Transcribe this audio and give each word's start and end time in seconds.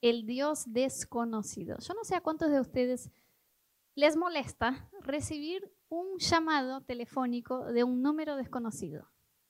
el 0.00 0.26
Dios 0.26 0.64
desconocido. 0.66 1.78
Yo 1.78 1.94
no 1.94 2.04
sé 2.04 2.14
a 2.14 2.20
cuántos 2.20 2.50
de 2.50 2.60
ustedes 2.60 3.10
les 3.94 4.16
molesta 4.16 4.88
recibir 5.02 5.72
un 5.88 6.18
llamado 6.18 6.80
telefónico 6.82 7.66
de 7.66 7.84
un 7.84 8.02
número 8.02 8.36
desconocido, 8.36 9.08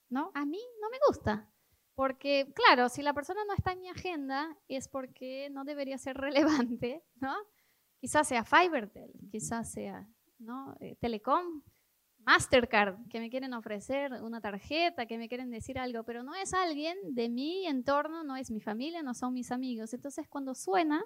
¿no? 0.08 0.30
A 0.34 0.44
mí 0.44 0.60
no 0.80 0.90
me 0.90 0.98
gusta, 1.06 1.48
porque 1.94 2.52
claro, 2.54 2.88
si 2.88 3.02
la 3.02 3.12
persona 3.12 3.44
no 3.44 3.54
está 3.54 3.72
en 3.72 3.80
mi 3.82 3.88
agenda 3.88 4.56
es 4.68 4.88
porque 4.88 5.50
no 5.50 5.64
debería 5.64 5.98
ser 5.98 6.16
relevante, 6.70 7.04
¿no? 7.16 7.34
Quizás 7.98 8.26
sea 8.26 8.44
Fivertel, 8.44 9.12
quizás 9.30 9.70
sea, 9.70 10.08
¿no? 10.38 10.74
Eh, 10.80 10.96
Telecom, 10.98 11.62
Mastercard, 12.30 13.08
que 13.08 13.18
me 13.18 13.28
quieren 13.28 13.52
ofrecer 13.54 14.12
una 14.22 14.40
tarjeta, 14.40 15.04
que 15.04 15.18
me 15.18 15.28
quieren 15.28 15.50
decir 15.50 15.80
algo, 15.80 16.04
pero 16.04 16.22
no 16.22 16.36
es 16.36 16.54
alguien 16.54 16.96
de 17.02 17.28
mi 17.28 17.66
entorno, 17.66 18.22
no 18.22 18.36
es 18.36 18.52
mi 18.52 18.60
familia, 18.60 19.02
no 19.02 19.14
son 19.14 19.34
mis 19.34 19.50
amigos. 19.50 19.92
Entonces 19.94 20.28
cuando 20.28 20.54
suena 20.54 21.04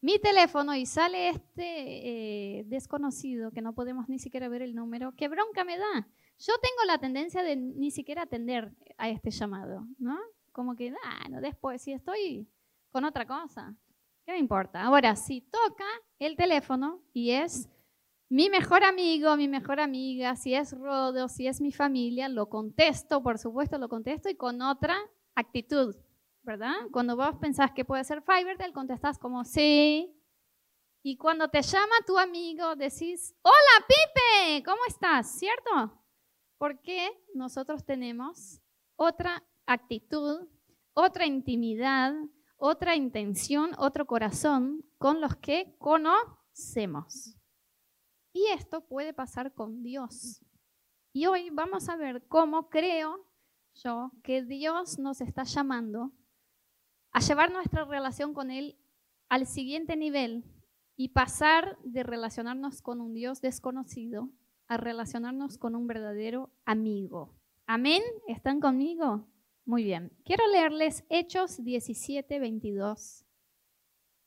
mi 0.00 0.18
teléfono 0.18 0.74
y 0.74 0.86
sale 0.86 1.28
este 1.28 2.58
eh, 2.58 2.64
desconocido, 2.66 3.52
que 3.52 3.62
no 3.62 3.74
podemos 3.74 4.08
ni 4.08 4.18
siquiera 4.18 4.48
ver 4.48 4.62
el 4.62 4.74
número, 4.74 5.14
qué 5.16 5.28
bronca 5.28 5.62
me 5.62 5.78
da. 5.78 6.08
Yo 6.40 6.54
tengo 6.60 6.84
la 6.84 6.98
tendencia 6.98 7.44
de 7.44 7.54
ni 7.54 7.92
siquiera 7.92 8.22
atender 8.22 8.72
a 8.98 9.08
este 9.08 9.30
llamado, 9.30 9.86
¿no? 9.98 10.18
Como 10.50 10.74
que, 10.74 10.92
ah, 11.04 11.28
no, 11.30 11.40
después, 11.40 11.80
si 11.80 11.92
estoy 11.92 12.48
con 12.90 13.04
otra 13.04 13.24
cosa, 13.24 13.72
¿qué 14.26 14.32
me 14.32 14.38
importa? 14.38 14.82
Ahora, 14.82 15.14
si 15.14 15.42
toca 15.42 15.86
el 16.18 16.34
teléfono 16.34 17.02
y 17.12 17.30
es 17.30 17.68
mi 18.30 18.48
mejor 18.48 18.84
amigo, 18.84 19.36
mi 19.36 19.48
mejor 19.48 19.80
amiga, 19.80 20.36
si 20.36 20.54
es 20.54 20.72
Rodo, 20.72 21.26
si 21.28 21.48
es 21.48 21.60
mi 21.60 21.72
familia, 21.72 22.28
lo 22.28 22.48
contesto, 22.48 23.24
por 23.24 23.38
supuesto 23.38 23.76
lo 23.76 23.88
contesto 23.88 24.30
y 24.30 24.36
con 24.36 24.62
otra 24.62 24.96
actitud, 25.34 25.96
¿verdad? 26.42 26.74
Cuando 26.92 27.16
vos 27.16 27.34
pensás 27.40 27.72
que 27.72 27.84
puede 27.84 28.04
ser 28.04 28.22
Fivertel, 28.22 28.72
contestás 28.72 29.18
como 29.18 29.44
sí. 29.44 30.16
Y 31.02 31.16
cuando 31.16 31.48
te 31.48 31.60
llama 31.60 31.96
tu 32.06 32.16
amigo, 32.18 32.76
decís, 32.76 33.34
hola 33.42 33.86
Pipe, 33.88 34.62
¿cómo 34.64 34.80
estás? 34.86 35.32
¿Cierto? 35.32 36.00
Porque 36.56 37.10
nosotros 37.34 37.84
tenemos 37.84 38.60
otra 38.94 39.42
actitud, 39.66 40.46
otra 40.94 41.26
intimidad, 41.26 42.14
otra 42.56 42.94
intención, 42.94 43.72
otro 43.76 44.06
corazón 44.06 44.84
con 44.98 45.20
los 45.20 45.34
que 45.36 45.74
conocemos. 45.78 47.39
Y 48.32 48.46
esto 48.48 48.86
puede 48.86 49.12
pasar 49.12 49.54
con 49.54 49.82
Dios. 49.82 50.44
Y 51.12 51.26
hoy 51.26 51.50
vamos 51.50 51.88
a 51.88 51.96
ver 51.96 52.26
cómo 52.28 52.68
creo 52.68 53.26
yo 53.74 54.12
que 54.22 54.42
Dios 54.42 54.98
nos 54.98 55.20
está 55.20 55.44
llamando 55.44 56.12
a 57.12 57.20
llevar 57.20 57.52
nuestra 57.52 57.84
relación 57.84 58.34
con 58.34 58.50
Él 58.50 58.78
al 59.28 59.46
siguiente 59.46 59.96
nivel 59.96 60.44
y 60.96 61.08
pasar 61.08 61.78
de 61.82 62.02
relacionarnos 62.02 62.82
con 62.82 63.00
un 63.00 63.14
Dios 63.14 63.40
desconocido 63.40 64.30
a 64.68 64.76
relacionarnos 64.76 65.58
con 65.58 65.74
un 65.74 65.86
verdadero 65.86 66.50
amigo. 66.64 67.36
Amén. 67.66 68.02
¿Están 68.28 68.60
conmigo? 68.60 69.28
Muy 69.64 69.82
bien. 69.82 70.12
Quiero 70.24 70.46
leerles 70.48 71.04
Hechos 71.08 71.64
17, 71.64 72.38
22 72.38 73.24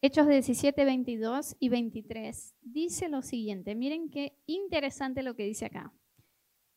Hechos 0.05 0.27
17, 0.27 0.83
22 0.83 1.55
y 1.59 1.69
23 1.69 2.55
dice 2.59 3.07
lo 3.07 3.21
siguiente. 3.21 3.73
Miren 3.73 4.09
qué 4.09 4.37
interesante 4.47 5.23
lo 5.23 5.33
que 5.33 5.45
dice 5.45 5.67
acá. 5.67 5.93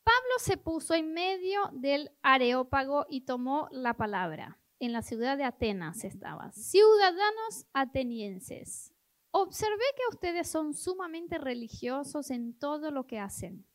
Pablo 0.05 0.35
se 0.39 0.57
puso 0.57 0.95
en 0.95 1.13
medio 1.13 1.61
del 1.73 2.13
areópago 2.23 3.05
y 3.11 3.23
tomó 3.23 3.67
la 3.73 3.95
palabra. 3.95 4.61
En 4.79 4.93
la 4.93 5.03
ciudad 5.03 5.37
de 5.37 5.43
Atenas 5.43 6.05
estaba. 6.05 6.53
Ciudadanos 6.53 7.67
atenienses, 7.73 8.95
observé 9.33 9.85
que 9.97 10.15
ustedes 10.15 10.47
son 10.47 10.73
sumamente 10.73 11.39
religiosos 11.39 12.31
en 12.31 12.57
todo 12.57 12.93
lo 12.93 13.09
que 13.09 13.19
hacen. 13.19 13.67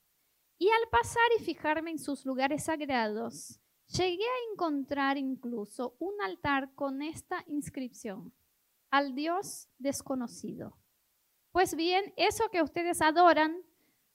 Y 0.59 0.69
al 0.69 0.89
pasar 0.89 1.29
y 1.37 1.43
fijarme 1.43 1.91
en 1.91 1.99
sus 1.99 2.25
lugares 2.25 2.63
sagrados, 2.63 3.59
llegué 3.87 4.23
a 4.23 4.53
encontrar 4.53 5.17
incluso 5.17 5.97
un 5.99 6.13
altar 6.21 6.73
con 6.73 7.01
esta 7.01 7.43
inscripción 7.47 8.31
al 8.91 9.15
Dios 9.15 9.69
desconocido. 9.79 10.77
Pues 11.51 11.75
bien, 11.75 12.13
eso 12.17 12.49
que 12.51 12.61
ustedes 12.61 13.01
adoran 13.01 13.57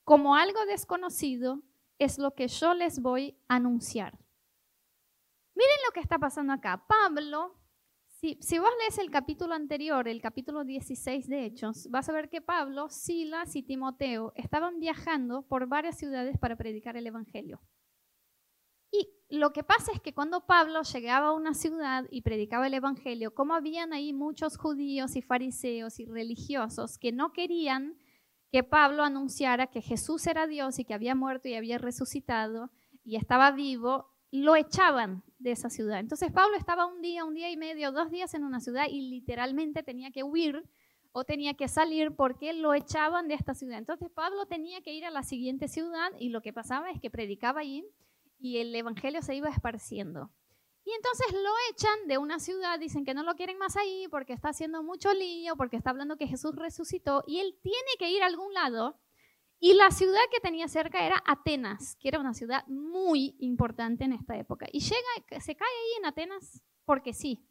como 0.05 0.37
algo 0.37 0.65
desconocido 0.67 1.63
es 1.99 2.19
lo 2.19 2.35
que 2.35 2.49
yo 2.49 2.75
les 2.75 3.01
voy 3.01 3.37
a 3.49 3.57
anunciar. 3.57 4.19
Miren 5.55 5.77
lo 5.87 5.93
que 5.93 6.01
está 6.01 6.19
pasando 6.19 6.53
acá. 6.53 6.85
Pablo, 6.87 7.59
si, 8.07 8.39
si, 8.41 8.59
vos 8.59 8.71
lees 8.81 8.99
el 8.99 9.11
capítulo 9.11 9.55
anterior, 9.55 10.07
el 10.07 10.21
capítulo 10.21 10.65
16 10.65 11.29
de 11.29 11.45
Hechos, 11.45 11.89
vas 11.91 12.09
a 12.09 12.13
ver 12.13 12.29
que 12.29 12.41
Pablo, 12.41 12.89
Silas 12.91 13.57
y 13.57 13.63
Timoteo 13.63 14.33
estaban 14.37 14.79
viajando 14.79 15.43
por 15.43 15.67
varias 15.67 15.99
ciudades 15.99 16.39
para 16.39 16.57
predicar 16.57 16.97
el 16.97 17.07
Evangelio. 17.07 17.61
Y 18.91 19.09
lo 19.29 19.53
que 19.53 19.65
pasa 19.65 19.93
es 19.93 20.01
que 20.01 20.15
cuando 20.15 20.47
Pablo 20.47 20.83
llegaba 20.83 21.29
a 21.29 21.33
una 21.33 21.55
ciudad 21.55 22.07
y 22.11 22.23
predicaba 22.23 22.67
el 22.67 22.75
Evangelio, 22.75 23.35
como 23.35 23.55
habían 23.55 23.93
ahí 23.93 24.13
muchos 24.13 24.57
judíos 24.57 25.17
y 25.17 25.23
fariseos 25.23 25.99
y 25.99 26.07
religiosos 26.07 26.99
que 26.99 27.13
no 27.13 27.33
querían 27.33 27.99
que 28.53 28.63
Pablo 28.63 29.03
anunciara 29.03 29.67
que 29.67 29.83
Jesús 29.83 30.27
era 30.27 30.47
Dios 30.47 30.79
y 30.79 30.85
que 30.85 30.95
había 30.95 31.15
muerto 31.15 31.49
y 31.49 31.55
había 31.55 31.79
resucitado 31.79 32.71
y 33.05 33.17
estaba 33.17 33.51
vivo, 33.51 34.09
lo 34.31 34.57
echaban 34.57 35.23
de 35.39 35.53
esa 35.53 35.71
ciudad. 35.71 36.01
Entonces 36.01 36.33
Pablo 36.33 36.57
estaba 36.57 36.87
un 36.87 37.01
día, 37.03 37.25
un 37.25 37.35
día 37.35 37.51
y 37.51 37.57
medio, 37.57 37.93
dos 37.93 38.11
días 38.11 38.35
en 38.35 38.45
una 38.45 38.61
ciudad 38.61 38.87
y 38.89 39.11
literalmente 39.11 39.83
tenía 39.83 40.11
que 40.11 40.23
huir 40.23 40.65
o 41.13 41.25
tenía 41.25 41.55
que 41.55 41.69
salir 41.69 42.15
porque 42.15 42.53
lo 42.53 42.75
echaban 42.75 43.29
de 43.29 43.35
esta 43.35 43.55
ciudad. 43.55 43.79
Entonces 43.79 44.11
Pablo 44.11 44.47
tenía 44.47 44.81
que 44.83 44.93
ir 44.93 45.05
a 45.05 45.11
la 45.11 45.23
siguiente 45.23 45.69
ciudad 45.69 46.11
y 46.19 46.29
lo 46.29 46.43
que 46.43 46.53
pasaba 46.53 46.91
es 46.91 47.01
que 47.01 47.11
predicaba 47.11 47.61
allí 47.61 47.85
y 48.39 48.59
el 48.59 48.75
evangelio 48.75 49.23
se 49.23 49.35
iba 49.35 49.49
esparciendo. 49.49 50.31
Y 50.85 50.93
entonces 50.93 51.33
lo 51.33 51.51
echan 51.73 52.07
de 52.07 52.17
una 52.17 52.39
ciudad, 52.39 52.79
dicen 52.79 53.05
que 53.05 53.13
no 53.13 53.25
lo 53.25 53.35
quieren 53.35 53.59
más 53.59 53.77
ahí 53.77 54.07
porque 54.09 54.33
está 54.33 54.51
haciendo 54.51 54.85
mucho 54.85 55.13
lío, 55.13 55.57
porque 55.57 55.77
está 55.77 55.91
hablando 55.91 56.17
que 56.17 56.29
Jesús 56.29 56.55
resucitó 56.55 57.25
y 57.27 57.41
él 57.41 57.59
tiene 57.61 57.91
que 57.99 58.09
ir 58.09 58.23
a 58.23 58.27
algún 58.27 58.55
lado. 58.55 59.01
Y 59.59 59.75
la 59.75 59.91
ciudad 59.91 60.21
que 60.31 60.39
tenía 60.39 60.69
cerca 60.69 61.05
era 61.05 61.23
Atenas, 61.27 61.97
que 61.97 62.09
era 62.09 62.21
una 62.21 62.35
ciudad 62.35 62.65
muy 62.69 63.35
importante 63.41 64.05
en 64.05 64.13
esta 64.13 64.37
época. 64.37 64.67
Y 64.71 64.81
llega, 64.81 65.41
se 65.41 65.57
cae 65.57 65.69
ahí 65.69 65.99
en 65.99 66.07
Atenas 66.07 66.63
porque 66.85 67.13
sí, 67.13 67.45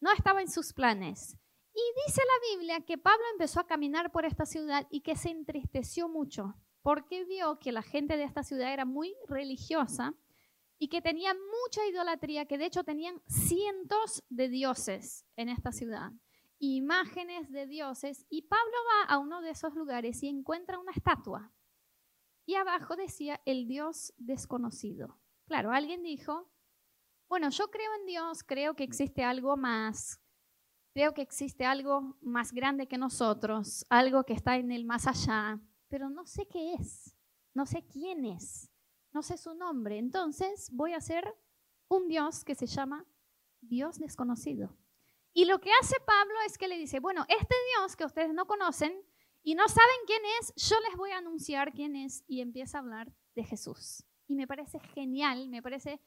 no 0.00 0.12
estaba 0.12 0.40
en 0.40 0.50
sus 0.50 0.72
planes. 0.72 1.36
Y 1.74 2.06
dice 2.06 2.22
la 2.24 2.56
Biblia 2.56 2.80
que 2.86 2.98
Pablo 2.98 3.24
empezó 3.32 3.58
a 3.58 3.66
caminar 3.66 4.12
por 4.12 4.24
esta 4.24 4.46
ciudad 4.46 4.86
y 4.90 5.00
que 5.00 5.16
se 5.16 5.30
entristeció 5.30 6.08
mucho 6.08 6.54
porque 6.82 7.24
vio 7.24 7.58
que 7.58 7.72
la 7.72 7.82
gente 7.82 8.16
de 8.16 8.22
esta 8.22 8.44
ciudad 8.44 8.72
era 8.72 8.84
muy 8.84 9.16
religiosa 9.26 10.14
y 10.78 10.88
que 10.88 11.00
tenían 11.00 11.36
mucha 11.62 11.86
idolatría, 11.86 12.46
que 12.46 12.58
de 12.58 12.66
hecho 12.66 12.84
tenían 12.84 13.22
cientos 13.26 14.24
de 14.28 14.48
dioses 14.48 15.24
en 15.36 15.48
esta 15.48 15.72
ciudad, 15.72 16.12
imágenes 16.58 17.50
de 17.50 17.66
dioses, 17.66 18.26
y 18.28 18.42
Pablo 18.42 18.76
va 18.90 19.14
a 19.14 19.18
uno 19.18 19.40
de 19.40 19.50
esos 19.50 19.74
lugares 19.74 20.22
y 20.22 20.28
encuentra 20.28 20.78
una 20.78 20.92
estatua. 20.92 21.52
Y 22.44 22.54
abajo 22.54 22.94
decía 22.96 23.40
el 23.44 23.66
Dios 23.66 24.12
desconocido. 24.18 25.18
Claro, 25.46 25.72
alguien 25.72 26.02
dijo, 26.02 26.50
bueno, 27.28 27.50
yo 27.50 27.70
creo 27.70 27.90
en 28.00 28.06
Dios, 28.06 28.44
creo 28.44 28.74
que 28.76 28.84
existe 28.84 29.24
algo 29.24 29.56
más, 29.56 30.20
creo 30.92 31.12
que 31.14 31.22
existe 31.22 31.64
algo 31.64 32.16
más 32.20 32.52
grande 32.52 32.86
que 32.86 32.98
nosotros, 32.98 33.84
algo 33.88 34.24
que 34.24 34.34
está 34.34 34.56
en 34.56 34.70
el 34.72 34.84
más 34.84 35.06
allá, 35.06 35.60
pero 35.88 36.10
no 36.10 36.26
sé 36.26 36.46
qué 36.46 36.74
es, 36.74 37.16
no 37.54 37.66
sé 37.66 37.84
quién 37.86 38.24
es 38.24 38.70
no 39.16 39.22
sé 39.22 39.38
su 39.38 39.54
nombre. 39.54 39.96
Entonces 39.96 40.68
voy 40.72 40.92
a 40.92 40.98
hacer 40.98 41.24
un 41.88 42.06
Dios 42.06 42.44
que 42.44 42.54
se 42.54 42.66
llama 42.66 43.06
Dios 43.62 43.98
desconocido. 43.98 44.76
Y 45.32 45.46
lo 45.46 45.58
que 45.58 45.70
hace 45.80 45.96
Pablo 46.00 46.34
es 46.46 46.58
que 46.58 46.68
le 46.68 46.76
dice, 46.76 47.00
bueno, 47.00 47.24
este 47.30 47.54
Dios 47.78 47.96
que 47.96 48.04
ustedes 48.04 48.34
no 48.34 48.46
conocen 48.46 48.92
y 49.42 49.54
no 49.54 49.66
saben 49.68 49.96
quién 50.06 50.20
es, 50.38 50.52
yo 50.56 50.76
les 50.86 50.98
voy 50.98 51.12
a 51.12 51.18
anunciar 51.18 51.72
quién 51.72 51.96
es 51.96 52.24
y 52.26 52.42
empieza 52.42 52.76
a 52.76 52.80
hablar 52.82 53.10
de 53.34 53.44
Jesús. 53.44 54.04
Y 54.26 54.34
me 54.34 54.46
parece 54.46 54.80
genial, 54.80 55.48
me 55.48 55.62
parece 55.62 55.98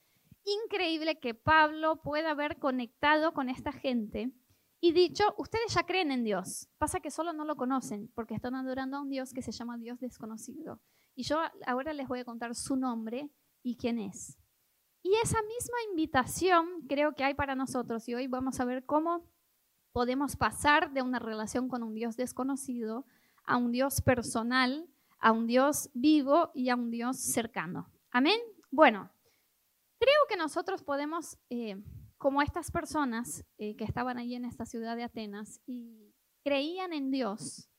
increíble 0.44 1.20
que 1.20 1.34
Pablo 1.34 2.04
pueda 2.04 2.32
haber 2.32 2.60
conectado 2.60 3.34
con 3.34 3.50
esta 3.50 3.72
gente 3.72 4.32
y 4.82 4.92
dicho, 4.92 5.34
ustedes 5.40 5.74
ya 5.74 5.84
creen 5.84 6.12
en 6.12 6.24
Dios, 6.24 6.70
pasa 6.78 7.00
que 7.00 7.10
solo 7.10 7.34
no 7.34 7.44
lo 7.44 7.56
conocen 7.56 8.12
porque 8.14 8.36
están 8.36 8.54
adorando 8.54 8.98
a 8.98 9.02
un 9.02 9.10
Dios 9.10 9.34
que 9.34 9.42
se 9.42 9.52
llama 9.52 9.80
Dios 9.80 10.00
desconocido. 10.00 10.80
Y 11.16 11.24
yo 11.24 11.40
ahora 11.66 11.94
les 11.94 12.08
voy 12.08 12.20
a 12.20 12.26
contar 12.26 12.56
su 12.56 12.76
nombre 12.76 13.30
y 13.64 13.76
quién 13.78 14.00
es. 14.00 14.38
Y 15.02 15.16
esa 15.24 15.42
misma 15.42 15.78
invitación 15.90 16.86
creo 16.88 17.14
que 17.14 17.24
hay 17.24 17.34
para 17.34 17.56
nosotros 17.56 18.08
y 18.10 18.16
hoy 18.16 18.28
vamos 18.28 18.60
a 18.60 18.66
ver 18.66 18.86
cómo 18.86 19.26
podemos 19.92 20.36
pasar 20.36 20.92
de 20.94 21.02
una 21.02 21.20
relación 21.20 21.68
con 21.68 21.84
un 21.84 21.94
Dios 21.94 22.16
desconocido 22.16 23.06
a 23.46 23.58
un 23.58 23.72
Dios 23.72 24.02
personal, 24.02 24.88
a 25.20 25.32
un 25.32 25.48
Dios 25.48 25.90
vivo 25.94 26.52
y 26.54 26.70
a 26.70 26.76
un 26.76 26.92
Dios 26.92 27.18
cercano. 27.18 27.92
Amén. 28.12 28.40
Bueno, 28.70 29.12
creo 30.00 30.20
que 30.28 30.38
nosotros 30.38 30.84
podemos 30.84 31.38
eh, 31.50 31.82
como 32.18 32.42
estas 32.42 32.70
personas 32.70 33.46
eh, 33.58 33.76
que 33.76 33.86
estaban 33.86 34.18
allí 34.18 34.36
en 34.36 34.46
esta 34.46 34.66
ciudad 34.66 34.96
de 34.96 35.04
Atenas 35.04 35.62
y 35.66 36.14
creían 36.44 36.94
en 36.94 37.12
Dios, 37.12 37.70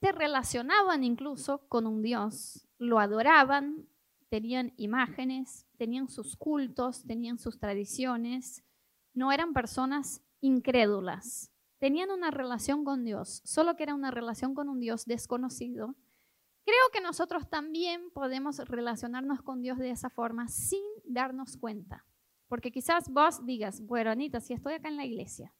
se 0.00 0.12
relacionaban 0.12 1.04
incluso 1.04 1.66
con 1.68 1.86
un 1.86 2.02
Dios, 2.02 2.68
lo 2.78 2.98
adoraban, 2.98 3.88
tenían 4.28 4.72
imágenes, 4.76 5.66
tenían 5.76 6.08
sus 6.08 6.36
cultos, 6.36 7.04
tenían 7.04 7.38
sus 7.38 7.58
tradiciones, 7.58 8.64
no 9.14 9.32
eran 9.32 9.52
personas 9.52 10.22
incrédulas, 10.40 11.50
tenían 11.78 12.10
una 12.10 12.30
relación 12.30 12.84
con 12.84 13.04
Dios, 13.04 13.40
solo 13.44 13.76
que 13.76 13.84
era 13.84 13.94
una 13.94 14.10
relación 14.10 14.54
con 14.54 14.68
un 14.68 14.80
Dios 14.80 15.06
desconocido. 15.06 15.94
Creo 16.64 16.90
que 16.92 17.00
nosotros 17.00 17.48
también 17.48 18.10
podemos 18.10 18.58
relacionarnos 18.58 19.42
con 19.42 19.62
Dios 19.62 19.78
de 19.78 19.90
esa 19.90 20.10
forma 20.10 20.48
sin 20.48 20.82
darnos 21.04 21.56
cuenta. 21.56 22.04
Porque 22.48 22.70
quizás 22.70 23.08
vos 23.08 23.44
digas, 23.44 23.80
bueno, 23.80 24.10
Anita, 24.10 24.40
si 24.40 24.52
estoy 24.52 24.74
acá 24.74 24.88
en 24.88 24.96
la 24.96 25.04
iglesia, 25.04 25.52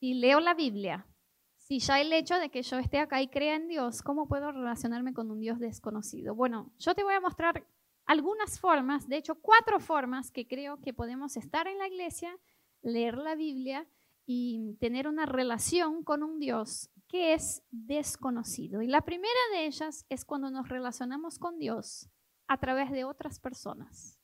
si 0.00 0.14
leo 0.14 0.40
la 0.40 0.54
Biblia, 0.54 1.06
si 1.68 1.80
ya 1.80 2.00
el 2.00 2.10
hecho 2.14 2.38
de 2.38 2.48
que 2.48 2.62
yo 2.62 2.78
esté 2.78 2.98
acá 2.98 3.20
y 3.20 3.28
crea 3.28 3.54
en 3.54 3.68
Dios, 3.68 4.00
¿cómo 4.00 4.26
puedo 4.26 4.50
relacionarme 4.50 5.12
con 5.12 5.30
un 5.30 5.38
Dios 5.38 5.58
desconocido? 5.58 6.34
Bueno, 6.34 6.72
yo 6.78 6.94
te 6.94 7.04
voy 7.04 7.12
a 7.12 7.20
mostrar 7.20 7.66
algunas 8.06 8.58
formas, 8.58 9.06
de 9.06 9.18
hecho 9.18 9.34
cuatro 9.34 9.78
formas 9.78 10.30
que 10.30 10.48
creo 10.48 10.80
que 10.80 10.94
podemos 10.94 11.36
estar 11.36 11.68
en 11.68 11.76
la 11.76 11.86
iglesia, 11.86 12.34
leer 12.80 13.18
la 13.18 13.34
Biblia 13.34 13.86
y 14.24 14.78
tener 14.80 15.06
una 15.06 15.26
relación 15.26 16.04
con 16.04 16.22
un 16.22 16.38
Dios 16.38 16.88
que 17.06 17.34
es 17.34 17.62
desconocido. 17.70 18.80
Y 18.80 18.86
la 18.86 19.02
primera 19.02 19.38
de 19.52 19.66
ellas 19.66 20.06
es 20.08 20.24
cuando 20.24 20.50
nos 20.50 20.70
relacionamos 20.70 21.38
con 21.38 21.58
Dios 21.58 22.08
a 22.46 22.56
través 22.56 22.90
de 22.90 23.04
otras 23.04 23.40
personas. 23.40 24.18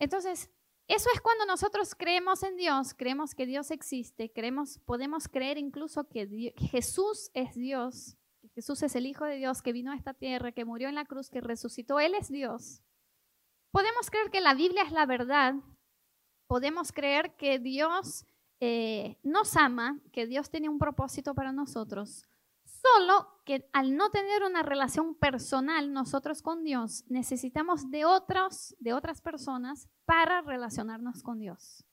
Entonces, 0.00 0.50
eso 0.88 1.10
es 1.14 1.20
cuando 1.20 1.44
nosotros 1.44 1.94
creemos 1.94 2.42
en 2.42 2.56
Dios, 2.56 2.94
creemos 2.94 3.34
que 3.34 3.44
Dios 3.44 3.70
existe, 3.70 4.32
creemos, 4.32 4.78
podemos 4.86 5.28
creer 5.28 5.58
incluso 5.58 6.08
que, 6.08 6.54
Jesús 6.56 7.30
es 7.34 7.54
Dios, 7.54 8.16
Jesús 8.54 8.82
es 8.82 8.96
el 8.96 9.06
Hijo 9.06 9.26
de 9.26 9.36
Dios 9.36 9.60
que 9.60 9.74
vino 9.74 9.92
a 9.92 9.96
esta 9.96 10.14
tierra, 10.14 10.52
que 10.52 10.64
murió 10.64 10.88
en 10.88 10.94
la 10.94 11.04
cruz, 11.04 11.28
que 11.28 11.42
resucitó, 11.42 12.00
Él 12.00 12.14
es 12.14 12.28
Dios. 12.28 12.82
Podemos 13.70 14.10
creer 14.10 14.30
que 14.30 14.40
la 14.40 14.54
Biblia 14.54 14.82
es 14.82 14.92
la 14.92 15.04
verdad, 15.04 15.54
podemos 16.46 16.90
creer 16.90 17.36
que 17.36 17.58
Dios 17.58 18.24
eh, 18.60 19.18
nos 19.22 19.56
ama, 19.56 20.00
que 20.10 20.26
Dios 20.26 20.48
tiene 20.48 20.70
un 20.70 20.78
propósito 20.78 21.34
para 21.34 21.52
nosotros, 21.52 22.27
Solo 22.96 23.26
que 23.44 23.68
al 23.72 23.96
no 23.96 24.10
tener 24.10 24.42
una 24.42 24.62
relación 24.62 25.14
personal 25.14 25.92
nosotros 25.92 26.42
con 26.42 26.64
Dios, 26.64 27.04
necesitamos 27.08 27.90
de 27.90 28.04
otros, 28.04 28.76
de 28.78 28.92
otras 28.92 29.20
personas 29.20 29.88
para 30.04 30.42
relacionarnos 30.42 31.22
con 31.22 31.38
Dios. 31.38 31.84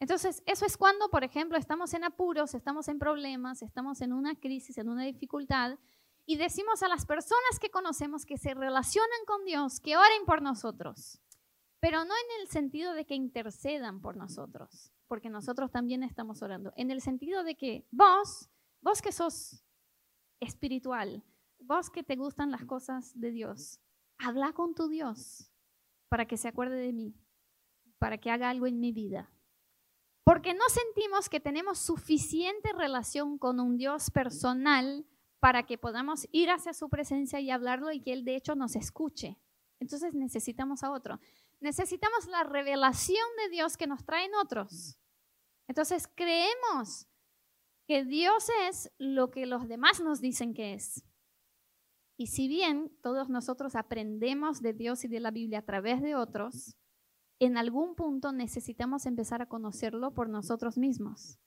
Entonces, 0.00 0.42
eso 0.46 0.64
es 0.64 0.76
cuando, 0.78 1.10
por 1.10 1.24
ejemplo, 1.24 1.58
estamos 1.58 1.92
en 1.92 2.04
apuros, 2.04 2.54
estamos 2.54 2.88
en 2.88 2.98
problemas, 2.98 3.60
estamos 3.60 4.00
en 4.00 4.12
una 4.14 4.34
crisis, 4.34 4.78
en 4.78 4.88
una 4.88 5.04
dificultad, 5.04 5.78
y 6.24 6.36
decimos 6.36 6.82
a 6.82 6.88
las 6.88 7.04
personas 7.06 7.58
que 7.60 7.70
conocemos 7.70 8.24
que 8.24 8.38
se 8.38 8.54
relacionan 8.54 9.24
con 9.26 9.44
Dios, 9.44 9.80
que 9.80 9.96
oren 9.96 10.24
por 10.24 10.40
nosotros, 10.40 11.20
pero 11.80 12.04
no 12.04 12.14
en 12.14 12.40
el 12.40 12.48
sentido 12.48 12.94
de 12.94 13.04
que 13.04 13.14
intercedan 13.14 14.00
por 14.00 14.16
nosotros, 14.16 14.90
porque 15.06 15.28
nosotros 15.28 15.70
también 15.70 16.02
estamos 16.02 16.40
orando, 16.40 16.72
en 16.76 16.90
el 16.90 17.02
sentido 17.02 17.44
de 17.44 17.56
que 17.56 17.86
vos, 17.90 18.48
vos 18.80 19.02
que 19.02 19.12
sos 19.12 19.64
espiritual, 20.40 21.22
vos 21.58 21.90
que 21.90 22.02
te 22.02 22.16
gustan 22.16 22.50
las 22.50 22.64
cosas 22.64 23.18
de 23.18 23.30
Dios, 23.30 23.80
habla 24.18 24.52
con 24.52 24.74
tu 24.74 24.88
Dios 24.88 25.50
para 26.08 26.26
que 26.26 26.36
se 26.36 26.48
acuerde 26.48 26.76
de 26.76 26.92
mí, 26.92 27.14
para 27.98 28.18
que 28.18 28.30
haga 28.30 28.50
algo 28.50 28.66
en 28.66 28.80
mi 28.80 28.92
vida. 28.92 29.30
Porque 30.24 30.54
no 30.54 30.68
sentimos 30.68 31.28
que 31.28 31.40
tenemos 31.40 31.78
suficiente 31.78 32.72
relación 32.72 33.38
con 33.38 33.60
un 33.60 33.76
Dios 33.76 34.10
personal 34.10 35.06
para 35.40 35.64
que 35.64 35.78
podamos 35.78 36.28
ir 36.32 36.50
hacia 36.50 36.74
su 36.74 36.88
presencia 36.88 37.40
y 37.40 37.50
hablarlo 37.50 37.90
y 37.92 38.00
que 38.00 38.12
Él 38.12 38.24
de 38.24 38.36
hecho 38.36 38.54
nos 38.54 38.76
escuche. 38.76 39.38
Entonces 39.80 40.14
necesitamos 40.14 40.82
a 40.82 40.90
otro. 40.90 41.18
Necesitamos 41.60 42.26
la 42.26 42.44
revelación 42.44 43.26
de 43.42 43.48
Dios 43.50 43.76
que 43.76 43.86
nos 43.86 44.04
traen 44.04 44.34
otros. 44.34 44.98
Entonces 45.66 46.08
creemos 46.14 47.06
que 47.90 48.04
Dios 48.04 48.48
es 48.68 48.92
lo 48.98 49.32
que 49.32 49.46
los 49.46 49.66
demás 49.66 50.00
nos 50.00 50.20
dicen 50.20 50.54
que 50.54 50.74
es. 50.74 51.04
Y 52.16 52.28
si 52.28 52.46
bien 52.46 52.96
todos 53.02 53.28
nosotros 53.28 53.74
aprendemos 53.74 54.62
de 54.62 54.74
Dios 54.74 55.04
y 55.04 55.08
de 55.08 55.18
la 55.18 55.32
Biblia 55.32 55.58
a 55.58 55.64
través 55.66 56.00
de 56.00 56.14
otros, 56.14 56.76
en 57.40 57.56
algún 57.56 57.96
punto 57.96 58.30
necesitamos 58.30 59.06
empezar 59.06 59.42
a 59.42 59.48
conocerlo 59.48 60.14
por 60.14 60.28
nosotros 60.28 60.78
mismos. 60.78 61.40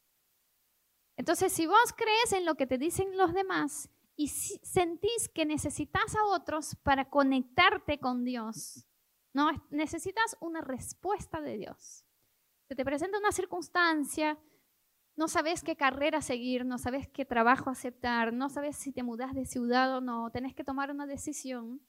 Entonces, 1.16 1.54
si 1.54 1.66
vos 1.66 1.94
crees 1.96 2.34
en 2.34 2.44
lo 2.44 2.56
que 2.56 2.68
te 2.68 2.78
dicen 2.78 3.16
los 3.16 3.34
demás 3.34 3.90
y 4.18 4.28
sentís 4.28 5.30
que 5.34 5.46
necesitas 5.46 6.14
a 6.14 6.26
otros 6.26 6.76
para 6.84 7.10
conectarte 7.10 8.00
con 8.00 8.26
Dios, 8.26 8.86
no 9.32 9.50
necesitas 9.70 10.36
una 10.42 10.60
respuesta 10.60 11.40
de 11.40 11.56
Dios. 11.56 12.06
Se 12.68 12.76
te 12.76 12.84
presenta 12.84 13.18
una 13.18 13.32
circunstancia, 13.32 14.38
no 15.16 15.28
sabes 15.28 15.64
qué 15.64 15.76
carrera 15.76 16.22
seguir, 16.22 16.66
no 16.66 16.78
sabes 16.78 17.08
qué 17.08 17.26
trabajo 17.26 17.70
aceptar, 17.70 18.34
no 18.34 18.50
sabes 18.50 18.78
si 18.78 18.92
te 18.92 19.04
mudas 19.04 19.34
de 19.34 19.46
ciudad 19.46 19.96
o 19.96 20.02
no, 20.02 20.32
tenés 20.32 20.56
que 20.56 20.64
tomar 20.64 20.90
una 20.90 21.06
decisión 21.06 21.82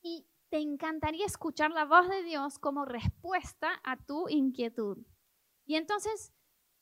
y 0.00 0.26
te 0.48 0.58
encantaría 0.58 1.26
escuchar 1.26 1.70
la 1.70 1.84
voz 1.84 2.08
de 2.08 2.22
Dios 2.22 2.58
como 2.58 2.84
respuesta 2.84 3.80
a 3.84 3.96
tu 3.96 4.28
inquietud. 4.28 4.98
Y 5.64 5.76
entonces 5.76 6.32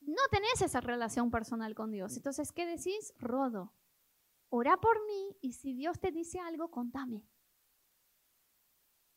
no 0.01 0.23
tenés 0.31 0.63
esa 0.63 0.81
relación 0.81 1.31
personal 1.31 1.75
con 1.75 1.91
Dios. 1.91 2.17
Entonces, 2.17 2.53
¿qué 2.53 2.67
decís? 2.67 3.13
Rodo. 3.19 3.73
Ora 4.49 4.77
por 4.79 5.05
mí 5.07 5.37
y 5.41 5.53
si 5.53 5.75
Dios 5.75 6.01
te 6.01 6.11
dice 6.11 6.41
algo, 6.41 6.71
contame. 6.71 7.25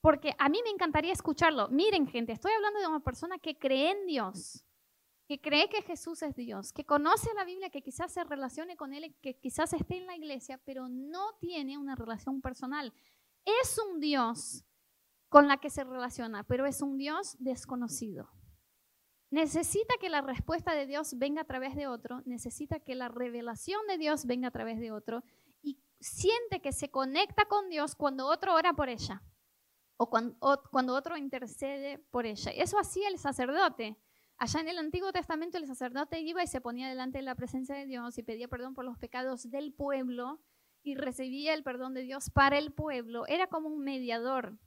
Porque 0.02 0.36
a 0.38 0.50
mí 0.50 0.60
me 0.64 0.70
encantaría 0.70 1.14
escucharlo. 1.14 1.70
Miren, 1.70 2.06
gente, 2.08 2.34
estoy 2.34 2.52
hablando 2.52 2.80
de 2.80 2.88
una 2.88 3.00
persona 3.00 3.40
que 3.40 3.58
cree 3.58 3.92
en 3.92 4.06
Dios 4.06 4.66
que 5.34 5.42
cree 5.42 5.68
que 5.68 5.82
Jesús 5.82 6.22
es 6.22 6.36
Dios, 6.36 6.72
que 6.72 6.86
conoce 6.86 7.34
la 7.34 7.44
Biblia, 7.44 7.72
que 7.72 7.82
quizás 7.82 8.14
se 8.14 8.24
relacione 8.24 8.78
con 8.78 8.94
Él, 8.94 9.16
que 9.20 9.40
quizás 9.40 9.74
esté 9.74 9.98
en 9.98 10.06
la 10.06 10.16
iglesia, 10.16 10.60
pero 10.64 10.88
no 10.90 11.34
tiene 11.40 11.80
una 11.80 11.96
relación 11.96 12.40
personal. 12.40 12.94
Es 13.44 13.80
un 13.80 14.00
Dios 14.00 14.64
con 15.30 15.48
la 15.48 15.58
que 15.58 15.72
se 15.72 15.84
relaciona, 15.84 16.44
pero 16.44 16.68
es 16.68 16.84
un 16.84 17.00
Dios 17.00 17.36
desconocido. 17.40 18.30
Necesita 19.32 19.96
que 20.00 20.10
la 20.10 20.22
respuesta 20.22 20.74
de 20.76 20.86
Dios 20.86 21.18
venga 21.18 21.42
a 21.42 21.46
través 21.46 21.76
de 21.76 21.88
otro, 21.88 22.22
necesita 22.26 22.80
que 22.80 22.94
la 22.94 23.10
revelación 23.10 23.82
de 23.88 23.98
Dios 23.98 24.28
venga 24.28 24.50
a 24.50 24.52
través 24.52 24.80
de 24.80 24.92
otro 24.92 25.24
y 25.64 25.82
siente 26.00 26.62
que 26.62 26.74
se 26.74 26.92
conecta 26.92 27.46
con 27.46 27.70
Dios 27.70 27.96
cuando 27.96 28.28
otro 28.28 28.54
ora 28.54 28.74
por 28.74 28.88
ella 28.88 29.24
o 29.98 30.12
cuando, 30.12 30.94
otro 30.94 31.18
intercede 31.18 31.98
por 32.12 32.28
ella. 32.28 32.52
Eso 32.52 32.78
hacía 32.78 33.08
el 33.08 33.18
sacerdote. 33.18 33.98
Allá 34.38 34.60
en 34.60 34.68
el 34.68 34.78
Antiguo 34.78 35.12
Testamento 35.12 35.58
el 35.58 35.68
sacerdote 35.68 36.20
iba 36.20 36.44
y 36.44 36.48
se 36.48 36.62
ponía 36.62 36.90
delante 36.90 37.20
de 37.20 37.24
la 37.24 37.36
presencia 37.36 37.76
de 37.76 37.86
Dios 37.86 38.18
y 38.18 38.24
pedía 38.24 38.48
perdón 38.48 38.74
por 38.74 38.86
los 38.86 38.98
pecados 38.98 39.50
del 39.50 39.74
pueblo 39.74 40.42
y 40.84 40.96
recibía 40.96 41.54
el 41.54 41.64
perdón 41.64 41.94
de 41.94 42.02
Dios 42.02 42.30
para 42.30 42.58
el 42.58 42.72
pueblo. 42.72 43.26
Era 43.28 43.48
como 43.48 43.70
un 43.70 43.84
mediador. 43.84 44.58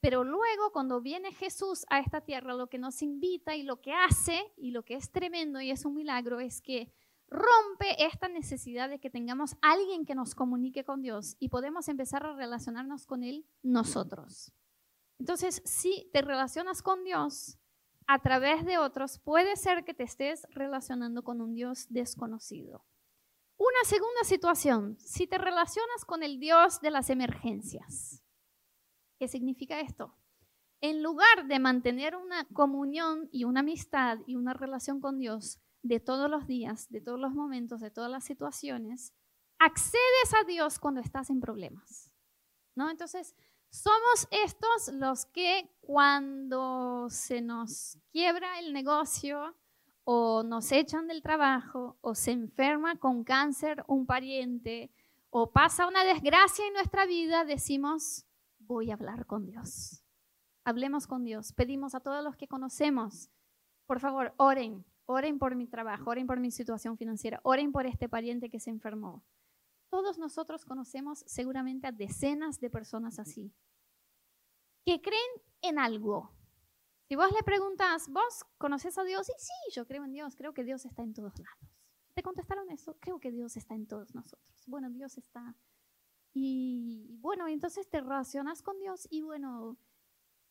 Pero 0.00 0.24
luego 0.24 0.72
cuando 0.72 1.00
viene 1.00 1.32
Jesús 1.32 1.86
a 1.88 2.00
esta 2.00 2.22
tierra, 2.22 2.54
lo 2.54 2.66
que 2.66 2.78
nos 2.78 3.02
invita 3.02 3.54
y 3.54 3.62
lo 3.62 3.80
que 3.80 3.92
hace 3.92 4.52
y 4.56 4.72
lo 4.72 4.84
que 4.84 4.94
es 4.94 5.12
tremendo 5.12 5.60
y 5.60 5.70
es 5.70 5.84
un 5.84 5.94
milagro 5.94 6.40
es 6.40 6.60
que 6.60 6.92
rompe 7.28 8.04
esta 8.04 8.28
necesidad 8.28 8.88
de 8.88 8.98
que 8.98 9.10
tengamos 9.10 9.56
alguien 9.62 10.04
que 10.04 10.16
nos 10.16 10.34
comunique 10.34 10.84
con 10.84 11.02
Dios 11.02 11.36
y 11.38 11.48
podemos 11.48 11.88
empezar 11.88 12.26
a 12.26 12.34
relacionarnos 12.34 13.06
con 13.06 13.22
Él 13.22 13.46
nosotros. 13.62 14.52
Entonces, 15.20 15.62
si 15.64 16.10
te 16.12 16.20
relacionas 16.20 16.82
con 16.82 17.04
Dios, 17.04 17.58
a 18.06 18.18
través 18.20 18.64
de 18.64 18.78
otros, 18.78 19.18
puede 19.18 19.56
ser 19.56 19.84
que 19.84 19.94
te 19.94 20.02
estés 20.02 20.46
relacionando 20.50 21.22
con 21.22 21.40
un 21.40 21.54
Dios 21.54 21.86
desconocido. 21.88 22.84
Una 23.58 23.84
segunda 23.84 24.24
situación, 24.24 24.98
si 24.98 25.26
te 25.26 25.38
relacionas 25.38 26.04
con 26.04 26.22
el 26.22 26.40
Dios 26.40 26.80
de 26.80 26.90
las 26.90 27.10
emergencias. 27.10 28.22
¿Qué 29.18 29.28
significa 29.28 29.80
esto? 29.80 30.16
En 30.80 31.02
lugar 31.02 31.46
de 31.46 31.60
mantener 31.60 32.16
una 32.16 32.44
comunión 32.46 33.28
y 33.30 33.44
una 33.44 33.60
amistad 33.60 34.18
y 34.26 34.34
una 34.34 34.52
relación 34.52 35.00
con 35.00 35.18
Dios 35.18 35.60
de 35.82 36.00
todos 36.00 36.28
los 36.28 36.46
días, 36.48 36.90
de 36.90 37.00
todos 37.00 37.20
los 37.20 37.32
momentos, 37.34 37.80
de 37.80 37.92
todas 37.92 38.10
las 38.10 38.24
situaciones, 38.24 39.14
accedes 39.60 40.34
a 40.40 40.44
Dios 40.44 40.80
cuando 40.80 41.00
estás 41.00 41.30
en 41.30 41.40
problemas. 41.40 42.10
¿No? 42.74 42.90
Entonces, 42.90 43.36
somos 43.72 44.28
estos 44.30 44.92
los 44.92 45.24
que 45.26 45.70
cuando 45.80 47.08
se 47.08 47.40
nos 47.40 47.98
quiebra 48.10 48.60
el 48.60 48.74
negocio 48.74 49.56
o 50.04 50.42
nos 50.42 50.70
echan 50.72 51.08
del 51.08 51.22
trabajo 51.22 51.96
o 52.02 52.14
se 52.14 52.32
enferma 52.32 52.96
con 52.96 53.24
cáncer 53.24 53.82
un 53.88 54.04
pariente 54.04 54.92
o 55.30 55.50
pasa 55.50 55.88
una 55.88 56.04
desgracia 56.04 56.66
en 56.66 56.74
nuestra 56.74 57.06
vida, 57.06 57.46
decimos, 57.46 58.26
voy 58.58 58.90
a 58.90 58.94
hablar 58.94 59.24
con 59.26 59.46
Dios. 59.46 60.04
hablemos 60.64 61.06
con 61.06 61.24
Dios. 61.24 61.52
Pedimos 61.54 61.94
a 61.94 62.00
todos 62.00 62.22
los 62.22 62.36
que 62.36 62.46
conocemos, 62.46 63.30
por 63.86 64.00
favor, 64.00 64.34
oren, 64.36 64.84
oren 65.06 65.38
por 65.38 65.56
mi 65.56 65.66
trabajo, 65.66 66.10
oren 66.10 66.26
por 66.26 66.38
mi 66.38 66.50
situación 66.50 66.98
financiera, 66.98 67.40
oren 67.42 67.72
por 67.72 67.86
este 67.86 68.08
pariente 68.08 68.50
que 68.50 68.60
se 68.60 68.70
enfermó. 68.70 69.24
Todos 69.92 70.16
nosotros 70.16 70.64
conocemos 70.64 71.22
seguramente 71.26 71.86
a 71.86 71.92
decenas 71.92 72.58
de 72.60 72.70
personas 72.70 73.18
así, 73.18 73.52
que 74.86 75.02
creen 75.02 75.30
en 75.60 75.78
algo. 75.78 76.34
Si 77.02 77.14
vos 77.14 77.30
le 77.30 77.42
preguntas, 77.42 78.08
¿vos 78.08 78.46
conoces 78.56 78.96
a 78.96 79.04
Dios? 79.04 79.28
Y 79.28 79.34
sí, 79.36 79.52
yo 79.74 79.86
creo 79.86 80.04
en 80.04 80.12
Dios, 80.12 80.34
creo 80.34 80.54
que 80.54 80.64
Dios 80.64 80.86
está 80.86 81.02
en 81.02 81.12
todos 81.12 81.38
lados. 81.38 81.76
¿Te 82.14 82.22
contestaron 82.22 82.70
eso? 82.70 82.96
Creo 83.00 83.20
que 83.20 83.30
Dios 83.30 83.58
está 83.58 83.74
en 83.74 83.86
todos 83.86 84.14
nosotros. 84.14 84.64
Bueno, 84.66 84.88
Dios 84.88 85.18
está. 85.18 85.58
Y 86.32 87.18
bueno, 87.20 87.46
entonces 87.46 87.86
te 87.90 88.00
relacionas 88.00 88.62
con 88.62 88.78
Dios 88.78 89.06
y 89.10 89.20
bueno, 89.20 89.76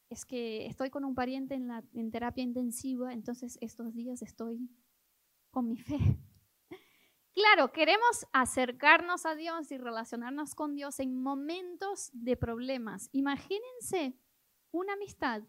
es 0.10 0.24
que 0.24 0.67
estoy 0.67 0.91
con 0.91 1.03
un 1.03 1.15
pariente 1.15 1.55
en, 1.55 1.67
la, 1.67 1.83
en 1.93 2.12
terapia 2.12 2.43
intensiva, 2.43 3.12
entonces 3.12 3.57
estos 3.60 3.95
días 3.95 4.21
estoy 4.21 4.69
con 5.50 5.67
mi 5.67 5.77
fe. 5.77 5.98
Claro, 7.33 7.71
queremos 7.71 8.27
acercarnos 8.33 9.25
a 9.25 9.35
Dios 9.35 9.71
y 9.71 9.77
relacionarnos 9.77 10.53
con 10.53 10.75
Dios 10.75 11.00
en 11.00 11.21
momentos 11.21 12.09
de 12.13 12.35
problemas. 12.35 13.09
Imagínense 13.13 14.19
una 14.71 14.93
amistad, 14.93 15.43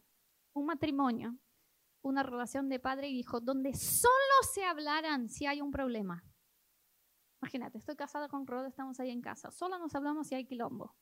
un 0.53 0.67
matrimonio, 0.67 1.37
una 2.03 2.23
relación 2.23 2.69
de 2.69 2.79
padre 2.79 3.09
y 3.09 3.19
hijo, 3.19 3.41
donde 3.41 3.75
solo 3.75 4.13
se 4.53 4.65
hablaran 4.65 5.29
si 5.29 5.47
hay 5.47 5.61
un 5.61 5.73
problema. 5.73 6.25
Imagínate, 7.41 7.79
estoy 7.79 7.97
casada 7.97 8.29
con 8.29 8.47
Rod, 8.47 8.67
estamos 8.67 9.01
ahí 9.01 9.11
en 9.11 9.21
casa, 9.21 9.51
solo 9.51 9.79
nos 9.79 9.95
hablamos 9.97 10.29
si 10.29 10.37
hay 10.37 10.45
quilombo. 10.45 10.95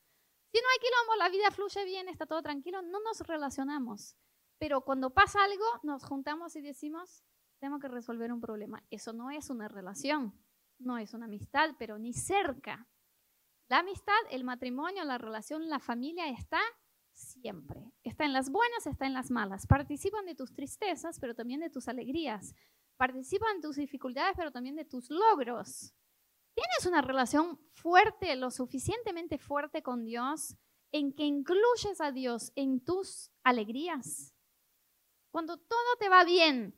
Si 0.51 0.59
no 0.59 0.67
hay 0.67 0.79
quilombo, 0.79 1.15
la 1.17 1.29
vida 1.29 1.51
fluye 1.51 1.85
bien, 1.85 2.09
está 2.09 2.25
todo 2.25 2.41
tranquilo, 2.41 2.81
no 2.81 2.99
nos 3.01 3.19
relacionamos. 3.21 4.17
Pero 4.57 4.81
cuando 4.81 5.13
pasa 5.13 5.43
algo, 5.43 5.65
nos 5.83 6.03
juntamos 6.03 6.55
y 6.55 6.61
decimos, 6.61 7.23
tengo 7.59 7.79
que 7.79 7.87
resolver 7.87 8.33
un 8.33 8.41
problema. 8.41 8.83
Eso 8.89 9.13
no 9.13 9.29
es 9.29 9.49
una 9.49 9.67
relación, 9.67 10.33
no 10.83 10.97
es 10.97 11.13
una 11.13 11.25
amistad, 11.25 11.75
pero 11.77 11.97
ni 11.97 12.13
cerca. 12.13 12.87
La 13.67 13.79
amistad, 13.79 14.13
el 14.29 14.43
matrimonio, 14.43 15.03
la 15.05 15.17
relación, 15.17 15.69
la 15.69 15.79
familia 15.79 16.27
está 16.29 16.59
siempre. 17.13 17.91
Está 18.03 18.25
en 18.25 18.33
las 18.33 18.49
buenas, 18.49 18.85
está 18.87 19.05
en 19.05 19.13
las 19.13 19.31
malas. 19.31 19.67
Participan 19.67 20.25
de 20.25 20.35
tus 20.35 20.53
tristezas, 20.53 21.19
pero 21.19 21.35
también 21.35 21.61
de 21.61 21.69
tus 21.69 21.87
alegrías. 21.87 22.53
Participan 22.97 23.57
de 23.57 23.61
tus 23.61 23.77
dificultades, 23.77 24.33
pero 24.35 24.51
también 24.51 24.75
de 24.75 24.85
tus 24.85 25.09
logros. 25.09 25.93
¿Tienes 26.53 26.85
una 26.85 27.01
relación 27.01 27.59
fuerte, 27.71 28.35
lo 28.35 28.51
suficientemente 28.51 29.37
fuerte 29.37 29.81
con 29.81 30.05
Dios, 30.05 30.57
en 30.91 31.13
que 31.13 31.23
incluyes 31.23 32.01
a 32.01 32.11
Dios 32.11 32.51
en 32.55 32.83
tus 32.83 33.31
alegrías? 33.43 34.35
Cuando 35.31 35.57
todo 35.57 35.95
te 35.99 36.09
va 36.09 36.25
bien, 36.25 36.75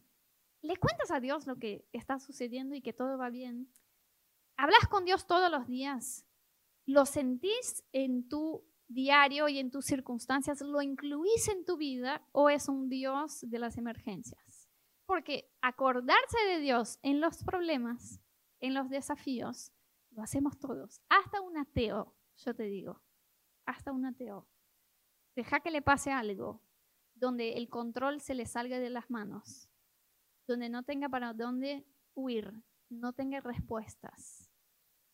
¿le 0.62 0.78
cuentas 0.78 1.10
a 1.10 1.20
Dios 1.20 1.48
lo 1.48 1.58
que 1.58 1.88
está 1.92 2.20
sucediendo 2.20 2.76
y 2.76 2.82
que 2.82 2.94
todo 2.94 3.18
va 3.18 3.30
bien? 3.30 3.68
¿Hablas 4.58 4.88
con 4.90 5.06
Dios 5.06 5.28
todos 5.28 5.52
los 5.52 5.68
días? 5.68 6.26
¿Lo 6.86 7.06
sentís 7.06 7.84
en 7.92 8.28
tu 8.28 8.66
diario 8.88 9.48
y 9.48 9.60
en 9.60 9.72
tus 9.72 9.86
circunstancias? 9.86 10.62
¿Lo 10.62 10.82
incluís 10.82 11.48
en 11.48 11.66
tu 11.66 11.78
vida 11.78 12.28
o 12.32 12.50
es 12.50 12.68
un 12.68 12.90
Dios 12.90 13.40
de 13.42 13.60
las 13.60 13.78
emergencias? 13.78 14.70
Porque 15.06 15.52
acordarse 15.62 16.38
de 16.48 16.60
Dios 16.60 17.00
en 17.04 17.20
los 17.20 17.44
problemas 17.44 18.22
en 18.64 18.74
los 18.74 18.90
desafíos, 18.90 19.74
lo 20.12 20.24
hacemos 20.24 20.58
todos. 20.58 21.02
Hasta 21.10 21.42
un 21.42 21.58
ateo, 21.58 22.16
yo 22.38 22.56
te 22.56 22.64
digo, 22.64 23.02
hasta 23.66 23.92
un 23.92 24.06
ateo. 24.06 24.48
Deja 25.36 25.60
que 25.60 25.70
le 25.70 25.82
pase 25.82 26.14
algo 26.14 26.62
donde 27.14 27.58
el 27.58 27.68
control 27.68 28.22
se 28.22 28.36
le 28.36 28.46
salga 28.46 28.80
de 28.80 28.90
las 28.90 29.10
manos, 29.10 29.70
donde 30.48 30.70
no 30.70 30.84
tenga 30.84 31.10
para 31.10 31.34
dónde 31.34 31.86
huir, 32.14 32.54
no 32.90 33.12
tenga 33.12 33.42
respuestas. 33.42 34.43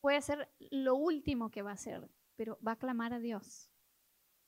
Puede 0.02 0.22
ser 0.22 0.50
lo 0.72 0.96
último 0.96 1.52
que 1.52 1.62
va 1.62 1.72
a 1.72 1.74
hacer, 1.74 2.10
pero 2.36 2.58
va 2.66 2.74
a 2.74 2.80
clamar 2.80 3.14
a 3.14 3.20
Dios. 3.20 3.70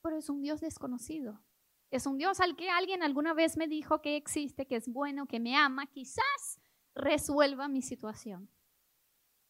Pero 0.02 0.18
es 0.18 0.30
un 0.30 0.42
Dios 0.42 0.62
desconocido. 0.62 1.44
Es 1.92 2.06
un 2.06 2.18
Dios 2.18 2.40
al 2.40 2.56
que 2.56 2.70
alguien 2.70 3.04
alguna 3.04 3.34
vez 3.34 3.58
me 3.58 3.68
dijo 3.68 4.02
que 4.02 4.16
existe, 4.16 4.66
que 4.66 4.78
es 4.78 4.88
bueno, 4.88 5.28
que 5.28 5.42
me 5.42 5.58
ama, 5.58 5.88
quizás 5.88 6.62
resuelva 6.96 7.68
mi 7.68 7.82
situación. 7.82 8.50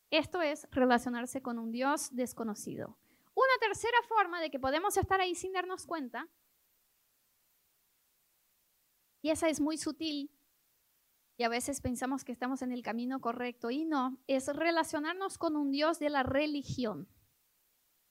Esto 0.09 0.41
es 0.41 0.67
relacionarse 0.71 1.41
con 1.41 1.59
un 1.59 1.71
Dios 1.71 2.09
desconocido. 2.15 2.97
Una 3.35 3.57
tercera 3.59 3.97
forma 4.07 4.41
de 4.41 4.49
que 4.49 4.59
podemos 4.59 4.97
estar 4.97 5.21
ahí 5.21 5.35
sin 5.35 5.53
darnos 5.53 5.85
cuenta, 5.85 6.27
y 9.21 9.29
esa 9.29 9.49
es 9.49 9.61
muy 9.61 9.77
sutil, 9.77 10.31
y 11.41 11.43
a 11.43 11.49
veces 11.49 11.81
pensamos 11.81 12.23
que 12.23 12.31
estamos 12.31 12.61
en 12.61 12.71
el 12.71 12.83
camino 12.83 13.19
correcto, 13.19 13.71
y 13.71 13.83
no, 13.83 14.19
es 14.27 14.45
relacionarnos 14.45 15.39
con 15.39 15.55
un 15.55 15.71
Dios 15.71 15.97
de 15.97 16.11
la 16.11 16.21
religión. 16.21 17.07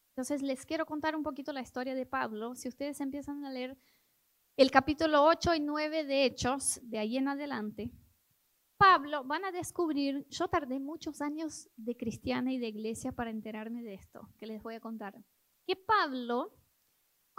Entonces 0.09 0.43
les 0.43 0.67
quiero 0.67 0.85
contar 0.85 1.15
un 1.15 1.23
poquito 1.23 1.53
la 1.53 1.61
historia 1.61 1.95
de 1.95 2.07
Pablo. 2.07 2.57
Si 2.57 2.67
ustedes 2.67 3.01
empiezan 3.01 3.45
a 3.45 3.51
leer 3.53 3.79
el 4.57 4.73
capítulo 4.73 5.23
8 5.27 5.55
y 5.55 5.61
9 5.61 6.03
de 6.07 6.25
Hechos, 6.25 6.81
de 6.83 6.99
ahí 6.99 7.19
en 7.19 7.29
adelante, 7.29 7.93
Pablo, 8.77 9.23
van 9.23 9.45
a 9.45 9.53
descubrir, 9.53 10.27
yo 10.29 10.49
tardé 10.49 10.81
muchos 10.81 11.21
años 11.21 11.69
de 11.77 11.97
cristiana 11.97 12.53
y 12.53 12.59
de 12.59 12.67
iglesia 12.67 13.13
para 13.13 13.31
enterarme 13.31 13.85
de 13.85 13.95
esto, 13.95 14.29
que 14.39 14.49
les 14.49 14.61
voy 14.61 14.75
a 14.75 14.81
contar. 14.81 15.15
Que 15.65 15.77
Pablo, 15.77 16.53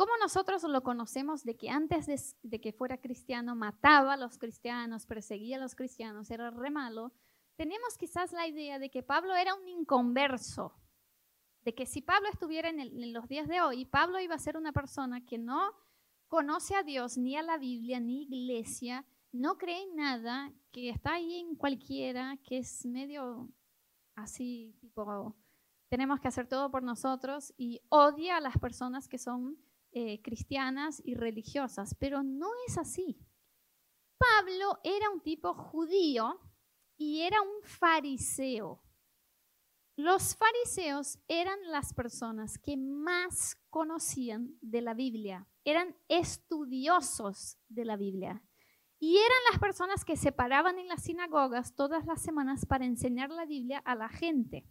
como 0.02 0.18
nosotros 0.18 0.64
lo 0.64 0.82
conocemos 0.82 1.44
de 1.44 1.56
que 1.56 1.70
antes 1.70 2.36
de, 2.42 2.60
que 2.60 2.74
fuera 2.74 2.98
cristiano 2.98 3.56
mataba 3.56 4.14
a 4.14 4.18
los 4.18 4.40
cristianos, 4.40 5.06
perseguía 5.06 5.58
a 5.58 5.60
los 5.60 5.76
cristianos, 5.76 6.32
era 6.32 6.50
re 6.50 6.72
malo, 6.72 7.14
tenemos 7.56 8.00
quizás 8.00 8.32
la 8.32 8.48
idea 8.48 8.80
de 8.80 8.90
que 8.90 9.04
Pablo 9.04 9.36
era 9.36 9.54
un 9.54 9.68
inconverso, 9.68 10.74
de 11.62 11.76
que 11.76 11.86
si 11.86 12.02
Pablo 12.02 12.30
estuviera 12.34 12.70
en, 12.70 12.80
en 12.80 13.14
los 13.14 13.28
días 13.28 13.48
de 13.48 13.62
hoy, 13.62 13.86
Pablo 13.86 14.20
iba 14.20 14.34
a 14.34 14.40
ser 14.40 14.58
una 14.58 14.72
persona 14.72 15.24
que 15.24 15.38
no 15.38 15.72
conoce 16.28 16.74
a 16.76 16.82
Dios, 16.82 17.20
ni 17.20 17.38
a 17.38 17.44
la 17.44 17.60
Biblia, 17.60 18.00
ni 18.00 18.24
iglesia, 18.24 19.06
no 19.32 19.60
cree 19.60 19.84
en 19.84 19.98
nada, 19.98 20.52
que 20.72 20.90
está 20.90 21.14
ahí 21.14 21.36
en 21.36 21.54
cualquiera, 21.54 22.40
que 22.44 22.58
es 22.58 22.88
medio 22.88 23.52
así, 24.16 24.76
tipo, 24.82 25.36
tenemos 25.90 26.20
que 26.20 26.28
hacer 26.28 26.48
todo 26.48 26.72
por 26.72 26.82
nosotros 26.82 27.54
y 27.56 27.82
odia 27.90 28.38
a 28.38 28.42
las 28.42 28.58
personas 28.58 29.08
que 29.08 29.20
son 29.20 29.60
eh, 29.92 30.22
cristianas 30.22 31.02
y 31.04 31.16
religiosas, 31.16 31.96
pero 32.00 32.24
no 32.24 32.50
es 32.68 32.78
así. 32.78 33.20
Pablo 34.18 34.80
era 34.84 35.10
un 35.10 35.22
tipo 35.22 35.54
judío 35.54 36.40
y 36.98 37.22
era 37.22 37.42
un 37.42 37.64
fariseo. 37.64 38.84
Los 39.98 40.36
fariseos 40.36 41.20
eran 41.28 41.60
las 41.70 41.94
personas 41.94 42.58
que 42.58 42.78
más 42.78 43.58
conocían 43.70 44.58
de 44.62 44.82
la 44.82 44.94
Biblia, 44.94 45.48
eran 45.66 45.96
estudiosos 46.08 47.58
de 47.68 47.86
la 47.86 47.98
Biblia. 47.98 48.44
Y 49.00 49.18
eran 49.18 49.38
las 49.52 49.60
personas 49.60 50.06
que 50.06 50.16
se 50.16 50.32
paraban 50.32 50.78
en 50.78 50.88
las 50.88 51.04
sinagogas 51.04 51.76
todas 51.76 52.06
las 52.06 52.22
semanas 52.22 52.66
para 52.66 52.86
enseñar 52.86 53.32
la 53.32 53.46
Biblia 53.46 53.80
a 53.80 53.96
la 53.96 54.10
gente. 54.10 54.66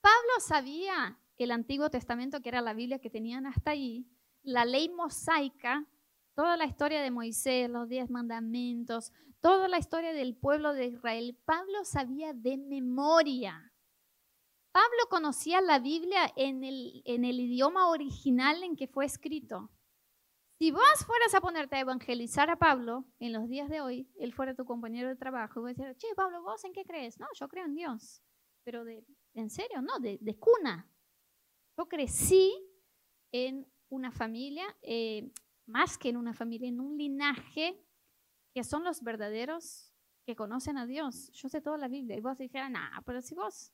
Pablo 0.00 0.40
sabía 0.40 1.21
el 1.42 1.50
Antiguo 1.50 1.90
Testamento, 1.90 2.40
que 2.40 2.48
era 2.48 2.60
la 2.60 2.74
Biblia 2.74 2.98
que 2.98 3.10
tenían 3.10 3.46
hasta 3.46 3.72
ahí, 3.72 4.06
la 4.42 4.64
ley 4.64 4.88
mosaica, 4.88 5.86
toda 6.34 6.56
la 6.56 6.66
historia 6.66 7.02
de 7.02 7.10
Moisés, 7.10 7.68
los 7.70 7.88
diez 7.88 8.10
mandamientos, 8.10 9.12
toda 9.40 9.68
la 9.68 9.78
historia 9.78 10.12
del 10.12 10.36
pueblo 10.36 10.72
de 10.72 10.86
Israel. 10.86 11.38
Pablo 11.44 11.84
sabía 11.84 12.32
de 12.32 12.56
memoria. 12.56 13.72
Pablo 14.72 15.06
conocía 15.10 15.60
la 15.60 15.78
Biblia 15.78 16.32
en 16.36 16.64
el, 16.64 17.02
en 17.04 17.24
el 17.24 17.40
idioma 17.40 17.88
original 17.90 18.62
en 18.62 18.74
que 18.76 18.88
fue 18.88 19.04
escrito. 19.04 19.70
Si 20.62 20.70
vos 20.70 21.04
fueras 21.06 21.34
a 21.34 21.40
ponerte 21.40 21.74
a 21.74 21.80
evangelizar 21.80 22.48
a 22.48 22.56
Pablo 22.56 23.04
en 23.18 23.32
los 23.32 23.48
días 23.48 23.68
de 23.68 23.80
hoy, 23.80 24.08
él 24.16 24.32
fuera 24.32 24.54
tu 24.54 24.64
compañero 24.64 25.08
de 25.08 25.16
trabajo, 25.16 25.58
y 25.58 25.62
vos 25.62 25.76
decir, 25.76 25.96
che, 25.96 26.14
Pablo, 26.14 26.40
¿vos 26.42 26.62
en 26.64 26.72
qué 26.72 26.84
crees? 26.84 27.18
No, 27.18 27.26
yo 27.34 27.48
creo 27.48 27.64
en 27.64 27.74
Dios. 27.74 28.22
Pero 28.62 28.84
de, 28.84 29.04
¿en 29.34 29.50
serio? 29.50 29.82
No, 29.82 29.98
de, 29.98 30.38
cuna. 30.38 30.88
Yo 31.76 31.86
crecí 31.86 32.52
en 33.32 33.66
una 33.88 34.10
familia, 34.10 34.64
eh, 34.82 35.32
más 35.66 35.98
que 35.98 36.08
en 36.10 36.16
una 36.16 36.34
familia, 36.34 36.68
en 36.68 36.80
un 36.80 36.96
linaje 36.96 37.82
que 38.54 38.64
son 38.64 38.84
los 38.84 39.02
verdaderos 39.02 39.92
que 40.24 40.36
conocen 40.36 40.78
a 40.78 40.86
Dios. 40.86 41.30
Yo 41.32 41.48
sé 41.48 41.60
toda 41.60 41.78
la 41.78 41.88
Biblia. 41.88 42.16
Y 42.16 42.20
vos 42.20 42.38
dijeras, 42.38 42.70
nah, 42.70 43.00
pero 43.04 43.22
si 43.22 43.34
vos 43.34 43.72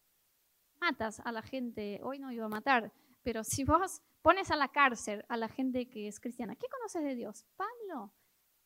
matas 0.80 1.20
a 1.20 1.32
la 1.32 1.42
gente, 1.42 2.00
hoy 2.02 2.18
no 2.18 2.32
iba 2.32 2.46
a 2.46 2.48
matar, 2.48 2.92
pero 3.22 3.42
si 3.44 3.64
vos 3.64 4.00
pones 4.22 4.50
a 4.50 4.56
la 4.56 4.68
cárcel 4.68 5.24
a 5.28 5.36
la 5.36 5.48
gente 5.48 5.88
que 5.88 6.08
es 6.08 6.20
cristiana, 6.20 6.56
¿qué 6.56 6.66
conoces 6.68 7.02
de 7.02 7.16
Dios? 7.16 7.46
Pablo, 7.56 8.12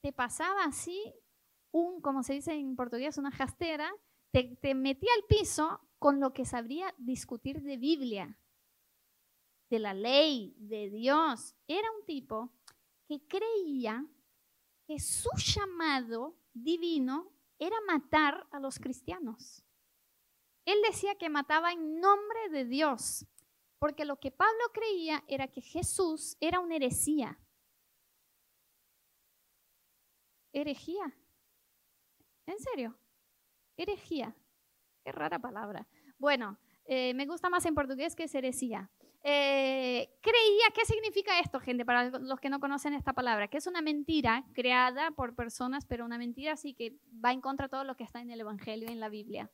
te 0.01 0.12
pasaba 0.12 0.65
así 0.65 1.15
un, 1.71 2.01
como 2.01 2.23
se 2.23 2.35
dice 2.35 2.53
en 2.53 2.77
portugués, 2.77 3.19
una 3.19 3.31
jastera, 3.31 3.91
te, 4.31 4.57
te 4.61 4.75
metía 4.75 5.11
al 5.17 5.25
piso 5.25 5.81
con 5.99 6.21
lo 6.21 6.33
que 6.33 6.45
sabría 6.45 6.95
discutir 6.99 7.62
de 7.62 7.77
Biblia, 7.77 8.39
de 9.73 9.79
la 9.79 9.95
ley, 9.95 10.55
de 10.59 10.91
Dios. 10.91 11.55
Era 11.67 11.91
un 11.99 12.05
tipo 12.05 12.52
que 13.09 13.26
creía 13.26 14.07
que 14.87 15.00
su 15.00 15.31
llamado 15.38 16.37
divino 16.52 17.33
era 17.59 17.76
matar 17.87 18.47
a 18.50 18.61
los 18.61 18.79
cristianos. 18.79 19.64
Él 20.67 20.79
decía 20.87 21.14
que 21.14 21.31
mataba 21.31 21.73
en 21.73 22.00
nombre 22.00 22.50
de 22.50 22.67
Dios, 22.67 23.26
porque 23.79 24.05
lo 24.05 24.21
que 24.21 24.31
Pablo 24.31 24.62
creía 24.75 25.25
era 25.26 25.49
que 25.49 25.62
Jesús 25.62 26.37
era 26.38 26.61
una 26.61 26.76
herejía. 26.76 27.38
Herejía. 30.52 31.17
¿En 32.45 32.59
serio? 32.59 32.95
Herejía. 33.79 34.37
Qué 35.02 35.12
rara 35.12 35.38
palabra. 35.38 35.88
Bueno, 36.19 36.59
eh, 36.85 37.14
me 37.14 37.25
gusta 37.25 37.49
más 37.49 37.64
en 37.64 37.75
portugués 37.75 38.14
que 38.14 38.25
es 38.25 38.35
heresía. 38.35 38.91
Eh, 39.25 40.19
creía, 40.21 40.64
¿qué 40.75 40.85
significa 40.85 41.38
esto, 41.38 41.61
gente? 41.61 41.85
Para 41.85 42.11
los 42.11 42.41
que 42.41 42.50
no 42.50 42.59
conocen 42.59 42.93
esta 42.95 43.12
palabra, 43.12 43.49
que 43.49 43.59
es 43.59 43.67
una 43.69 43.81
mentira 43.81 44.45
creada 44.52 45.12
por 45.12 45.37
personas, 45.37 45.87
pero 45.87 46.05
una 46.05 46.19
mentira 46.19 46.52
así 46.52 46.75
que 46.75 46.99
va 47.25 47.33
en 47.33 47.41
contra 47.41 47.67
de 47.67 47.71
todo 47.71 47.85
lo 47.85 47.97
que 47.97 48.02
está 48.02 48.21
en 48.21 48.31
el 48.31 48.41
Evangelio 48.41 48.88
y 48.88 48.93
en 48.93 49.00
la 49.00 49.09
Biblia. 49.09 49.50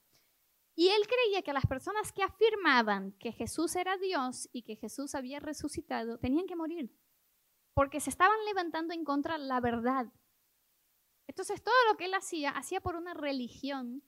Y 0.75 0.89
él 0.89 1.03
creía 1.07 1.43
que 1.43 1.53
las 1.53 1.67
personas 1.67 2.13
que 2.13 2.23
afirmaban 2.23 3.13
que 3.19 3.33
Jesús 3.33 3.77
era 3.77 3.99
Dios 3.99 4.49
y 4.53 4.63
que 4.63 4.77
Jesús 4.77 5.15
había 5.15 5.41
resucitado 5.41 6.19
tenían 6.19 6.47
que 6.47 6.57
morir, 6.57 6.91
porque 7.75 8.01
se 8.01 8.11
estaban 8.11 8.39
levantando 8.47 8.95
en 8.95 9.05
contra 9.05 9.37
de 9.37 9.45
la 9.45 9.61
verdad. 9.61 10.07
Entonces 11.27 11.63
todo 11.63 11.75
lo 11.91 11.99
que 11.99 12.07
él 12.07 12.15
hacía, 12.15 12.51
hacía 12.51 12.81
por 12.81 12.97
una 12.97 13.13
religión 13.13 14.03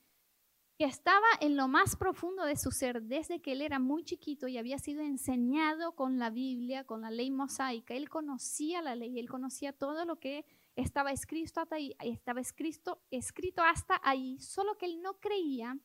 que 0.81 0.87
estaba 0.87 1.27
en 1.41 1.59
lo 1.59 1.69
más 1.69 1.95
profundo 1.95 2.47
de 2.47 2.57
su 2.57 2.71
ser 2.71 3.03
desde 3.03 3.43
que 3.43 3.53
él 3.53 3.61
era 3.61 3.79
muy 3.79 4.03
chiquito 4.03 4.49
y 4.49 4.57
había 4.57 4.79
sido 4.79 5.03
enseñado 5.03 5.95
con 5.95 6.19
la 6.19 6.31
Biblia, 6.31 6.85
con 6.85 7.03
la 7.03 7.11
ley 7.11 7.31
mosaica. 7.31 7.93
Él 7.93 8.09
conocía 8.09 8.81
la 8.81 8.95
ley, 8.97 9.19
él 9.19 9.29
conocía 9.29 9.75
todo 9.75 10.07
lo 10.07 10.19
que 10.19 10.47
estaba 10.77 11.13
escrito 11.13 11.61
hasta 11.61 11.77
ahí, 11.77 11.95
estaba 12.01 12.41
escrito, 12.41 13.03
escrito 13.11 13.61
hasta 13.63 14.01
ahí, 14.03 14.41
solo 14.41 14.79
que 14.79 14.87
él 14.87 15.03
no 15.03 15.21
creía 15.21 15.79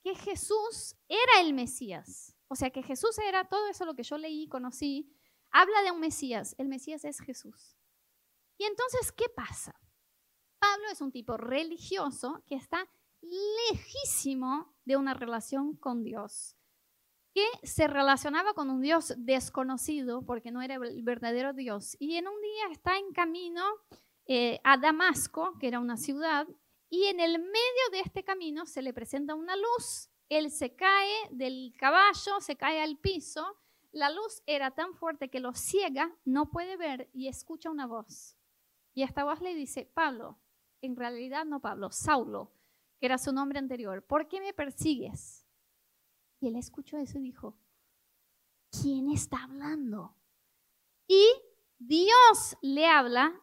que 0.00 0.14
Jesús 0.14 0.94
era 1.08 1.40
el 1.40 1.52
Mesías. 1.52 2.36
O 2.46 2.54
sea, 2.54 2.70
que 2.70 2.84
Jesús 2.84 3.18
era 3.18 3.48
todo 3.48 3.66
eso 3.66 3.84
lo 3.84 3.96
que 3.96 4.04
yo 4.04 4.16
leí, 4.16 4.46
conocí. 4.46 5.12
Habla 5.50 5.82
de 5.82 5.90
un 5.90 5.98
Mesías. 5.98 6.54
El 6.56 6.68
Mesías 6.68 7.04
es 7.04 7.18
Jesús. 7.18 7.76
Y 8.58 8.64
entonces, 8.64 9.10
¿qué 9.10 9.28
pasa? 9.28 9.74
Pablo 10.60 10.86
es 10.92 11.00
un 11.00 11.10
tipo 11.10 11.36
religioso 11.36 12.44
que 12.46 12.54
está 12.54 12.88
lejísimo 13.70 14.74
de 14.84 14.96
una 14.96 15.14
relación 15.14 15.76
con 15.76 16.02
Dios, 16.02 16.56
que 17.34 17.46
se 17.62 17.86
relacionaba 17.86 18.54
con 18.54 18.70
un 18.70 18.80
Dios 18.80 19.14
desconocido 19.18 20.22
porque 20.24 20.50
no 20.50 20.62
era 20.62 20.76
el 20.76 21.02
verdadero 21.02 21.52
Dios. 21.52 21.96
Y 21.98 22.16
en 22.16 22.28
un 22.28 22.40
día 22.40 22.72
está 22.72 22.96
en 22.96 23.12
camino 23.12 23.62
eh, 24.26 24.58
a 24.64 24.78
Damasco, 24.78 25.56
que 25.58 25.68
era 25.68 25.80
una 25.80 25.96
ciudad, 25.96 26.46
y 26.88 27.04
en 27.06 27.20
el 27.20 27.38
medio 27.38 27.90
de 27.92 28.00
este 28.00 28.24
camino 28.24 28.64
se 28.66 28.82
le 28.82 28.94
presenta 28.94 29.34
una 29.34 29.56
luz, 29.56 30.08
él 30.28 30.50
se 30.50 30.74
cae 30.74 31.14
del 31.30 31.74
caballo, 31.78 32.40
se 32.40 32.56
cae 32.56 32.80
al 32.80 32.96
piso, 32.96 33.58
la 33.92 34.10
luz 34.10 34.42
era 34.46 34.72
tan 34.72 34.94
fuerte 34.94 35.30
que 35.30 35.40
lo 35.40 35.52
ciega, 35.54 36.14
no 36.24 36.50
puede 36.50 36.76
ver 36.76 37.08
y 37.12 37.28
escucha 37.28 37.70
una 37.70 37.86
voz. 37.86 38.36
Y 38.94 39.02
esta 39.02 39.24
voz 39.24 39.40
le 39.40 39.54
dice, 39.54 39.90
Pablo, 39.94 40.38
en 40.80 40.96
realidad 40.96 41.44
no 41.44 41.60
Pablo, 41.60 41.90
Saulo, 41.90 42.52
que 42.98 43.06
era 43.06 43.18
su 43.18 43.32
nombre 43.32 43.58
anterior, 43.58 44.04
¿por 44.04 44.28
qué 44.28 44.40
me 44.40 44.52
persigues? 44.52 45.46
Y 46.40 46.48
él 46.48 46.56
escuchó 46.56 46.96
eso 46.98 47.18
y 47.18 47.22
dijo, 47.22 47.56
¿quién 48.70 49.10
está 49.10 49.42
hablando? 49.44 50.16
Y 51.08 51.24
Dios 51.78 52.56
le 52.62 52.86
habla 52.86 53.40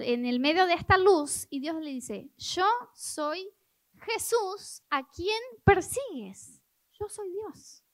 en 0.00 0.26
el 0.26 0.40
medio 0.40 0.66
de 0.66 0.74
esta 0.74 0.96
luz 0.98 1.46
y 1.50 1.60
Dios 1.60 1.76
le 1.76 1.90
dice, 1.90 2.30
yo 2.36 2.66
soy 2.94 3.50
Jesús 3.98 4.82
a 4.90 5.08
quien 5.08 5.40
persigues. 5.64 6.62
Yo 6.98 7.08
soy 7.08 7.30
Dios. 7.30 7.84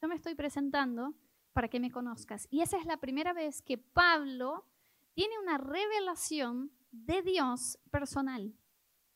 Yo 0.00 0.08
me 0.08 0.14
estoy 0.14 0.34
presentando 0.34 1.14
para 1.52 1.68
que 1.68 1.80
me 1.80 1.90
conozcas. 1.90 2.46
Y 2.50 2.60
esa 2.60 2.76
es 2.76 2.84
la 2.84 2.98
primera 2.98 3.32
vez 3.32 3.62
que 3.62 3.78
Pablo 3.78 4.66
tiene 5.14 5.38
una 5.38 5.56
revelación 5.56 6.72
de 6.90 7.22
Dios 7.22 7.78
personal. 7.90 8.54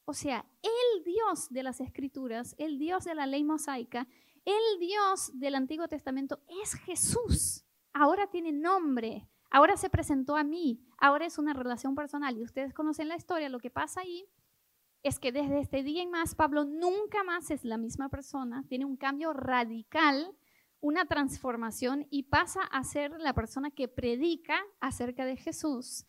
O 0.08 0.14
sea, 0.14 0.46
el 0.62 1.04
Dios 1.04 1.50
de 1.50 1.62
las 1.62 1.82
Escrituras, 1.82 2.54
el 2.56 2.78
Dios 2.78 3.04
de 3.04 3.14
la 3.14 3.26
ley 3.26 3.44
mosaica, 3.44 4.08
el 4.46 4.80
Dios 4.80 5.38
del 5.38 5.54
Antiguo 5.54 5.86
Testamento 5.86 6.40
es 6.62 6.72
Jesús. 6.72 7.66
Ahora 7.92 8.26
tiene 8.26 8.50
nombre, 8.50 9.28
Ahora 9.50 9.76
se 9.76 9.90
presentó 9.90 10.36
a 10.36 10.44
mí, 10.44 10.82
ahora 10.98 11.26
es 11.26 11.36
una 11.38 11.52
relación 11.52 11.94
personal 11.94 12.36
y 12.38 12.42
ustedes 12.42 12.72
conocen 12.72 13.08
la 13.08 13.16
historia, 13.16 13.50
lo 13.50 13.60
que 13.60 13.70
pasa 13.70 14.00
ahí 14.00 14.26
es 15.02 15.18
que 15.18 15.32
desde 15.32 15.60
este 15.60 15.82
día 15.82 16.02
en 16.02 16.10
más 16.10 16.34
Pablo 16.34 16.64
nunca 16.64 17.22
más 17.24 17.50
es 17.50 17.64
la 17.64 17.78
misma 17.78 18.08
persona, 18.08 18.64
tiene 18.68 18.84
un 18.84 18.96
cambio 18.96 19.32
radical, 19.32 20.34
una 20.80 21.06
transformación 21.06 22.06
y 22.10 22.24
pasa 22.24 22.62
a 22.62 22.82
ser 22.84 23.12
la 23.18 23.34
persona 23.34 23.70
que 23.70 23.88
predica 23.88 24.58
acerca 24.80 25.24
de 25.24 25.36
Jesús 25.36 26.06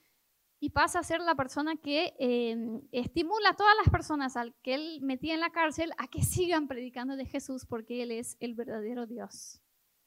y 0.60 0.72
pasa 0.72 1.00
a 1.00 1.04
ser 1.04 1.22
la 1.22 1.36
persona 1.36 1.78
que 1.78 2.15
em, 2.19 2.82
estimula 2.91 3.52
a 3.52 3.56
todas 3.56 3.76
las 3.78 3.89
personas 3.89 4.36
al 4.36 4.54
que 4.62 4.74
él 4.76 5.00
metía 5.02 5.34
en 5.34 5.39
la 5.39 5.52
cárcel 5.52 5.91
a 5.98 6.08
que 6.08 6.22
sigan 6.24 6.67
predicando 6.67 7.15
de 7.15 7.26
Jesús 7.26 7.65
porque 7.65 8.04
él 8.04 8.12
es 8.12 8.36
el 8.39 8.56
verdadero 8.56 9.06
Dios. 9.06 9.62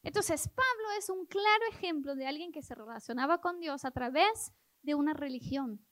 Entonces, 0.04 0.48
Pablo 0.48 0.90
es 0.98 1.08
un 1.08 1.26
claro 1.26 1.64
ejemplo 1.70 2.16
de 2.16 2.26
alguien 2.26 2.52
que 2.52 2.62
se 2.62 2.74
relacionaba 2.74 3.40
con 3.40 3.60
Dios 3.60 3.84
a 3.84 3.92
través 3.92 4.52
de 4.82 4.94
una 4.94 5.14
religión. 5.14 5.86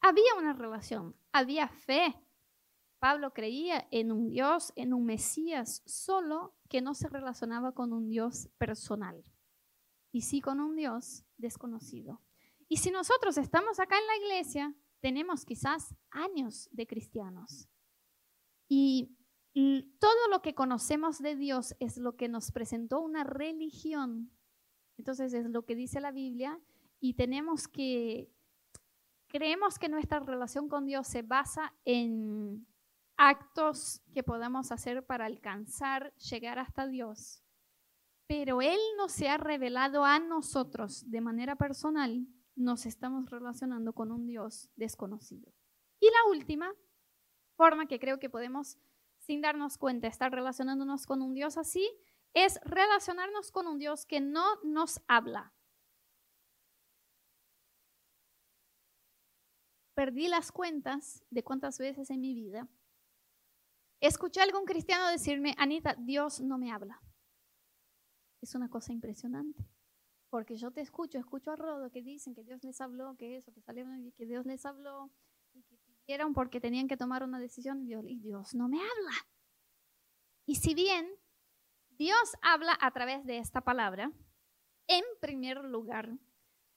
Había 0.00 0.34
una 0.38 0.52
relación, 0.52 1.16
había 1.32 1.68
fe. 1.68 2.14
Pablo 3.00 3.32
creía 3.32 3.88
en 3.90 4.12
un 4.12 4.28
Dios, 4.28 4.72
en 4.76 4.92
un 4.92 5.06
Mesías, 5.06 5.82
solo 5.86 6.56
que 6.68 6.82
no 6.82 6.94
se 6.94 7.08
relacionaba 7.08 7.72
con 7.72 7.92
un 7.92 8.08
Dios 8.08 8.48
personal, 8.58 9.24
y 10.12 10.22
sí 10.22 10.40
con 10.40 10.60
un 10.60 10.76
Dios 10.76 11.24
desconocido. 11.36 12.20
Y 12.68 12.76
si 12.76 12.90
nosotros 12.90 13.38
estamos 13.38 13.80
acá 13.80 13.96
en 13.98 14.06
la 14.06 14.16
iglesia, 14.16 14.74
tenemos 15.00 15.44
quizás 15.44 15.94
años 16.10 16.68
de 16.72 16.86
cristianos. 16.86 17.68
Y 18.68 19.16
todo 19.98 20.28
lo 20.30 20.42
que 20.42 20.54
conocemos 20.54 21.18
de 21.18 21.34
Dios 21.34 21.74
es 21.80 21.96
lo 21.96 22.16
que 22.16 22.28
nos 22.28 22.52
presentó 22.52 23.00
una 23.00 23.24
religión. 23.24 24.30
Entonces 24.96 25.32
es 25.32 25.46
lo 25.46 25.64
que 25.64 25.74
dice 25.74 26.00
la 26.00 26.12
Biblia 26.12 26.60
y 27.00 27.14
tenemos 27.14 27.68
que, 27.68 28.30
creemos 29.28 29.78
que 29.78 29.88
nuestra 29.88 30.20
relación 30.20 30.68
con 30.68 30.86
Dios 30.86 31.06
se 31.06 31.22
basa 31.22 31.74
en 31.84 32.66
actos 33.16 34.02
que 34.12 34.22
podamos 34.22 34.70
hacer 34.70 35.04
para 35.06 35.26
alcanzar, 35.26 36.14
llegar 36.16 36.58
hasta 36.58 36.86
Dios. 36.86 37.42
Pero 38.26 38.60
Él 38.60 38.78
no 38.96 39.08
se 39.08 39.28
ha 39.28 39.38
revelado 39.38 40.04
a 40.04 40.18
nosotros 40.18 41.10
de 41.10 41.20
manera 41.20 41.56
personal, 41.56 42.26
nos 42.58 42.86
estamos 42.86 43.30
relacionando 43.30 43.92
con 43.92 44.10
un 44.10 44.26
Dios 44.26 44.68
desconocido. 44.76 45.52
Y 46.00 46.06
la 46.06 46.30
última 46.30 46.74
forma 47.56 47.86
que 47.86 47.98
creo 47.98 48.18
que 48.18 48.28
podemos 48.28 48.78
sin 49.20 49.40
darnos 49.40 49.78
cuenta, 49.78 50.06
estar 50.06 50.32
relacionándonos 50.32 51.06
con 51.06 51.22
un 51.22 51.34
Dios 51.34 51.56
así, 51.56 51.86
es 52.34 52.60
relacionarnos 52.64 53.50
con 53.50 53.66
un 53.66 53.78
Dios 53.78 54.06
que 54.06 54.20
no 54.20 54.44
nos 54.62 55.00
habla. 55.06 55.52
Perdí 59.94 60.28
las 60.28 60.52
cuentas 60.52 61.24
de 61.30 61.42
cuántas 61.42 61.78
veces 61.78 62.10
en 62.10 62.20
mi 62.20 62.34
vida 62.34 62.68
escuché 64.00 64.40
a 64.40 64.44
algún 64.44 64.64
cristiano 64.64 65.08
decirme, 65.08 65.54
Anita, 65.58 65.96
Dios 65.98 66.40
no 66.40 66.56
me 66.56 66.70
habla. 66.72 67.02
Es 68.40 68.54
una 68.54 68.70
cosa 68.70 68.92
impresionante. 68.92 69.68
Porque 70.30 70.56
yo 70.56 70.70
te 70.70 70.80
escucho, 70.80 71.18
escucho 71.18 71.52
a 71.52 71.56
Rodo 71.56 71.90
que 71.90 72.02
dicen 72.02 72.34
que 72.34 72.44
Dios 72.44 72.62
les 72.62 72.80
habló, 72.80 73.16
que 73.16 73.36
eso, 73.36 73.52
que 73.52 73.62
salieron 73.62 74.12
que 74.12 74.26
Dios 74.26 74.44
les 74.44 74.66
habló, 74.66 75.10
y 75.54 75.62
que 75.62 75.78
porque 76.34 76.60
tenían 76.60 76.88
que 76.88 76.96
tomar 76.96 77.22
una 77.22 77.38
decisión 77.38 77.86
y 77.86 78.18
Dios 78.18 78.54
no 78.54 78.68
me 78.68 78.78
habla. 78.78 79.26
Y 80.46 80.56
si 80.56 80.74
bien 80.74 81.06
Dios 81.90 82.34
habla 82.40 82.76
a 82.80 82.90
través 82.92 83.24
de 83.24 83.38
esta 83.38 83.60
palabra, 83.60 84.12
en 84.86 85.04
primer 85.20 85.64
lugar, 85.64 86.18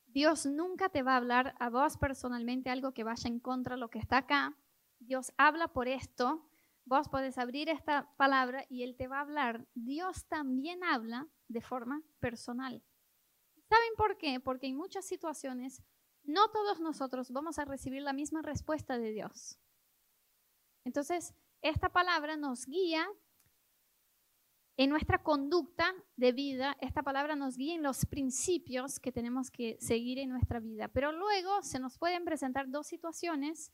Dios 0.08 0.46
nunca 0.46 0.90
te 0.90 1.04
va 1.04 1.14
a 1.14 1.18
hablar 1.18 1.56
a 1.60 1.70
vos 1.70 1.98
personalmente 1.98 2.70
algo 2.70 2.94
que 2.94 3.06
vaya 3.06 3.30
en 3.30 3.40
contra 3.40 3.76
de 3.76 3.80
lo 3.80 3.90
que 3.90 4.00
está 4.00 4.18
acá. 4.18 4.58
Dios 5.00 5.32
habla 5.38 5.70
por 5.70 5.88
esto. 5.88 6.46
Vos 6.84 7.08
podés 7.08 7.38
abrir 7.38 7.70
esta 7.70 8.14
palabra 8.18 8.66
y 8.68 8.84
Él 8.84 8.98
te 8.98 9.08
va 9.08 9.20
a 9.20 9.22
hablar. 9.22 9.66
Dios 9.74 10.26
también 10.28 10.84
habla 10.84 11.30
de 11.48 11.62
forma 11.62 12.04
personal. 12.20 12.84
¿Saben 13.72 13.96
por 13.96 14.18
qué? 14.18 14.42
Porque 14.42 14.68
en 14.68 14.76
muchas 14.76 15.06
situaciones 15.06 15.82
no 16.24 16.52
todos 16.52 16.82
nosotros 16.82 17.32
vamos 17.32 17.58
a 17.58 17.64
recibir 17.64 18.02
la 18.02 18.12
misma 18.12 18.42
respuesta 18.42 18.98
de 18.98 19.12
Dios. 19.12 19.58
Entonces, 20.84 21.34
esta 21.62 21.88
palabra 21.88 22.36
nos 22.36 22.66
guía 22.66 23.08
en 24.76 24.90
nuestra 24.90 25.24
conducta 25.24 25.96
de 26.18 26.34
vida, 26.34 26.76
esta 26.82 27.02
palabra 27.02 27.38
nos 27.38 27.56
guía 27.56 27.76
en 27.76 27.84
los 27.84 28.06
principios 28.06 29.00
que 29.00 29.14
tenemos 29.14 29.50
que 29.50 29.78
seguir 29.80 30.20
en 30.20 30.32
nuestra 30.32 30.60
vida. 30.60 30.90
Pero 30.90 31.14
luego 31.14 31.62
se 31.62 31.80
nos 31.80 31.98
pueden 31.98 32.26
presentar 32.26 32.70
dos 32.70 32.88
situaciones, 32.88 33.72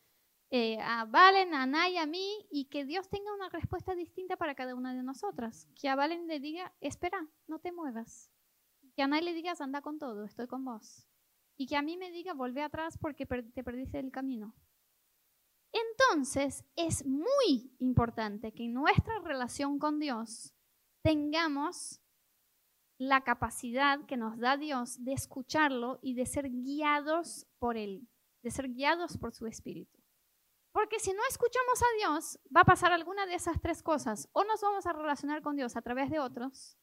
eh, 0.52 0.78
a 0.80 1.06
Valen, 1.06 1.56
a 1.56 1.64
Ana 1.64 1.90
y 1.90 1.98
a 1.98 2.06
mí, 2.06 2.46
y 2.52 2.66
que 2.66 2.86
Dios 2.86 3.10
tenga 3.10 3.34
una 3.34 3.50
respuesta 3.50 3.96
distinta 3.96 4.38
para 4.38 4.54
cada 4.54 4.76
una 4.76 4.94
de 4.94 5.02
nosotras. 5.02 5.68
Que 5.74 5.90
a 5.90 5.96
Valen 5.96 6.28
le 6.28 6.40
diga, 6.40 6.72
espera, 6.82 7.28
no 7.48 7.58
te 7.58 7.72
muevas. 7.72 8.32
Que 8.98 9.04
a 9.04 9.06
Ana 9.06 9.22
le 9.22 9.36
digas, 9.36 9.62
anda 9.62 9.84
con 9.84 10.00
todo, 10.00 10.24
estoy 10.24 10.48
con 10.48 10.66
vos. 10.66 11.08
Y 11.56 11.68
que 11.68 11.78
a 11.78 11.84
mí 11.84 11.98
me 11.98 12.10
diga, 12.10 12.34
vuelve 12.34 12.64
atrás 12.64 12.98
porque 12.98 13.28
te 13.28 13.64
perdiste 13.64 14.00
el 14.00 14.12
camino. 14.12 14.56
Entonces, 15.72 16.66
es 16.76 17.06
muy 17.06 17.76
importante 17.78 18.56
que 18.56 18.64
en 18.64 18.74
nuestra 18.74 19.20
relación 19.20 19.78
con 19.78 20.00
Dios 20.00 20.56
tengamos 21.04 22.02
la 22.98 23.24
capacidad 23.24 24.04
que 24.08 24.18
nos 24.18 24.40
da 24.40 24.58
Dios 24.58 25.04
de 25.04 25.14
escucharlo 25.14 26.00
y 26.02 26.16
de 26.16 26.26
ser 26.26 26.50
guiados 26.50 27.46
por 27.60 27.78
Él, 27.78 28.10
de 28.42 28.50
ser 28.50 28.68
guiados 28.68 29.20
por 29.20 29.32
su 29.32 29.46
Espíritu. 29.46 30.02
Porque 30.72 31.00
si 31.00 31.14
no 31.14 31.22
escuchamos 31.30 31.84
a 31.84 31.98
Dios, 32.00 32.40
va 32.56 32.62
a 32.62 32.66
pasar 32.66 32.92
alguna 32.92 33.28
de 33.28 33.36
esas 33.36 33.62
tres 33.62 33.84
cosas. 33.84 34.28
O 34.32 34.44
nos 34.44 34.60
vamos 34.62 34.88
a 34.88 34.94
relacionar 34.94 35.44
con 35.44 35.56
Dios 35.56 35.76
a 35.76 35.84
través 35.84 36.10
de 36.10 36.20
otros, 36.20 36.80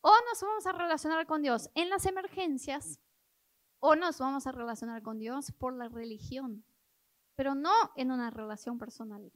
o 0.00 0.12
nos 0.28 0.42
vamos 0.42 0.66
a 0.66 0.72
relacionar 0.72 1.26
con 1.26 1.42
Dios 1.42 1.70
en 1.74 1.90
las 1.90 2.06
emergencias, 2.06 3.00
o 3.80 3.94
nos 3.94 4.18
vamos 4.18 4.46
a 4.46 4.52
relacionar 4.52 5.02
con 5.02 5.18
Dios 5.18 5.52
por 5.52 5.74
la 5.74 5.88
religión 5.88 6.64
pero 7.38 7.54
no 7.54 7.72
en 7.94 8.10
una 8.10 8.30
relación 8.30 8.78
personal. 8.78 9.32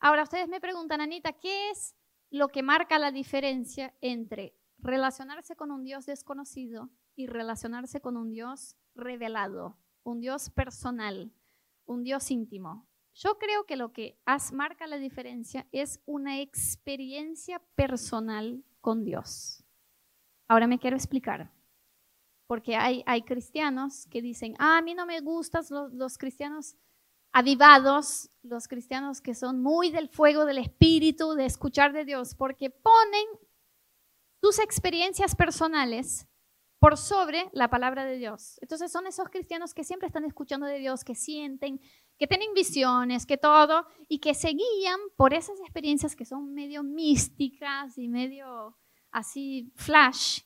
Ahora 0.00 0.22
ustedes 0.22 0.48
me 0.48 0.62
preguntan, 0.62 1.02
Anita, 1.02 1.34
¿qué 1.34 1.68
es 1.68 1.94
lo 2.30 2.48
que 2.48 2.62
marca 2.62 2.98
la 2.98 3.12
diferencia 3.12 3.94
entre 4.00 4.56
relacionarse 4.78 5.54
con 5.54 5.70
un 5.70 5.84
Dios 5.84 6.06
desconocido 6.06 6.88
y 7.14 7.26
relacionarse 7.26 8.00
con 8.00 8.16
un 8.16 8.30
Dios 8.30 8.78
revelado, 8.94 9.76
un 10.04 10.20
Dios 10.20 10.48
personal, 10.48 11.34
un 11.84 12.02
Dios 12.02 12.30
íntimo? 12.30 12.88
Yo 13.12 13.38
creo 13.38 13.66
que 13.66 13.76
lo 13.76 13.92
que 13.92 14.18
marca 14.54 14.86
la 14.86 14.96
diferencia 14.96 15.68
es 15.70 16.00
una 16.06 16.40
experiencia 16.40 17.58
personal 17.74 18.64
con 18.80 19.04
Dios. 19.04 19.61
Ahora 20.52 20.66
me 20.66 20.78
quiero 20.78 20.96
explicar, 20.96 21.50
porque 22.46 22.76
hay, 22.76 23.02
hay 23.06 23.22
cristianos 23.22 24.06
que 24.10 24.20
dicen, 24.20 24.54
ah, 24.58 24.76
a 24.76 24.82
mí 24.82 24.92
no 24.92 25.06
me 25.06 25.18
gustan 25.22 25.64
los, 25.70 25.90
los 25.94 26.18
cristianos 26.18 26.76
avivados, 27.32 28.28
los 28.42 28.68
cristianos 28.68 29.22
que 29.22 29.34
son 29.34 29.62
muy 29.62 29.90
del 29.90 30.10
fuego 30.10 30.44
del 30.44 30.58
espíritu, 30.58 31.32
de 31.32 31.46
escuchar 31.46 31.94
de 31.94 32.04
Dios, 32.04 32.34
porque 32.34 32.68
ponen 32.68 33.24
sus 34.42 34.58
experiencias 34.58 35.34
personales 35.34 36.28
por 36.78 36.98
sobre 36.98 37.48
la 37.54 37.70
palabra 37.70 38.04
de 38.04 38.18
Dios. 38.18 38.58
Entonces 38.60 38.92
son 38.92 39.06
esos 39.06 39.30
cristianos 39.30 39.72
que 39.72 39.84
siempre 39.84 40.06
están 40.06 40.26
escuchando 40.26 40.66
de 40.66 40.80
Dios, 40.80 41.02
que 41.02 41.14
sienten, 41.14 41.80
que 42.18 42.26
tienen 42.26 42.52
visiones, 42.52 43.24
que 43.24 43.38
todo, 43.38 43.86
y 44.06 44.18
que 44.18 44.34
se 44.34 44.50
guían 44.50 45.00
por 45.16 45.32
esas 45.32 45.58
experiencias 45.60 46.14
que 46.14 46.26
son 46.26 46.52
medio 46.52 46.82
místicas 46.82 47.96
y 47.96 48.06
medio 48.06 48.76
así 49.12 49.72
flash, 49.76 50.40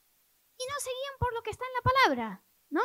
y 0.59 0.65
no 0.65 0.75
se 0.79 0.91
guían 0.91 1.19
por 1.19 1.35
lo 1.35 1.43
que 1.43 1.51
está 1.51 1.65
en 1.65 1.73
la 1.73 1.91
palabra, 1.91 2.45
¿no? 2.71 2.81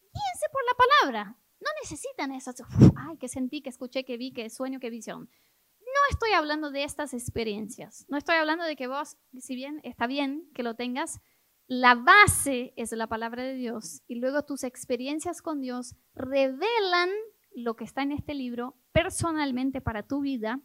Guíense 0.00 0.46
por 0.52 0.62
la 0.64 0.74
palabra. 0.74 1.36
No 1.60 1.68
necesitan 1.82 2.32
esas, 2.32 2.62
ay, 2.96 3.18
que 3.18 3.28
sentí, 3.28 3.62
que 3.62 3.68
escuché, 3.68 4.04
que 4.04 4.16
vi, 4.16 4.32
que 4.32 4.48
sueño, 4.48 4.80
que 4.80 4.90
visión. 4.90 5.28
No 5.80 6.00
estoy 6.10 6.32
hablando 6.32 6.70
de 6.70 6.84
estas 6.84 7.12
experiencias. 7.12 8.06
No 8.08 8.16
estoy 8.16 8.36
hablando 8.36 8.64
de 8.64 8.76
que 8.76 8.86
vos, 8.86 9.16
si 9.38 9.54
bien 9.54 9.80
está 9.82 10.06
bien 10.06 10.48
que 10.54 10.62
lo 10.62 10.76
tengas, 10.76 11.20
la 11.66 11.94
base 11.94 12.72
es 12.76 12.92
la 12.92 13.08
palabra 13.08 13.42
de 13.42 13.54
Dios 13.54 14.02
y 14.06 14.16
luego 14.16 14.44
tus 14.44 14.64
experiencias 14.64 15.42
con 15.42 15.60
Dios 15.60 15.94
revelan 16.14 17.10
lo 17.54 17.76
que 17.76 17.84
está 17.84 18.02
en 18.02 18.12
este 18.12 18.34
libro 18.34 18.76
personalmente 18.92 19.80
para 19.80 20.06
tu 20.06 20.20
vida. 20.20 20.60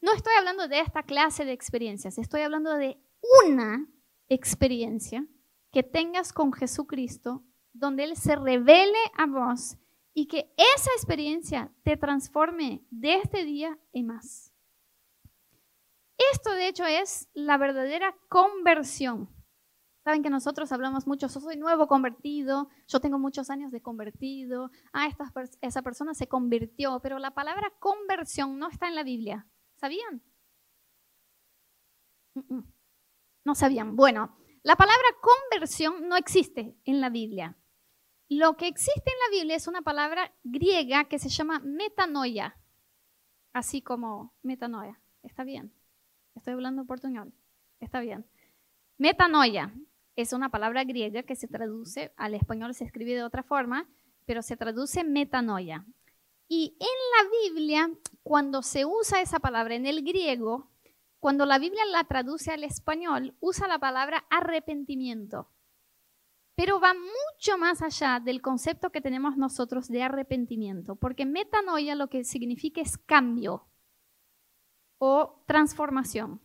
No 0.00 0.14
estoy 0.14 0.32
hablando 0.38 0.68
de 0.68 0.80
esta 0.80 1.02
clase 1.02 1.44
de 1.44 1.52
experiencias, 1.52 2.16
estoy 2.16 2.42
hablando 2.42 2.74
de 2.74 2.98
una 3.44 3.86
experiencia 4.28 5.26
que 5.70 5.82
tengas 5.82 6.32
con 6.32 6.52
Jesucristo 6.52 7.44
donde 7.72 8.04
Él 8.04 8.16
se 8.16 8.36
revele 8.36 8.98
a 9.16 9.26
vos 9.26 9.76
y 10.12 10.26
que 10.26 10.52
esa 10.56 10.90
experiencia 10.96 11.72
te 11.82 11.96
transforme 11.96 12.84
de 12.90 13.14
este 13.16 13.44
día 13.44 13.78
en 13.92 14.06
más. 14.06 14.52
Esto 16.32 16.52
de 16.52 16.68
hecho 16.68 16.84
es 16.84 17.28
la 17.32 17.56
verdadera 17.56 18.14
conversión. 18.28 19.30
Saben 20.04 20.22
que 20.22 20.30
nosotros 20.30 20.72
hablamos 20.72 21.06
mucho, 21.06 21.28
yo 21.28 21.40
soy 21.40 21.56
nuevo 21.56 21.86
convertido, 21.86 22.68
yo 22.88 23.00
tengo 23.00 23.18
muchos 23.18 23.50
años 23.50 23.70
de 23.70 23.82
convertido, 23.82 24.70
ah, 24.92 25.08
esa 25.60 25.82
persona 25.82 26.14
se 26.14 26.26
convirtió, 26.26 27.00
pero 27.00 27.18
la 27.18 27.32
palabra 27.32 27.72
conversión 27.78 28.58
no 28.58 28.68
está 28.68 28.88
en 28.88 28.94
la 28.94 29.04
Biblia. 29.04 29.46
¿Sabían? 29.76 30.22
No 33.44 33.54
sabían. 33.54 33.96
Bueno, 33.96 34.36
la 34.62 34.76
palabra 34.76 35.06
conversión 35.20 36.08
no 36.08 36.16
existe 36.16 36.76
en 36.84 37.00
la 37.00 37.08
Biblia. 37.08 37.56
Lo 38.28 38.56
que 38.56 38.68
existe 38.68 39.10
en 39.10 39.18
la 39.26 39.38
Biblia 39.38 39.56
es 39.56 39.66
una 39.66 39.82
palabra 39.82 40.32
griega 40.44 41.04
que 41.04 41.18
se 41.18 41.28
llama 41.28 41.58
metanoia, 41.60 42.56
así 43.52 43.82
como 43.82 44.34
metanoia. 44.42 45.00
Está 45.22 45.42
bien. 45.42 45.74
Estoy 46.34 46.52
hablando 46.52 46.84
portuñol. 46.84 47.32
Está 47.80 48.00
bien. 48.00 48.26
Metanoia 48.98 49.74
es 50.14 50.32
una 50.32 50.50
palabra 50.50 50.84
griega 50.84 51.22
que 51.22 51.34
se 51.34 51.48
traduce, 51.48 52.12
al 52.16 52.34
español 52.34 52.74
se 52.74 52.84
escribe 52.84 53.14
de 53.14 53.24
otra 53.24 53.42
forma, 53.42 53.88
pero 54.26 54.42
se 54.42 54.56
traduce 54.56 55.02
metanoia. 55.02 55.86
Y 56.46 56.76
en 56.78 56.86
la 56.86 57.30
Biblia, 57.42 57.90
cuando 58.22 58.62
se 58.62 58.84
usa 58.84 59.20
esa 59.20 59.40
palabra 59.40 59.74
en 59.74 59.86
el 59.86 60.04
griego, 60.04 60.69
cuando 61.20 61.44
la 61.44 61.58
Biblia 61.58 61.84
la 61.84 62.04
traduce 62.04 62.50
al 62.50 62.64
español, 62.64 63.36
usa 63.40 63.68
la 63.68 63.78
palabra 63.78 64.24
arrepentimiento. 64.30 65.50
Pero 66.54 66.80
va 66.80 66.94
mucho 66.94 67.58
más 67.58 67.82
allá 67.82 68.20
del 68.20 68.42
concepto 68.42 68.90
que 68.90 69.00
tenemos 69.00 69.36
nosotros 69.36 69.88
de 69.88 70.02
arrepentimiento, 70.02 70.96
porque 70.96 71.26
metanoia 71.26 71.94
lo 71.94 72.08
que 72.08 72.24
significa 72.24 72.80
es 72.80 72.98
cambio 72.98 73.66
o 74.98 75.42
transformación, 75.46 76.40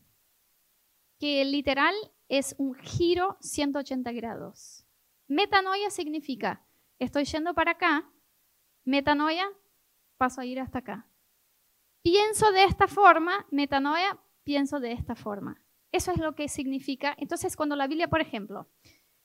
que 1.20 1.44
literal 1.46 1.96
es 2.28 2.56
un 2.58 2.76
giro 2.76 3.38
180 3.40 4.12
grados. 4.12 4.86
Metanoia 5.28 5.90
significa, 5.90 6.66
estoy 7.00 7.26
yendo 7.26 7.54
para 7.54 7.72
acá, 7.72 8.10
metanoia, 8.84 9.50
paso 10.18 10.42
a 10.42 10.46
ir 10.46 10.60
hasta 10.60 10.80
acá. 10.80 11.08
Pienso 12.02 12.52
de 12.52 12.66
esta 12.66 12.88
forma, 12.88 13.46
metanoia, 13.52 14.20
pienso 14.46 14.80
de 14.80 14.94
esta 14.94 15.16
forma. 15.16 15.62
Eso 15.92 16.12
es 16.12 16.20
lo 16.20 16.36
que 16.36 16.48
significa. 16.48 17.14
Entonces, 17.18 17.58
cuando 17.58 17.76
la 17.76 17.88
Biblia, 17.88 18.08
por 18.08 18.22
ejemplo, 18.22 18.70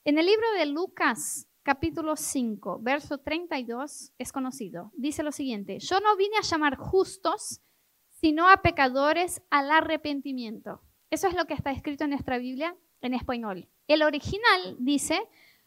en 0.04 0.18
el 0.18 0.26
libro 0.26 0.50
de 0.58 0.66
Lucas, 0.66 1.46
capítulo 1.62 2.16
5, 2.16 2.80
verso 2.80 3.18
32, 3.18 4.12
es 4.18 4.32
conocido. 4.32 4.90
Dice 4.96 5.22
lo 5.22 5.30
siguiente, 5.30 5.78
yo 5.78 6.00
no 6.00 6.16
vine 6.16 6.36
a 6.38 6.42
llamar 6.42 6.76
justos, 6.76 7.60
sino 8.08 8.48
a 8.48 8.62
pecadores 8.62 9.42
al 9.50 9.70
arrepentimiento. 9.70 10.82
Eso 11.10 11.28
es 11.28 11.34
lo 11.34 11.44
que 11.44 11.54
está 11.54 11.70
escrito 11.70 12.04
en 12.04 12.10
nuestra 12.10 12.38
Biblia 12.38 12.76
en 13.00 13.14
español. 13.14 13.68
El 13.86 14.02
original 14.02 14.76
dice, 14.78 15.20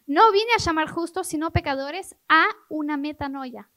no 0.06 0.32
vine 0.32 0.52
a 0.56 0.62
llamar 0.62 0.88
justos, 0.88 1.26
sino 1.26 1.52
pecadores 1.52 2.16
a 2.28 2.44
una 2.68 2.96
metanoia. 2.96 3.70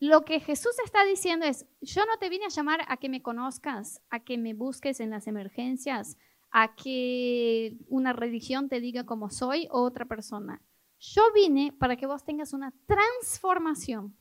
Lo 0.00 0.24
que 0.24 0.38
Jesús 0.38 0.72
está 0.84 1.04
diciendo 1.04 1.44
es, 1.44 1.66
yo 1.80 2.06
no 2.06 2.18
te 2.18 2.28
vine 2.28 2.44
a 2.44 2.50
llamar 2.50 2.80
a 2.86 2.98
que 2.98 3.08
me 3.08 3.22
conozcas, 3.22 4.00
a 4.10 4.20
que 4.20 4.38
me 4.38 4.54
busques 4.54 5.00
en 5.00 5.10
las 5.10 5.26
emergencias, 5.26 6.16
a 6.50 6.76
que 6.76 7.76
una 7.88 8.12
religión 8.12 8.68
te 8.68 8.80
diga 8.80 9.04
cómo 9.04 9.28
soy 9.28 9.66
o 9.70 9.82
otra 9.82 10.06
persona. 10.06 10.62
Yo 11.00 11.22
vine 11.34 11.72
para 11.72 11.96
que 11.96 12.06
vos 12.06 12.24
tengas 12.24 12.52
una 12.52 12.72
transformación, 12.86 14.16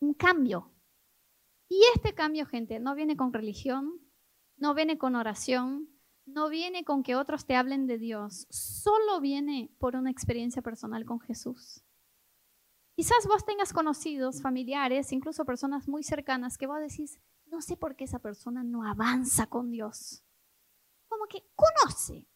un 0.00 0.14
cambio. 0.14 0.70
Y 1.68 1.80
este 1.94 2.14
cambio, 2.14 2.46
gente, 2.46 2.78
no 2.78 2.94
viene 2.94 3.16
con 3.16 3.32
religión, 3.32 4.00
no 4.56 4.74
viene 4.74 4.98
con 4.98 5.16
oración, 5.16 5.88
no 6.26 6.48
viene 6.48 6.84
con 6.84 7.02
que 7.02 7.16
otros 7.16 7.46
te 7.46 7.56
hablen 7.56 7.86
de 7.86 7.98
Dios, 7.98 8.46
solo 8.50 9.20
viene 9.20 9.70
por 9.78 9.96
una 9.96 10.10
experiencia 10.10 10.62
personal 10.62 11.04
con 11.04 11.20
Jesús. 11.20 11.82
Quizás 12.94 13.26
vos 13.26 13.44
tengas 13.44 13.72
conocidos, 13.72 14.40
familiares, 14.40 15.12
incluso 15.12 15.44
personas 15.44 15.88
muy 15.88 16.02
cercanas 16.02 16.56
que 16.56 16.66
vos 16.66 16.78
decís, 16.80 17.18
no 17.46 17.60
sé 17.60 17.76
por 17.76 17.96
qué 17.96 18.04
esa 18.04 18.20
persona 18.20 18.62
no 18.62 18.86
avanza 18.86 19.46
con 19.46 19.70
Dios 19.70 20.24
como 21.14 21.26
que 21.26 21.44
conoce, 21.54 22.26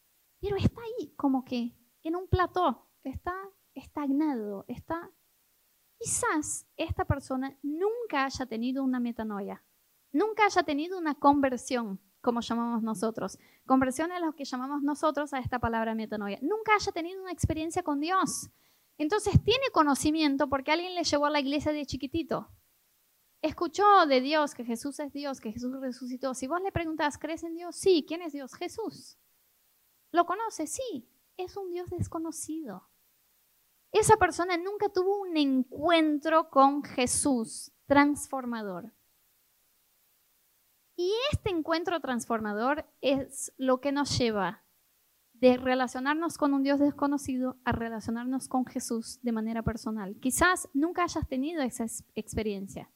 pero 0.41 0.57
está 0.57 0.81
ahí, 0.81 1.13
como 1.17 1.45
que 1.45 1.75
en 2.03 2.17
un 2.17 2.29
plató, 2.29 2.89
está 3.03 3.35
estagnado, 3.75 4.65
está... 4.69 5.11
Quizás 6.01 6.65
esta 6.77 7.05
persona 7.05 7.59
nunca 7.61 8.25
haya 8.25 8.47
tenido 8.47 8.85
una 8.85 9.01
metanoia, 9.01 9.65
nunca 10.13 10.45
haya 10.45 10.63
tenido 10.63 10.97
una 10.97 11.17
conversión 11.17 12.01
como 12.21 12.41
llamamos 12.41 12.85
nosotros. 12.85 13.37
Conversión 13.67 14.13
es 14.13 14.21
lo 14.21 14.33
que 14.37 14.45
llamamos 14.45 14.83
nosotros 14.83 15.33
a 15.33 15.41
esta 15.41 15.59
palabra 15.59 15.97
metanoia. 15.97 16.39
Nunca 16.41 16.75
haya 16.77 16.93
tenido 16.93 17.21
una 17.21 17.33
experiencia 17.33 17.83
con 17.83 17.99
Dios. 17.99 18.49
Entonces 18.99 19.43
tiene 19.45 19.71
conocimiento 19.73 20.49
porque 20.49 20.73
alguien 20.73 20.95
le 20.95 21.05
llevó 21.05 21.27
a 21.27 21.31
la 21.31 21.41
iglesia 21.41 21.73
de 21.73 21.87
chiquitito. 21.87 22.51
Escuchó 23.41 23.85
de 24.07 24.21
Dios 24.21 24.55
que 24.55 24.65
Jesús 24.65 24.99
es 24.99 25.13
Dios, 25.13 25.41
que 25.41 25.53
Jesús 25.53 25.73
resucitó. 25.81 26.35
Si 26.35 26.49
vos 26.49 26.61
le 26.61 26.73
preguntas, 26.73 27.17
¿crees 27.19 27.45
en 27.45 27.55
Dios? 27.55 27.77
Sí. 27.77 28.05
¿Quién 28.07 28.23
es 28.23 28.33
Dios? 28.33 28.55
Jesús. 28.55 29.17
¿Lo 30.11 30.27
conoce? 30.27 30.67
Sí. 30.67 31.09
Es 31.37 31.57
un 31.57 31.71
Dios 31.71 31.89
desconocido. 31.91 32.89
Esa 33.93 34.17
persona 34.17 34.57
nunca 34.57 34.89
tuvo 34.89 35.19
un 35.19 35.37
encuentro 35.37 36.51
con 36.51 36.83
Jesús 36.83 37.73
transformador. 37.87 38.93
Y 40.97 41.15
este 41.33 41.51
encuentro 41.51 42.01
transformador 42.01 42.93
es 43.01 43.53
lo 43.57 43.81
que 43.81 43.93
nos 43.93 44.19
lleva 44.19 44.65
de 45.41 45.57
relacionarnos 45.57 46.37
con 46.37 46.53
un 46.53 46.63
Dios 46.63 46.81
desconocido 46.81 47.57
a 47.65 47.73
relacionarnos 47.73 48.49
con 48.49 48.67
Jesús 48.67 49.21
de 49.23 49.33
manera 49.33 49.63
personal. 49.63 50.17
Quizás 50.21 50.69
nunca 50.75 51.05
hayas 51.05 51.29
tenido 51.29 51.63
esa 51.63 51.87
experiencia. 52.15 52.91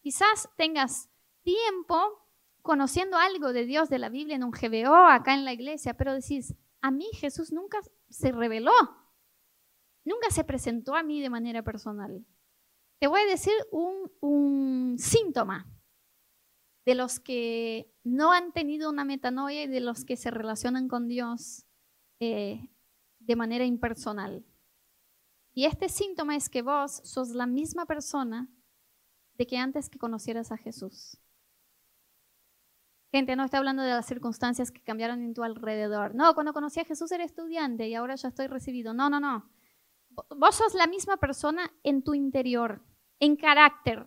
Quizás 0.00 0.48
tengas 0.56 1.10
tiempo 1.42 2.22
conociendo 2.62 3.16
algo 3.16 3.52
de 3.52 3.66
Dios, 3.66 3.88
de 3.88 3.98
la 3.98 4.08
Biblia, 4.08 4.36
en 4.36 4.44
un 4.44 4.52
GBO, 4.52 4.94
acá 4.94 5.34
en 5.34 5.44
la 5.44 5.52
iglesia, 5.52 5.94
pero 5.94 6.14
decís, 6.14 6.54
a 6.80 6.90
mí 6.90 7.06
Jesús 7.14 7.52
nunca 7.52 7.80
se 8.08 8.30
reveló, 8.30 8.72
nunca 10.04 10.30
se 10.30 10.44
presentó 10.44 10.94
a 10.94 11.02
mí 11.02 11.20
de 11.20 11.30
manera 11.30 11.62
personal. 11.62 12.24
Te 13.00 13.08
voy 13.08 13.22
a 13.22 13.26
decir 13.26 13.54
un, 13.72 14.96
síntoma 14.98 15.68
de 16.84 16.94
los 16.94 17.18
que 17.18 17.92
no 18.04 18.32
han 18.32 18.52
tenido 18.52 18.90
una 18.90 19.04
metanoia 19.04 19.64
y 19.64 19.66
de 19.66 19.80
los 19.80 20.04
que 20.04 20.16
se 20.16 20.30
relacionan 20.30 20.86
con 20.86 21.08
Dios 21.08 21.66
eh, 22.24 22.70
de 23.18 23.34
manera 23.34 23.64
impersonal. 23.64 24.46
Y 25.54 25.64
este 25.64 25.88
síntoma 25.88 26.36
es 26.36 26.48
que 26.48 26.62
vos 26.62 27.00
sos 27.02 27.30
la 27.30 27.46
misma 27.46 27.84
persona 27.84 28.48
de 29.34 29.44
que 29.44 29.58
antes 29.58 29.90
que 29.90 29.98
conocieras 29.98 30.52
a 30.52 30.56
Jesús. 30.56 31.18
Gente, 33.10 33.34
no 33.34 33.44
está 33.44 33.58
hablando 33.58 33.82
de 33.82 33.90
las 33.90 34.06
circunstancias 34.06 34.70
que 34.70 34.84
cambiaron 34.84 35.20
en 35.22 35.34
tu 35.34 35.42
alrededor. 35.42 36.14
No, 36.14 36.32
cuando 36.34 36.52
conocí 36.52 36.78
a 36.78 36.84
Jesús 36.84 37.10
era 37.10 37.24
estudiante 37.24 37.88
y 37.88 37.96
ahora 37.96 38.14
ya 38.14 38.28
estoy 38.28 38.46
recibido. 38.46 38.94
No, 38.94 39.10
no, 39.10 39.18
no. 39.18 39.50
Vos 40.36 40.54
sos 40.54 40.74
la 40.74 40.86
misma 40.86 41.16
persona 41.16 41.72
en 41.82 42.04
tu 42.04 42.14
interior 42.14 42.84
en 43.18 43.34
carácter. 43.34 44.06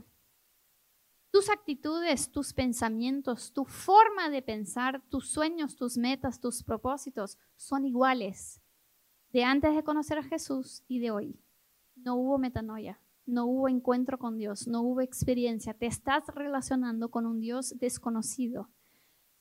Tus 1.35 1.49
actitudes, 1.49 2.31
tus 2.31 2.53
pensamientos, 2.53 3.51
tu 3.51 3.65
forma 3.65 4.29
de 4.29 4.41
pensar, 4.41 5.03
tus 5.09 5.27
sueños, 5.27 5.75
tus 5.75 5.97
metas, 5.97 6.39
tus 6.39 6.63
propósitos 6.63 7.37
son 7.57 7.83
iguales 7.83 8.61
de 9.33 9.43
antes 9.43 9.75
de 9.75 9.83
conocer 9.83 10.17
a 10.17 10.23
Jesús 10.23 10.85
y 10.87 10.99
de 10.99 11.11
hoy. 11.11 11.37
No 11.97 12.15
hubo 12.15 12.37
metanoia, 12.37 13.01
no 13.25 13.47
hubo 13.47 13.67
encuentro 13.67 14.17
con 14.17 14.37
Dios, 14.37 14.65
no 14.65 14.81
hubo 14.83 15.01
experiencia. 15.01 15.73
Te 15.73 15.87
estás 15.87 16.23
relacionando 16.27 17.11
con 17.11 17.25
un 17.25 17.41
Dios 17.41 17.77
desconocido. 17.79 18.69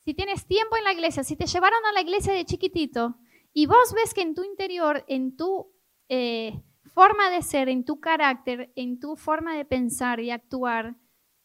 Si 0.03 0.13
tienes 0.13 0.45
tiempo 0.45 0.75
en 0.75 0.83
la 0.83 0.91
iglesia, 0.91 1.23
si 1.23 1.37
te 1.37 1.45
llevaron 1.45 1.79
a 1.89 1.93
la 1.93 2.01
iglesia 2.01 2.33
de 2.33 2.43
chiquitito 2.43 3.15
y 3.53 3.67
vos 3.67 3.93
ves 3.95 4.13
que 4.13 4.21
en 4.21 4.35
tu 4.35 4.43
interior, 4.43 5.05
en 5.07 5.37
tu 5.37 5.71
eh, 6.09 6.61
forma 6.93 7.29
de 7.29 7.41
ser, 7.41 7.69
en 7.69 7.85
tu 7.85 8.01
carácter, 8.01 8.73
en 8.75 8.99
tu 8.99 9.15
forma 9.15 9.55
de 9.55 9.63
pensar 9.63 10.19
y 10.19 10.31
actuar, 10.31 10.97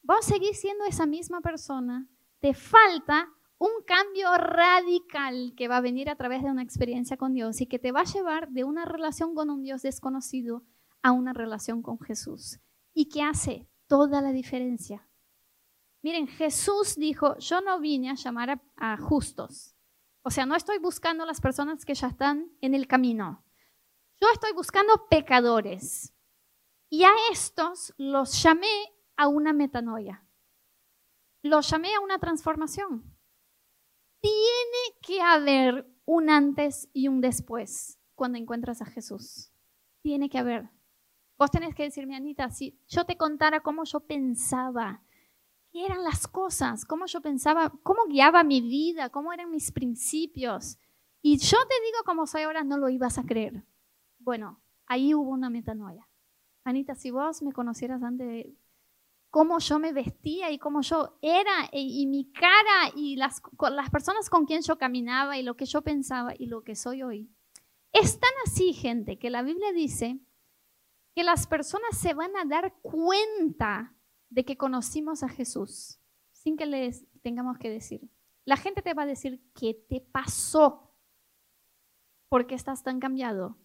vos 0.03 0.25
seguís 0.25 0.61
siendo 0.61 0.85
esa 0.85 1.07
misma 1.07 1.41
persona. 1.41 2.09
Te 2.41 2.55
falta 2.55 3.29
un 3.59 3.83
cambio 3.87 4.35
radical 4.39 5.53
que 5.55 5.69
va 5.69 5.77
a 5.77 5.83
venir 5.83 6.09
a 6.09 6.17
través 6.17 6.43
de 6.43 6.51
una 6.51 6.63
experiencia 6.63 7.17
con 7.17 7.35
Dios 7.35 7.61
y 7.61 7.67
que 7.67 7.79
te 7.79 7.93
va 7.93 8.01
a 8.01 8.05
llevar 8.05 8.49
de 8.49 8.65
una 8.65 8.87
relación 8.87 9.35
con 9.35 9.51
un 9.51 9.63
Dios 9.63 9.83
desconocido 9.83 10.65
a 11.03 11.13
una 11.13 11.33
relación 11.33 11.83
con 11.83 11.99
Jesús. 12.01 12.59
Y 12.95 13.11
que 13.11 13.23
hace 13.23 13.69
toda 13.87 14.23
la 14.23 14.33
diferencia. 14.33 15.07
Miren, 16.03 16.27
Jesús 16.27 16.97
dijo, 16.97 17.37
yo 17.39 17.61
no 17.61 17.81
vine 17.81 18.11
a 18.11 18.15
llamar 18.15 18.51
a, 18.51 18.63
a 18.77 18.97
justos. 18.97 19.75
O 20.23 20.31
sea, 20.31 20.47
no 20.47 20.55
estoy 20.55 20.79
buscando 20.79 21.27
las 21.27 21.41
personas 21.41 21.85
que 21.85 21.95
ya 21.95 22.09
están 22.09 22.51
en 22.61 22.75
el 22.75 22.87
camino. 22.87 23.45
Yo 24.21 24.29
estoy 24.33 24.53
buscando 24.53 25.07
pecadores. 25.11 26.15
Y 26.89 27.05
a 27.05 27.13
estos 27.31 27.93
los 27.99 28.43
llamé 28.43 28.95
a 29.21 29.29
una 29.29 29.53
metanoia. 29.53 30.25
Los 31.43 31.69
llamé 31.71 31.95
a 31.95 32.01
una 32.01 32.19
transformación. 32.19 33.05
Tiene 34.21 34.99
que 35.03 35.21
haber 35.21 35.87
un 36.07 36.31
antes 36.31 36.89
y 36.95 37.09
un 37.09 37.21
después 37.21 37.99
cuando 38.15 38.39
encuentras 38.39 38.81
a 38.81 38.87
Jesús. 38.87 39.53
Tiene 40.01 40.31
que 40.31 40.39
haber. 40.39 40.71
Vos 41.39 41.51
tenés 41.51 41.75
que 41.75 41.83
decirme, 41.83 42.17
Anita, 42.17 42.49
si 42.51 42.81
yo 42.89 43.05
te 43.05 43.19
contara 43.19 43.61
cómo 43.61 43.85
yo 43.85 44.01
pensaba, 44.01 45.03
qué 45.71 45.85
eran 45.85 46.03
las 46.03 46.27
cosas, 46.27 46.87
cómo 46.87 47.05
yo 47.05 47.21
pensaba, 47.21 47.75
cómo 47.83 48.07
guiaba 48.07 48.43
mi 48.43 48.63
vida, 48.63 49.11
cómo 49.11 49.35
eran 49.35 49.51
mis 49.51 49.71
principios, 49.71 50.79
y 51.21 51.37
yo 51.37 51.59
te 51.69 51.75
digo 51.85 51.99
cómo 52.07 52.27
soy 52.27 52.43
ahora, 52.43 52.65
no 52.65 52.79
lo 52.79 52.89
ibas 52.89 53.19
a 53.19 53.25
creer. 53.25 53.67
Bueno, 54.19 54.63
ahí 54.87 55.13
hubo 55.13 55.31
una 55.31 55.51
metanoia. 55.51 56.09
Anita, 56.65 56.95
si 56.95 57.11
vos 57.11 57.43
me 57.43 57.53
conocieras 57.53 58.03
antes 58.03 58.27
de 58.27 58.57
cómo 59.31 59.59
yo 59.61 59.79
me 59.79 59.93
vestía 59.93 60.51
y 60.51 60.59
cómo 60.59 60.83
yo 60.83 61.19
era 61.23 61.69
y, 61.73 62.07
mi 62.07 62.31
cara 62.33 62.93
y 62.95 63.17
las, 63.17 63.41
las 63.73 63.91
personas 63.91 64.29
con 64.29 64.45
quien 64.45 64.63
yo 64.63 64.77
caminaba 64.77 65.39
y 65.39 65.43
lo 65.43 65.57
que 65.57 65.67
yo 65.67 65.83
pensaba 65.83 66.35
y 66.37 66.47
lo 66.47 66.63
que 66.63 66.75
soy 66.75 67.03
hoy. 67.03 67.31
Es 67.93 68.19
tan 68.19 68.31
así, 68.45 68.73
gente, 68.73 69.19
que 69.19 69.31
la 69.31 69.43
Biblia 69.43 69.73
dice 69.73 70.21
que 71.15 71.25
las 71.25 71.47
personas 71.47 71.97
se 71.97 72.15
van 72.15 72.37
a 72.37 72.45
dar 72.45 72.75
cuenta 72.83 73.95
de 74.29 74.45
que 74.45 74.57
conocimos 74.57 75.23
a 75.23 75.29
Jesús 75.29 75.99
sin 76.33 76.57
que 76.57 76.67
les 76.67 77.07
tengamos 77.23 77.59
que 77.59 77.71
decir. 77.71 78.09
La 78.45 78.57
gente 78.57 78.83
te 78.83 78.95
va 78.95 79.03
a 79.03 79.07
decir, 79.07 79.43
¿qué 79.55 79.75
te 79.75 80.01
pasó? 80.01 80.95
¿Por 82.29 82.47
qué 82.47 82.55
estás 82.55 82.83
tan 82.83 83.01
cambiado? 83.01 83.57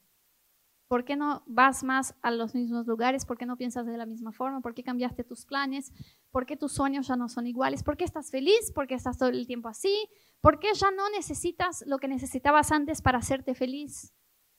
¿Por 0.87 1.03
qué 1.03 1.15
no 1.15 1.43
vas 1.47 1.83
más 1.83 2.13
a 2.21 2.29
los 2.29 2.53
mismos 2.53 2.85
lugares? 2.85 3.25
¿Por 3.25 3.37
qué 3.37 3.47
no 3.47 3.57
piensas 3.57 3.87
de 3.87 3.97
la 3.97 4.05
misma 4.05 4.31
forma? 4.31 4.61
¿Por 4.61 4.75
qué 4.75 4.83
cambiaste 4.83 5.23
tus 5.23 5.45
planes? 5.45 5.91
¿Por 6.29 6.45
qué 6.45 6.57
tus 6.57 6.73
sueños 6.73 7.07
ya 7.07 7.15
no 7.15 7.27
son 7.27 7.47
iguales? 7.47 7.83
¿Por 7.83 7.97
qué 7.97 8.03
estás 8.03 8.29
feliz? 8.29 8.71
¿Por 8.71 8.85
qué 8.85 8.93
estás 8.93 9.17
todo 9.17 9.29
el 9.29 9.47
tiempo 9.47 9.67
así? 9.67 10.07
¿Por 10.41 10.59
qué 10.59 10.73
ya 10.75 10.91
no 10.91 11.09
necesitas 11.09 11.83
lo 11.87 11.97
que 11.97 12.07
necesitabas 12.07 12.71
antes 12.71 13.01
para 13.01 13.17
hacerte 13.17 13.55
feliz? 13.55 14.13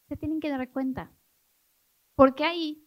Se 0.08 0.16
tienen 0.16 0.40
que 0.40 0.50
dar 0.50 0.68
cuenta. 0.72 1.12
Porque 2.16 2.44
ahí 2.44 2.84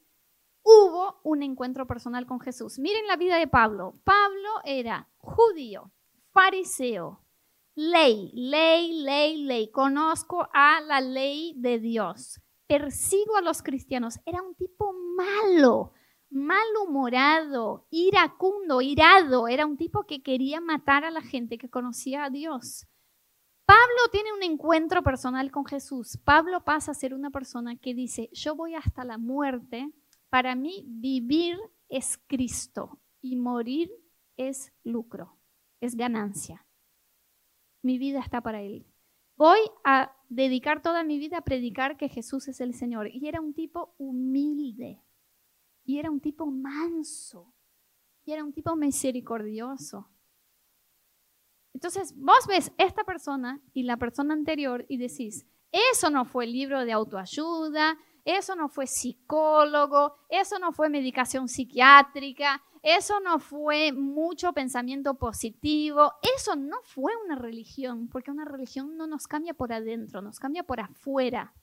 hubo 0.62 1.22
un 1.24 1.42
encuentro 1.42 1.88
personal 1.88 2.26
con 2.26 2.42
Jesús. 2.42 2.78
Miren 2.78 3.08
la 3.08 3.16
vida 3.16 3.38
de 3.38 3.48
Pablo. 3.48 4.02
Pablo 4.04 4.50
era 4.66 5.08
judío, 5.18 5.94
fariseo, 6.32 7.24
ley, 7.74 8.32
ley, 8.34 9.02
ley, 9.02 9.44
ley. 9.44 9.72
Conozco 9.72 10.50
a 10.52 10.82
la 10.82 11.00
ley 11.00 11.54
de 11.56 11.80
Dios 11.80 12.42
persigo 12.70 13.36
a 13.36 13.42
los 13.42 13.64
cristianos. 13.64 14.20
Era 14.26 14.44
un 14.44 14.54
tipo 14.54 14.94
malo, 15.18 15.92
malhumorado, 16.30 17.88
iracundo, 17.90 18.80
irado. 18.80 19.48
Era 19.48 19.66
un 19.66 19.76
tipo 19.76 20.06
que 20.06 20.22
quería 20.22 20.62
matar 20.62 21.04
a 21.04 21.10
la 21.10 21.22
gente 21.22 21.58
que 21.58 21.72
conocía 21.72 22.26
a 22.26 22.30
Dios. 22.30 22.88
Pablo 23.66 24.10
tiene 24.12 24.34
un 24.34 24.44
encuentro 24.44 25.02
personal 25.02 25.52
con 25.52 25.66
Jesús. 25.66 26.20
Pablo 26.24 26.64
pasa 26.64 26.92
a 26.92 26.96
ser 26.96 27.16
una 27.16 27.32
persona 27.32 27.76
que 27.76 27.96
dice, 27.96 28.30
yo 28.34 28.56
voy 28.56 28.76
hasta 28.76 29.04
la 29.04 29.18
muerte. 29.18 29.92
Para 30.30 30.54
mí 30.54 30.86
vivir 30.88 31.58
es 31.88 32.20
Cristo 32.28 33.00
y 33.20 33.36
morir 33.36 33.92
es 34.38 34.72
lucro, 34.84 35.40
es 35.82 35.96
ganancia. 35.96 36.68
Mi 37.82 37.98
vida 37.98 38.20
está 38.20 38.42
para 38.42 38.62
Él. 38.62 38.89
Voy 39.40 39.60
a 39.86 40.14
dedicar 40.28 40.82
toda 40.82 41.06
mi 41.06 41.18
vida 41.18 41.38
a 41.38 41.46
predicar 41.46 41.96
que 41.96 42.10
Jesús 42.10 42.50
es 42.50 42.60
el 42.60 42.74
Señor. 42.74 43.08
Y 43.08 43.26
era 43.30 43.40
un 43.40 43.54
tipo 43.54 43.96
humilde. 43.98 45.02
Y 45.86 45.98
era 45.98 46.12
un 46.12 46.20
tipo 46.20 46.46
manso. 46.46 47.56
Y 48.26 48.34
era 48.34 48.44
un 48.44 48.52
tipo 48.52 48.76
misericordioso. 48.76 50.10
Entonces, 51.74 52.14
vos 52.18 52.48
ves 52.48 52.74
esta 52.78 53.06
persona 53.06 53.62
y 53.74 53.84
la 53.84 53.96
persona 53.96 54.34
anterior 54.34 54.86
y 54.90 54.98
decís, 54.98 55.48
eso 55.72 56.10
no 56.10 56.26
fue 56.26 56.46
libro 56.46 56.84
de 56.84 56.92
autoayuda, 56.92 57.98
eso 58.26 58.56
no 58.56 58.70
fue 58.70 58.88
psicólogo, 58.88 60.16
eso 60.30 60.60
no 60.60 60.72
fue 60.72 60.90
medicación 60.90 61.48
psiquiátrica, 61.48 62.62
eso 62.82 63.20
no 63.20 63.40
fue 63.40 63.92
mucho 63.92 64.54
pensamiento 64.54 65.16
positivo, 65.16 66.14
eso 66.38 66.56
no 66.56 66.78
fue 66.84 67.12
una 67.26 67.36
religión, 67.36 68.08
porque 68.08 68.32
una 68.32 68.46
religión 68.46 68.96
no 68.96 69.08
nos 69.08 69.28
cambia 69.28 69.54
por 69.54 69.74
adentro, 69.74 70.22
nos 70.22 70.40
cambia 70.40 70.64
por 70.64 70.80
afuera. 70.80 71.54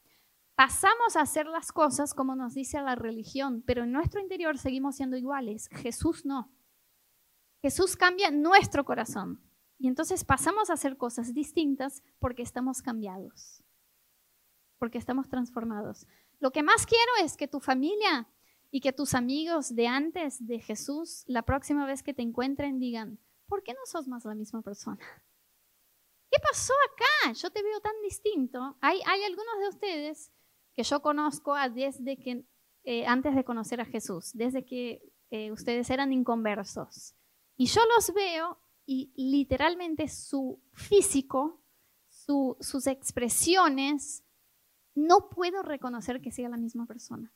Pasamos 0.54 1.16
a 1.16 1.20
hacer 1.20 1.46
las 1.46 1.72
cosas 1.72 2.14
como 2.14 2.34
nos 2.34 2.54
dice 2.54 2.80
la 2.80 2.94
religión, 2.94 3.62
pero 3.66 3.84
en 3.84 3.92
nuestro 3.92 4.20
interior 4.20 4.58
seguimos 4.58 4.96
siendo 4.96 5.16
iguales. 5.16 5.68
Jesús 5.70 6.24
no. 6.24 6.50
Jesús 7.62 7.96
cambia 7.96 8.30
nuestro 8.30 8.84
corazón. 8.84 9.42
Y 9.78 9.88
entonces 9.88 10.24
pasamos 10.24 10.70
a 10.70 10.74
hacer 10.74 10.96
cosas 10.96 11.34
distintas 11.34 12.02
porque 12.18 12.42
estamos 12.42 12.80
cambiados, 12.80 13.62
porque 14.78 14.98
estamos 14.98 15.28
transformados. 15.28 16.06
Lo 16.38 16.50
que 16.50 16.62
más 16.62 16.86
quiero 16.86 17.12
es 17.22 17.36
que 17.36 17.48
tu 17.48 17.60
familia 17.60 18.28
y 18.70 18.80
que 18.80 18.92
tus 18.92 19.14
amigos 19.14 19.74
de 19.74 19.86
antes 19.86 20.46
de 20.46 20.60
Jesús, 20.60 21.24
la 21.26 21.42
próxima 21.42 21.86
vez 21.86 22.02
que 22.02 22.14
te 22.14 22.22
encuentren, 22.22 22.78
digan, 22.78 23.18
¿por 23.46 23.62
qué 23.62 23.72
no 23.72 23.80
sos 23.86 24.06
más 24.08 24.24
la 24.24 24.34
misma 24.34 24.62
persona? 24.62 25.04
¿Qué 26.30 26.38
pasó 26.42 26.74
acá? 26.92 27.32
Yo 27.32 27.50
te 27.50 27.62
veo 27.62 27.80
tan 27.80 27.94
distinto. 28.02 28.76
Hay, 28.80 29.00
algunos 29.24 29.60
de 29.60 29.68
ustedes 29.68 30.32
que 30.74 30.82
yo 30.82 31.00
conozco 31.00 31.54
desde 31.74 32.18
que, 32.18 32.44
eh, 32.84 33.06
antes 33.06 33.34
de 33.34 33.44
conocer 33.44 33.80
a 33.80 33.86
Jesús, 33.86 34.32
desde 34.34 34.64
que 34.64 35.00
eh, 35.30 35.52
ustedes 35.52 35.88
eran 35.90 36.12
inconversos. 36.12 37.14
Y 37.56 37.66
yo 37.66 37.80
los 37.94 38.12
veo 38.12 38.60
y 38.84 39.12
literalmente 39.16 40.08
su 40.08 40.62
físico, 40.72 41.62
sus 42.08 42.86
expresiones, 42.86 44.25
no 44.96 45.28
puedo 45.28 45.62
reconocer 45.62 46.20
que 46.20 46.32
sea 46.32 46.48
la 46.48 46.56
misma 46.56 46.86
persona. 46.86 47.32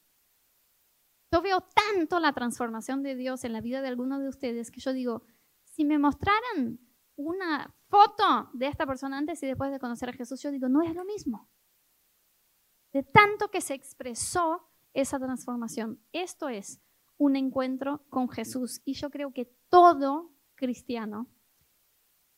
Yo 1.33 1.42
veo 1.42 1.61
tanto 1.61 2.18
la 2.18 2.33
transformación 2.33 3.05
de 3.05 3.14
Dios 3.14 3.44
en 3.44 3.53
la 3.53 3.61
vida 3.61 3.83
de 3.83 3.88
algunos 3.88 4.20
de 4.20 4.29
ustedes 4.29 4.70
que 4.73 4.81
yo 4.81 4.92
digo, 4.92 5.23
si 5.62 5.85
me 5.85 5.99
mostraran 5.99 6.81
una 7.14 7.73
foto 7.88 8.51
de 8.53 8.66
esta 8.66 8.87
persona 8.87 9.18
antes 9.18 9.42
y 9.42 9.46
después 9.46 9.70
de 9.70 9.79
conocer 9.79 10.09
a 10.09 10.12
Jesús, 10.12 10.42
yo 10.42 10.51
digo, 10.51 10.68
no 10.68 10.83
es 10.83 10.94
lo 10.94 11.05
mismo. 11.05 11.49
De 12.92 13.05
tanto 13.05 13.51
que 13.51 13.61
se 13.61 13.75
expresó 13.75 14.68
esa 14.92 15.20
transformación. 15.20 16.03
Esto 16.12 16.49
es 16.49 16.81
un 17.16 17.37
encuentro 17.37 18.05
con 18.09 18.29
Jesús. 18.29 18.81
Y 18.85 18.94
yo 18.94 19.11
creo 19.11 19.33
que 19.33 19.55
todo 19.68 20.33
cristiano 20.57 21.29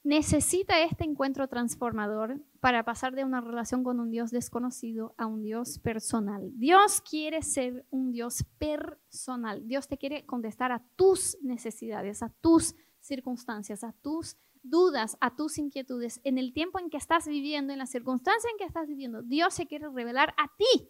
necesita 0.03 0.83
este 0.83 1.05
encuentro 1.05 1.49
transformador 1.49 2.45
para 2.63 2.85
pasar 2.85 3.17
de 3.17 3.25
una 3.25 3.41
relación 3.41 3.83
con 3.83 3.99
un 3.99 4.13
Dios 4.13 4.31
desconocido 4.31 5.17
a 5.19 5.27
un 5.27 5.43
Dios 5.43 5.81
personal. 5.81 6.49
Dios 6.55 7.01
quiere 7.01 7.43
ser 7.43 7.85
un 7.91 8.13
Dios 8.13 8.45
personal. 8.57 9.67
Dios 9.67 9.89
te 9.89 9.99
quiere 9.99 10.25
contestar 10.27 10.71
a 10.71 10.81
tus 10.95 11.37
necesidades, 11.43 12.23
a 12.23 12.29
tus 12.41 12.77
circunstancias, 13.01 13.83
a 13.83 13.93
tus 14.01 14.37
dudas, 14.63 15.17
a 15.21 15.35
tus 15.35 15.59
inquietudes. 15.59 16.21
En 16.23 16.39
el 16.39 16.53
tiempo 16.53 16.79
en 16.79 16.89
que 16.89 16.99
estás 16.99 17.27
viviendo, 17.27 17.73
en 17.73 17.81
la 17.81 17.87
circunstancia 17.87 18.49
en 18.49 18.59
que 18.59 18.65
estás 18.65 18.87
viviendo, 18.87 19.23
Dios 19.23 19.55
se 19.55 19.67
quiere 19.67 19.89
revelar 19.89 20.33
a 20.39 20.47
ti. 20.57 20.89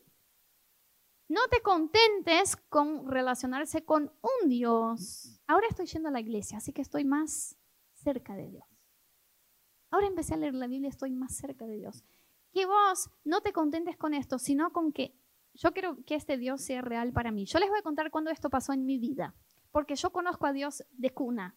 No 1.26 1.40
te 1.50 1.62
contentes 1.62 2.54
con 2.68 3.11
relacionarse 3.11 3.82
con 3.82 4.12
un 4.20 4.50
Dios. 4.50 5.40
Ahora 5.46 5.68
estoy 5.70 5.87
yendo 5.87 6.11
a 6.11 6.12
la 6.12 6.20
iglesia, 6.20 6.58
así 6.58 6.74
que 6.74 6.82
estoy 6.82 7.06
más 7.06 7.56
cerca 7.94 8.37
de 8.37 8.48
Dios. 8.48 8.71
Ahora 9.92 10.07
empecé 10.07 10.35
a 10.35 10.38
leer 10.38 10.55
la 10.55 10.66
Biblia, 10.66 10.88
estoy 10.88 11.12
más 11.12 11.37
cerca 11.37 11.66
de 11.66 11.76
Dios. 11.76 12.02
Que 12.50 12.64
vos 12.64 13.11
no 13.24 13.42
te 13.42 13.52
contentes 13.52 13.98
con 13.98 14.14
esto, 14.14 14.38
sino 14.38 14.72
con 14.72 14.90
que 14.90 15.14
yo 15.52 15.72
quiero 15.72 16.02
que 16.07 16.14
este 16.14 16.38
Dios 16.38 16.62
sea 16.62 16.81
real 16.81 17.12
para 17.12 17.31
mí. 17.31 17.44
Yo 17.44 17.59
les 17.59 17.68
voy 17.68 17.78
a 17.78 17.83
contar 17.83 18.11
cuándo 18.11 18.31
esto 18.31 18.48
pasó 18.48 18.72
en 18.72 18.87
mi 18.87 18.98
vida, 18.98 19.35
porque 19.70 19.94
yo 19.94 20.11
conozco 20.11 20.46
a 20.46 20.52
Dios 20.55 20.83
de 20.92 21.11
cuna, 21.11 21.57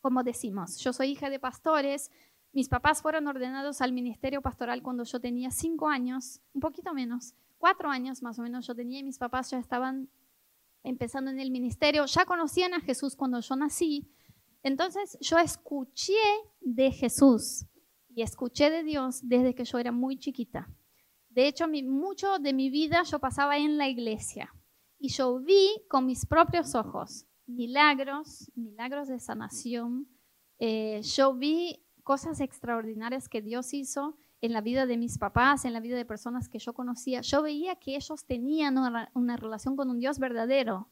como 0.00 0.24
decimos. 0.24 0.78
Yo 0.78 0.92
soy 0.92 1.12
hija 1.12 1.30
de 1.30 1.38
pastores, 1.38 2.10
mis 2.52 2.68
papás 2.68 3.00
fueron 3.00 3.28
ordenados 3.28 3.80
al 3.80 3.92
ministerio 3.92 4.42
pastoral 4.42 4.82
cuando 4.82 5.04
yo 5.04 5.20
tenía 5.20 5.52
cinco 5.52 5.88
años, 5.88 6.40
un 6.54 6.60
poquito 6.60 6.92
menos, 6.92 7.34
cuatro 7.58 7.90
años 7.90 8.22
más 8.22 8.40
o 8.40 8.42
menos 8.42 8.66
yo 8.66 8.74
tenía 8.74 8.98
y 8.98 9.04
mis 9.04 9.18
papás 9.18 9.52
ya 9.52 9.58
estaban 9.60 10.10
empezando 10.82 11.30
en 11.30 11.38
el 11.38 11.52
ministerio, 11.52 12.06
ya 12.06 12.24
conocían 12.24 12.74
a 12.74 12.80
Jesús 12.80 13.14
cuando 13.14 13.38
yo 13.38 13.54
nací, 13.54 14.10
entonces 14.62 15.18
yo 15.20 15.38
escuché 15.38 16.12
de 16.60 16.90
Jesús 16.90 17.66
y 18.08 18.22
escuché 18.22 18.70
de 18.70 18.82
Dios 18.82 19.20
desde 19.22 19.54
que 19.54 19.64
yo 19.64 19.78
era 19.78 19.92
muy 19.92 20.18
chiquita. 20.18 20.68
De 21.28 21.48
hecho, 21.48 21.66
mucho 21.66 22.38
de 22.38 22.52
mi 22.52 22.70
vida 22.70 23.02
yo 23.04 23.18
pasaba 23.18 23.56
en 23.56 23.78
la 23.78 23.88
iglesia 23.88 24.54
y 24.98 25.08
yo 25.08 25.40
vi 25.40 25.70
con 25.88 26.06
mis 26.06 26.26
propios 26.26 26.74
ojos 26.74 27.26
milagros, 27.46 28.50
milagros 28.54 29.08
de 29.08 29.18
sanación. 29.18 30.08
Eh, 30.58 31.00
yo 31.02 31.34
vi 31.34 31.84
cosas 32.02 32.40
extraordinarias 32.40 33.28
que 33.28 33.42
Dios 33.42 33.74
hizo 33.74 34.18
en 34.40 34.52
la 34.52 34.60
vida 34.60 34.86
de 34.86 34.96
mis 34.96 35.18
papás, 35.18 35.64
en 35.64 35.72
la 35.72 35.80
vida 35.80 35.96
de 35.96 36.04
personas 36.04 36.48
que 36.48 36.58
yo 36.58 36.74
conocía. 36.74 37.20
Yo 37.20 37.42
veía 37.42 37.76
que 37.76 37.96
ellos 37.96 38.26
tenían 38.26 38.76
una 39.14 39.36
relación 39.36 39.76
con 39.76 39.88
un 39.88 39.98
Dios 39.98 40.18
verdadero 40.18 40.90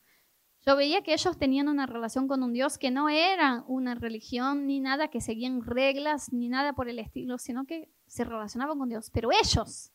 yo 0.67 0.77
veía 0.77 1.03
que 1.03 1.15
ellos 1.15 1.39
tenían 1.39 1.69
una 1.69 1.87
relación 1.87 2.29
con 2.29 2.43
un 2.43 2.53
Dios 2.53 2.77
que 2.77 2.91
no 2.91 3.09
era 3.09 3.65
una 3.67 3.95
religión 3.95 4.67
ni 4.67 4.81
nada, 4.81 5.09
que 5.09 5.21
seguían 5.21 5.63
reglas 5.63 6.33
ni 6.33 6.49
nada 6.49 6.75
por 6.75 6.89
el 6.89 6.99
estilo, 6.99 7.39
sino 7.39 7.65
que 7.65 7.91
se 8.07 8.25
relacionaban 8.25 8.79
con 8.79 8.89
Dios. 8.89 9.11
Pero 9.11 9.31
ellos 9.33 9.93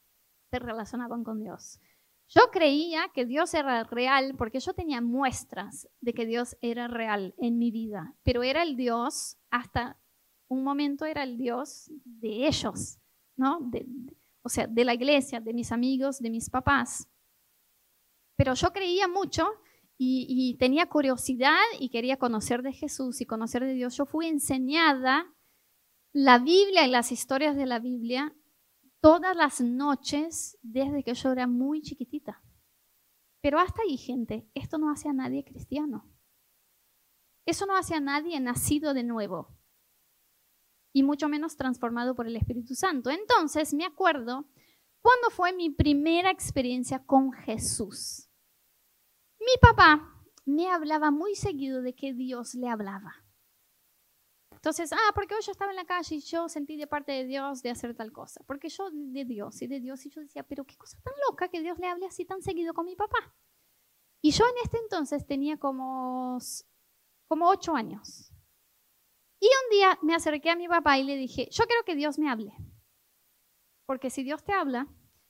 se 0.49 0.59
relacionaban 0.59 1.23
con 1.23 1.39
Dios. 1.39 1.79
Yo 2.27 2.41
creía 2.51 3.09
que 3.13 3.25
Dios 3.25 3.53
era 3.53 3.83
real 3.83 4.33
porque 4.35 4.59
yo 4.59 4.73
tenía 4.73 5.01
muestras 5.01 5.87
de 6.01 6.13
que 6.13 6.25
Dios 6.25 6.57
era 6.61 6.87
real 6.87 7.35
en 7.37 7.59
mi 7.59 7.69
vida, 7.69 8.15
pero 8.23 8.41
era 8.41 8.63
el 8.63 8.75
Dios, 8.75 9.37
hasta 9.51 9.99
un 10.47 10.63
momento 10.63 11.05
era 11.05 11.21
el 11.21 11.37
Dios 11.37 11.91
de 12.03 12.47
ellos, 12.47 12.97
¿no? 13.35 13.69
o 14.41 14.49
sea, 14.49 14.65
de 14.65 14.85
la 14.85 14.95
iglesia, 14.95 15.39
de 15.39 15.53
mis 15.53 15.71
amigos, 15.71 16.19
de 16.19 16.31
mis 16.31 16.49
papás. 16.49 17.07
Pero 18.35 18.55
yo 18.55 18.73
creía 18.73 19.07
mucho 19.07 19.47
y, 19.97 20.57
tenía 20.59 20.87
curiosidad 20.87 21.63
y 21.79 21.89
quería 21.89 22.17
conocer 22.17 22.61
de 22.61 22.73
Jesús 22.73 23.21
y 23.21 23.25
conocer 23.25 23.63
de 23.63 23.73
Dios, 23.73 23.95
yo 23.95 24.05
fui 24.05 24.27
enseñada 24.27 25.33
la 26.11 26.39
Biblia 26.39 26.85
y 26.85 26.91
las 26.91 27.11
historias 27.11 27.55
de 27.55 27.65
la 27.65 27.79
Biblia 27.79 28.35
todas 28.99 29.35
las 29.35 29.61
noches 29.61 30.57
desde 30.61 31.03
que 31.03 31.13
yo 31.13 31.31
era 31.31 31.47
muy 31.47 31.81
chiquitita. 31.81 32.41
Pero 33.41 33.59
hasta 33.59 33.83
ahí, 33.83 33.97
gente, 33.97 34.49
esto 34.55 34.77
no 34.77 34.89
hace 34.89 35.07
a 35.07 35.13
nadie 35.13 35.45
cristiano. 35.45 36.09
Eso 37.45 37.65
no 37.67 37.75
hace 37.75 37.93
a 37.93 37.99
nadie 37.99 38.39
nacido 38.39 38.93
de 38.93 39.03
nuevo. 39.03 39.55
Y 40.91 41.03
mucho 41.03 41.29
menos 41.29 41.55
transformado 41.55 42.15
por 42.15 42.25
el 42.25 42.35
Espíritu 42.35 42.73
Santo. 42.73 43.11
Entonces, 43.11 43.73
me 43.73 43.85
acuerdo 43.85 44.49
cuando 45.01 45.29
fue 45.29 45.53
mi 45.53 45.69
primera 45.69 46.31
experiencia 46.31 47.05
con 47.05 47.31
Jesús. 47.31 48.29
Mi 49.45 49.57
papá 49.61 50.11
me 50.45 50.69
hablaba 50.69 51.11
muy 51.11 51.35
seguido 51.35 51.81
de 51.81 51.93
que 51.93 52.13
Dios 52.13 52.55
le 52.55 52.67
hablaba. 52.67 53.25
Entonces, 54.51 54.91
ah, 54.93 55.11
porque 55.13 55.35
hoy 55.35 55.41
yo 55.45 55.51
estaba 55.51 55.71
en 55.71 55.75
la 55.75 55.85
calle 55.85 56.15
y 56.15 56.21
yo 56.21 56.49
sentí 56.49 56.75
de 56.75 56.87
parte 56.87 57.11
de 57.11 57.25
Dios 57.25 57.61
de 57.61 57.69
hacer 57.69 57.93
tal 57.95 58.11
cosa. 58.11 58.43
Porque 58.47 58.69
yo 58.69 58.89
de 58.91 59.23
Dios 59.23 59.61
y 59.61 59.67
de 59.67 59.79
Dios 59.79 60.03
y 60.05 60.09
yo 60.09 60.21
decía, 60.21 60.41
pero 60.41 60.65
qué 60.65 60.75
cosa 60.75 60.97
tan 61.03 61.13
loca 61.29 61.49
que 61.49 61.61
Dios 61.61 61.77
le 61.77 61.87
hable 61.87 62.07
así 62.07 62.25
tan 62.25 62.41
seguido 62.41 62.73
con 62.73 62.85
mi 62.85 62.95
papá. 62.95 63.35
Y 64.23 64.31
yo 64.31 64.43
en 64.45 64.63
este 64.63 64.79
entonces 64.79 65.27
tenía 65.27 65.57
como, 65.57 66.39
como 67.27 67.47
ocho 67.47 67.75
años. 67.75 68.31
Y 69.39 69.45
un 69.45 69.69
día 69.69 69.99
me 70.01 70.15
acerqué 70.15 70.49
a 70.49 70.55
mi 70.55 70.67
papá 70.67 70.97
y 70.97 71.03
le 71.03 71.15
dije, 71.15 71.47
yo 71.51 71.65
quiero 71.65 71.83
que 71.83 71.93
Dios 71.93 72.17
me 72.17 72.31
hable. 72.31 72.51
Porque 73.85 74.09
si 74.09 74.23
Dios 74.23 74.43
te 74.43 74.53
habla, 74.53 74.87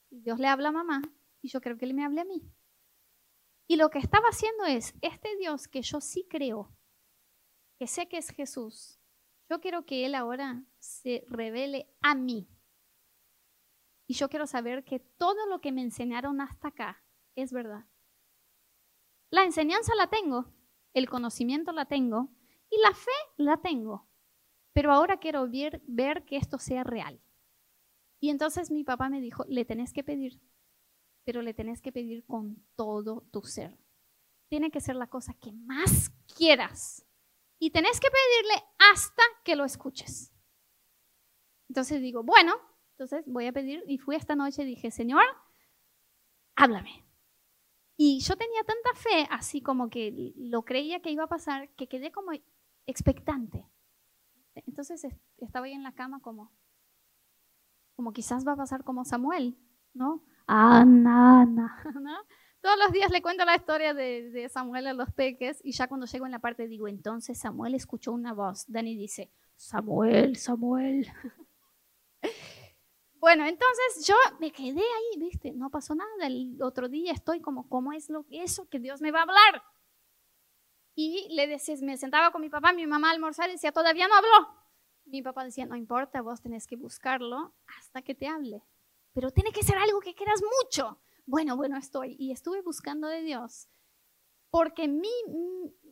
Dios 0.08 0.38
le 0.38 0.48
habla 0.48 0.70
a 0.70 0.72
mamá, 0.72 1.02
y 1.42 1.48
yo 1.48 1.60
creo 1.60 1.76
que 1.76 1.84
Él 1.84 1.92
me 1.92 2.06
hable 2.06 2.22
a 2.22 2.24
mí. 2.24 2.50
Y 3.66 3.76
lo 3.76 3.90
que 3.90 3.98
estaba 3.98 4.28
haciendo 4.28 4.64
es, 4.64 4.94
este 5.02 5.36
Dios 5.36 5.66
que 5.68 5.82
yo 5.82 6.00
sí 6.00 6.26
creo, 6.28 6.72
que 7.78 7.86
sé 7.86 8.08
que 8.08 8.18
es 8.18 8.30
Jesús, 8.30 9.00
yo 9.48 9.60
quiero 9.60 9.84
que 9.84 10.06
Él 10.06 10.14
ahora 10.14 10.64
se 10.78 11.24
revele 11.28 11.88
a 12.00 12.14
mí. 12.14 12.48
Y 14.08 14.14
yo 14.14 14.28
quiero 14.28 14.46
saber 14.46 14.84
que 14.84 15.00
todo 15.00 15.46
lo 15.46 15.60
que 15.60 15.72
me 15.72 15.82
enseñaron 15.82 16.40
hasta 16.40 16.68
acá 16.68 17.04
es 17.34 17.52
verdad. 17.52 17.86
La 19.30 19.42
enseñanza 19.44 19.94
la 19.96 20.08
tengo, 20.08 20.52
el 20.94 21.08
conocimiento 21.08 21.72
la 21.72 21.86
tengo 21.86 22.30
y 22.70 22.80
la 22.80 22.94
fe 22.94 23.10
la 23.36 23.56
tengo. 23.56 24.08
Pero 24.72 24.92
ahora 24.92 25.18
quiero 25.18 25.48
ver, 25.48 25.82
ver 25.86 26.24
que 26.24 26.36
esto 26.36 26.58
sea 26.58 26.84
real. 26.84 27.20
Y 28.20 28.30
entonces 28.30 28.70
mi 28.70 28.84
papá 28.84 29.08
me 29.08 29.20
dijo, 29.20 29.44
le 29.48 29.64
tenés 29.64 29.92
que 29.92 30.04
pedir 30.04 30.40
pero 31.26 31.42
le 31.42 31.54
tenés 31.54 31.82
que 31.82 31.90
pedir 31.90 32.24
con 32.24 32.64
todo 32.76 33.26
tu 33.32 33.42
ser. 33.42 33.76
Tiene 34.48 34.70
que 34.70 34.80
ser 34.80 34.94
la 34.94 35.08
cosa 35.08 35.34
que 35.34 35.50
más 35.50 36.10
quieras. 36.38 37.04
Y 37.58 37.70
tenés 37.72 37.98
que 37.98 38.06
pedirle 38.08 38.62
hasta 38.78 39.24
que 39.44 39.56
lo 39.56 39.64
escuches. 39.64 40.32
Entonces 41.68 42.00
digo, 42.00 42.22
bueno, 42.22 42.54
entonces 42.92 43.24
voy 43.26 43.46
a 43.46 43.52
pedir. 43.52 43.82
Y 43.88 43.98
fui 43.98 44.14
esta 44.14 44.36
noche 44.36 44.62
y 44.62 44.66
dije, 44.66 44.92
Señor, 44.92 45.24
háblame. 46.54 47.04
Y 47.96 48.20
yo 48.20 48.36
tenía 48.36 48.62
tanta 48.62 48.94
fe, 48.94 49.26
así 49.28 49.60
como 49.60 49.90
que 49.90 50.32
lo 50.36 50.64
creía 50.64 51.02
que 51.02 51.10
iba 51.10 51.24
a 51.24 51.28
pasar, 51.28 51.74
que 51.74 51.88
quedé 51.88 52.12
como 52.12 52.30
expectante. 52.86 53.68
Entonces 54.54 55.04
estaba 55.38 55.66
ahí 55.66 55.72
en 55.72 55.82
la 55.82 55.92
cama 55.92 56.20
como, 56.20 56.52
como 57.96 58.12
quizás 58.12 58.46
va 58.46 58.52
a 58.52 58.56
pasar 58.56 58.84
como 58.84 59.04
Samuel, 59.04 59.58
¿no? 59.92 60.24
Ana, 60.46 61.42
Ana. 61.42 61.82
Todos 62.60 62.78
los 62.78 62.92
días 62.92 63.10
le 63.10 63.22
cuento 63.22 63.44
la 63.44 63.54
historia 63.54 63.94
de, 63.94 64.48
Samuel 64.48 64.88
a 64.88 64.92
los 64.92 65.12
peques 65.12 65.60
y 65.62 65.72
ya 65.72 65.86
cuando 65.86 66.06
llego 66.06 66.26
en 66.26 66.32
la 66.32 66.40
parte 66.40 66.66
digo, 66.66 66.88
entonces 66.88 67.38
Samuel 67.38 67.74
escuchó 67.74 68.12
una 68.12 68.32
voz. 68.32 68.64
Dani 68.66 68.96
dice, 68.96 69.30
Samuel, 69.56 70.36
Samuel. 70.36 71.06
Bueno, 73.18 73.44
entonces 73.44 74.06
yo 74.06 74.14
me 74.38 74.52
quedé 74.52 74.82
ahí, 74.82 75.18
¿viste? 75.18 75.52
No 75.52 75.68
pasó 75.68 75.96
nada. 75.96 76.26
El 76.26 76.58
otro 76.62 76.88
día 76.88 77.10
estoy 77.12 77.40
como, 77.40 77.68
¿cómo 77.68 77.92
es 77.92 78.08
lo, 78.08 78.24
eso 78.30 78.68
que 78.68 78.78
Dios 78.78 79.00
me 79.00 79.10
va 79.10 79.20
a 79.20 79.22
hablar? 79.22 79.64
Y 80.94 81.26
le 81.34 81.48
decía, 81.48 81.74
me 81.82 81.96
sentaba 81.96 82.30
con 82.30 82.40
mi 82.40 82.50
papá, 82.50 82.72
mi 82.72 82.86
mamá 82.86 83.08
a 83.08 83.12
almorzar 83.14 83.48
y 83.48 83.52
decía, 83.52 83.72
todavía 83.72 84.06
no 84.06 84.14
habló. 84.14 84.54
Mi 85.06 85.22
papá 85.22 85.44
decía, 85.44 85.66
no 85.66 85.74
importa, 85.74 86.20
vos 86.20 86.40
tenés 86.40 86.68
que 86.68 86.76
buscarlo 86.76 87.54
hasta 87.78 88.02
que 88.02 88.14
te 88.14 88.28
hable. 88.28 88.62
Pero 89.16 89.30
tiene 89.30 89.50
que 89.50 89.62
ser 89.62 89.78
algo 89.78 89.98
que 90.00 90.14
quieras 90.14 90.42
mucho. 90.60 91.00
Bueno, 91.24 91.56
bueno, 91.56 91.78
estoy. 91.78 92.16
Y 92.18 92.32
estuve 92.32 92.60
buscando 92.60 93.08
de 93.08 93.22
Dios. 93.22 93.66
Porque 94.50 94.88
mi, 94.88 95.08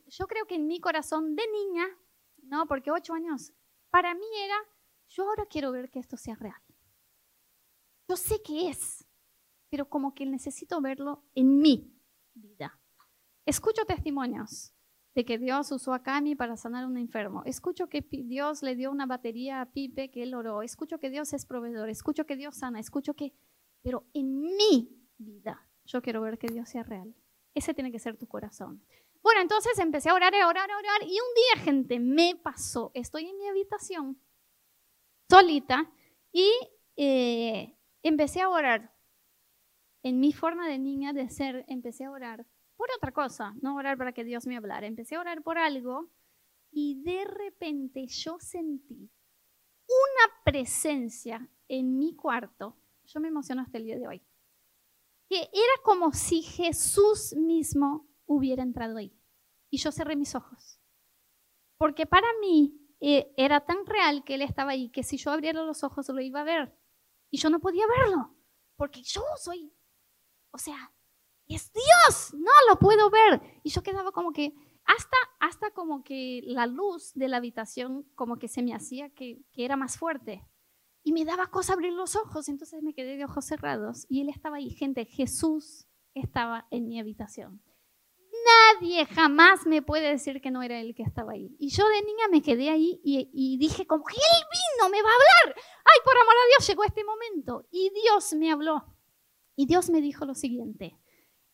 yo 0.08 0.26
creo 0.26 0.44
que 0.44 0.56
en 0.56 0.66
mi 0.66 0.78
corazón 0.78 1.34
de 1.34 1.42
niña, 1.50 1.86
no, 2.42 2.66
porque 2.66 2.90
ocho 2.90 3.14
años, 3.14 3.54
para 3.88 4.12
mí 4.12 4.26
era, 4.44 4.56
yo 5.08 5.26
ahora 5.26 5.46
quiero 5.46 5.72
ver 5.72 5.90
que 5.90 6.00
esto 6.00 6.18
sea 6.18 6.34
real. 6.34 6.60
Yo 8.06 8.16
sé 8.18 8.42
que 8.42 8.68
es, 8.68 9.06
pero 9.70 9.88
como 9.88 10.14
que 10.14 10.26
necesito 10.26 10.82
verlo 10.82 11.24
en 11.34 11.60
mi 11.60 11.98
vida. 12.34 12.78
Escucho 13.46 13.86
testimonios 13.86 14.73
de 15.14 15.24
que 15.24 15.38
Dios 15.38 15.70
usó 15.70 15.94
a 15.94 16.02
Cami 16.02 16.34
para 16.34 16.56
sanar 16.56 16.84
a 16.84 16.86
un 16.86 16.96
enfermo. 16.96 17.42
Escucho 17.46 17.88
que 17.88 18.00
Dios 18.10 18.62
le 18.62 18.74
dio 18.74 18.90
una 18.90 19.06
batería 19.06 19.60
a 19.60 19.66
Pipe 19.66 20.10
que 20.10 20.24
él 20.24 20.34
oró. 20.34 20.62
Escucho 20.62 20.98
que 20.98 21.10
Dios 21.10 21.32
es 21.32 21.46
proveedor. 21.46 21.88
Escucho 21.88 22.26
que 22.26 22.36
Dios 22.36 22.56
sana. 22.56 22.80
Escucho 22.80 23.14
que... 23.14 23.32
Pero 23.82 24.04
en 24.12 24.40
mi 24.56 24.90
vida 25.18 25.68
yo 25.84 26.02
quiero 26.02 26.20
ver 26.20 26.38
que 26.38 26.48
Dios 26.48 26.68
sea 26.68 26.82
real. 26.82 27.14
Ese 27.54 27.74
tiene 27.74 27.92
que 27.92 28.00
ser 28.00 28.16
tu 28.16 28.26
corazón. 28.26 28.82
Bueno, 29.22 29.40
entonces 29.40 29.78
empecé 29.78 30.10
a 30.10 30.14
orar, 30.14 30.34
a 30.34 30.48
orar, 30.48 30.70
a 30.70 30.78
orar. 30.78 31.02
Y 31.02 31.12
un 31.12 31.34
día, 31.34 31.64
gente, 31.64 32.00
me 32.00 32.34
pasó. 32.34 32.90
Estoy 32.94 33.26
en 33.26 33.38
mi 33.38 33.46
habitación, 33.48 34.18
solita, 35.30 35.90
y 36.32 36.50
eh, 36.96 37.76
empecé 38.02 38.40
a 38.40 38.48
orar. 38.48 38.92
En 40.02 40.20
mi 40.20 40.32
forma 40.32 40.68
de 40.68 40.78
niña 40.78 41.12
de 41.14 41.30
ser, 41.30 41.64
empecé 41.68 42.04
a 42.04 42.10
orar 42.10 42.46
por 42.76 42.88
otra 42.96 43.12
cosa, 43.12 43.54
no 43.62 43.76
orar 43.76 43.96
para 43.96 44.12
que 44.12 44.24
Dios 44.24 44.46
me 44.46 44.56
hablara. 44.56 44.86
Empecé 44.86 45.16
a 45.16 45.20
orar 45.20 45.42
por 45.42 45.58
algo 45.58 46.10
y 46.70 47.02
de 47.02 47.24
repente 47.24 48.06
yo 48.06 48.38
sentí 48.40 49.10
una 49.86 50.42
presencia 50.44 51.48
en 51.68 51.98
mi 51.98 52.14
cuarto. 52.16 52.76
Yo 53.04 53.20
me 53.20 53.28
emociono 53.28 53.62
hasta 53.62 53.78
el 53.78 53.84
día 53.84 53.98
de 53.98 54.08
hoy. 54.08 54.22
Que 55.28 55.36
era 55.36 55.82
como 55.82 56.12
si 56.12 56.42
Jesús 56.42 57.34
mismo 57.36 58.08
hubiera 58.26 58.62
entrado 58.62 58.96
ahí. 58.98 59.16
Y 59.70 59.78
yo 59.78 59.92
cerré 59.92 60.16
mis 60.16 60.34
ojos. 60.34 60.80
Porque 61.76 62.06
para 62.06 62.26
mí 62.40 62.80
eh, 63.00 63.32
era 63.36 63.60
tan 63.60 63.84
real 63.86 64.24
que 64.24 64.34
Él 64.34 64.42
estaba 64.42 64.72
ahí 64.72 64.90
que 64.90 65.02
si 65.02 65.16
yo 65.16 65.30
abriera 65.30 65.62
los 65.62 65.84
ojos 65.84 66.08
lo 66.08 66.20
iba 66.20 66.40
a 66.40 66.44
ver. 66.44 66.74
Y 67.30 67.38
yo 67.38 67.50
no 67.50 67.60
podía 67.60 67.84
verlo, 67.86 68.34
porque 68.76 69.02
yo 69.02 69.22
soy, 69.36 69.74
o 70.52 70.58
sea, 70.58 70.94
es 71.48 71.72
Dios, 71.72 72.34
no 72.34 72.52
lo 72.68 72.78
puedo 72.78 73.10
ver. 73.10 73.40
Y 73.62 73.70
yo 73.70 73.82
quedaba 73.82 74.12
como 74.12 74.32
que, 74.32 74.54
hasta, 74.84 75.16
hasta 75.40 75.70
como 75.72 76.04
que 76.04 76.42
la 76.44 76.66
luz 76.66 77.12
de 77.14 77.28
la 77.28 77.38
habitación 77.38 78.04
como 78.14 78.38
que 78.38 78.48
se 78.48 78.62
me 78.62 78.74
hacía 78.74 79.10
que, 79.10 79.42
que 79.52 79.64
era 79.64 79.76
más 79.76 79.98
fuerte. 79.98 80.46
Y 81.02 81.12
me 81.12 81.24
daba 81.24 81.48
cosa 81.48 81.74
abrir 81.74 81.92
los 81.92 82.16
ojos, 82.16 82.48
entonces 82.48 82.82
me 82.82 82.94
quedé 82.94 83.16
de 83.16 83.24
ojos 83.24 83.44
cerrados. 83.44 84.06
Y 84.08 84.22
él 84.22 84.30
estaba 84.30 84.56
ahí, 84.56 84.70
gente, 84.70 85.04
Jesús 85.04 85.86
estaba 86.14 86.66
en 86.70 86.88
mi 86.88 86.98
habitación. 86.98 87.60
Nadie 88.44 89.06
jamás 89.06 89.66
me 89.66 89.82
puede 89.82 90.10
decir 90.10 90.40
que 90.40 90.50
no 90.50 90.62
era 90.62 90.80
él 90.80 90.94
que 90.94 91.02
estaba 91.02 91.32
ahí. 91.32 91.54
Y 91.58 91.70
yo 91.70 91.86
de 91.88 92.02
niña 92.02 92.28
me 92.30 92.42
quedé 92.42 92.70
ahí 92.70 93.00
y, 93.02 93.56
dije 93.58 93.86
como 93.86 94.04
él 94.08 94.14
vino, 94.16 94.90
me 94.90 95.02
va 95.02 95.08
a 95.08 95.12
hablar. 95.12 95.56
Ay, 95.56 96.00
por 96.04 96.16
amor 96.16 96.34
a 96.34 96.48
Dios, 96.48 96.68
llegó 96.68 96.84
este 96.84 97.04
momento. 97.04 97.66
Y 97.70 97.90
Dios 97.90 98.34
me 98.34 98.50
habló. 98.50 98.84
Y 99.56 99.66
Dios 99.66 99.88
me 99.88 100.00
dijo 100.00 100.24
lo 100.26 100.34
siguiente. 100.34 100.98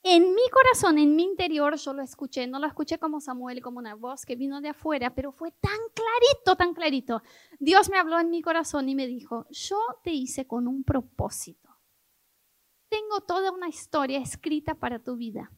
En 0.03 0.35
mi 0.35 0.49
corazón, 0.51 0.99
en 0.99 1.15
mi 1.15 1.25
interior, 1.25 1.77
yo 1.77 1.93
lo 1.93 2.03
escuché. 2.03 2.47
No 2.47 2.59
lo 2.59 2.67
escuché 2.67 2.99
como 2.99 3.21
Samuel, 3.21 3.61
como 3.61 3.79
una 3.79 3.95
voz 3.95 4.25
que 4.25 4.35
vino 4.35 4.61
de 4.61 4.71
afuera, 4.71 5.15
pero 5.15 5.31
fue 5.31 5.53
tan 5.53 5.79
clarito, 5.95 6.57
tan 6.57 6.73
clarito. 6.73 7.23
Dios 7.59 7.91
me 7.91 7.99
habló 7.99 8.19
en 8.19 8.31
mi 8.31 8.41
corazón 8.41 8.89
y 8.89 8.95
me 8.95 9.07
dijo, 9.07 9.47
yo 9.51 9.79
te 10.03 10.13
hice 10.13 10.47
con 10.47 10.67
un 10.67 10.85
propósito. 10.85 11.69
Tengo 12.89 13.21
toda 13.21 13.53
una 13.53 13.69
historia 13.69 14.19
escrita 14.21 14.75
para 14.75 14.99
tu 14.99 15.17
vida. 15.17 15.53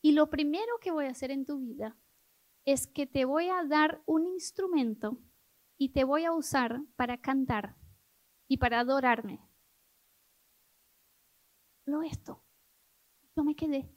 Y 0.00 0.12
lo 0.12 0.30
primero 0.30 0.78
que 0.80 0.90
voy 0.90 1.06
a 1.06 1.10
hacer 1.10 1.30
en 1.30 1.44
tu 1.44 1.58
vida 1.58 1.96
es 2.64 2.86
que 2.86 3.06
te 3.06 3.24
voy 3.24 3.48
a 3.48 3.64
dar 3.64 4.02
un 4.06 4.26
instrumento 4.26 5.18
y 5.76 5.90
te 5.90 6.04
voy 6.04 6.24
a 6.24 6.32
usar 6.32 6.82
para 6.96 7.20
cantar 7.20 7.76
y 8.48 8.56
para 8.56 8.80
adorarme. 8.80 9.40
Lo 11.84 12.02
esto. 12.02 12.43
Yo 13.36 13.44
me 13.44 13.56
quedé. 13.56 13.90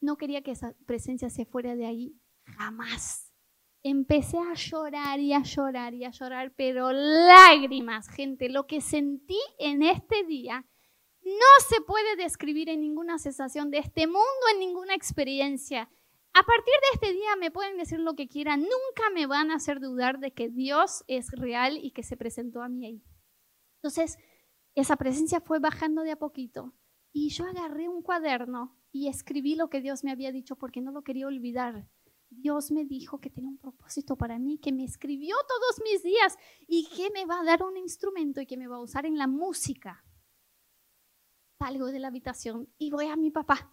No 0.00 0.16
quería 0.16 0.42
que 0.42 0.50
esa 0.50 0.74
presencia 0.86 1.30
se 1.30 1.46
fuera 1.46 1.74
de 1.74 1.86
ahí 1.86 2.20
jamás. 2.44 3.32
Empecé 3.82 4.38
a 4.38 4.54
llorar 4.54 5.20
y 5.20 5.32
a 5.32 5.42
llorar 5.42 5.94
y 5.94 6.04
a 6.04 6.10
llorar, 6.10 6.52
pero 6.56 6.92
lágrimas, 6.92 8.08
gente. 8.08 8.48
Lo 8.48 8.66
que 8.66 8.80
sentí 8.80 9.38
en 9.58 9.82
este 9.82 10.24
día 10.24 10.66
no 11.22 11.66
se 11.68 11.80
puede 11.80 12.16
describir 12.16 12.68
en 12.68 12.80
ninguna 12.80 13.18
sensación 13.18 13.70
de 13.70 13.78
este 13.78 14.06
mundo, 14.06 14.20
en 14.52 14.60
ninguna 14.60 14.94
experiencia. 14.94 15.88
A 16.34 16.42
partir 16.42 16.74
de 16.74 16.94
este 16.94 17.12
día 17.14 17.34
me 17.36 17.50
pueden 17.50 17.78
decir 17.78 17.98
lo 17.98 18.14
que 18.14 18.28
quieran, 18.28 18.60
nunca 18.60 19.10
me 19.14 19.26
van 19.26 19.50
a 19.50 19.56
hacer 19.56 19.80
dudar 19.80 20.18
de 20.18 20.32
que 20.32 20.48
Dios 20.48 21.02
es 21.06 21.30
real 21.30 21.78
y 21.82 21.92
que 21.92 22.02
se 22.02 22.16
presentó 22.16 22.62
a 22.62 22.68
mí 22.68 22.84
ahí. 22.84 23.02
Entonces, 23.76 24.18
esa 24.74 24.96
presencia 24.96 25.40
fue 25.40 25.58
bajando 25.58 26.02
de 26.02 26.12
a 26.12 26.16
poquito 26.16 26.74
y 27.18 27.30
yo 27.30 27.46
agarré 27.46 27.88
un 27.88 28.02
cuaderno 28.02 28.76
y 28.92 29.08
escribí 29.08 29.54
lo 29.54 29.70
que 29.70 29.80
Dios 29.80 30.04
me 30.04 30.10
había 30.10 30.32
dicho 30.32 30.56
porque 30.56 30.82
no 30.82 30.92
lo 30.92 31.00
quería 31.00 31.26
olvidar. 31.26 31.88
Dios 32.28 32.70
me 32.70 32.84
dijo 32.84 33.20
que 33.20 33.30
tenía 33.30 33.48
un 33.48 33.56
propósito 33.56 34.16
para 34.16 34.38
mí, 34.38 34.58
que 34.58 34.70
me 34.70 34.84
escribió 34.84 35.34
todos 35.48 35.82
mis 35.82 36.02
días 36.02 36.36
y 36.68 36.86
que 36.94 37.10
me 37.10 37.24
va 37.24 37.40
a 37.40 37.44
dar 37.44 37.62
un 37.62 37.78
instrumento 37.78 38.42
y 38.42 38.46
que 38.46 38.58
me 38.58 38.68
va 38.68 38.76
a 38.76 38.82
usar 38.82 39.06
en 39.06 39.16
la 39.16 39.26
música 39.26 40.04
salgo 41.58 41.86
de 41.86 42.00
la 42.00 42.08
habitación 42.08 42.68
y 42.76 42.90
voy 42.90 43.06
a 43.06 43.16
mi 43.16 43.30
papá. 43.30 43.72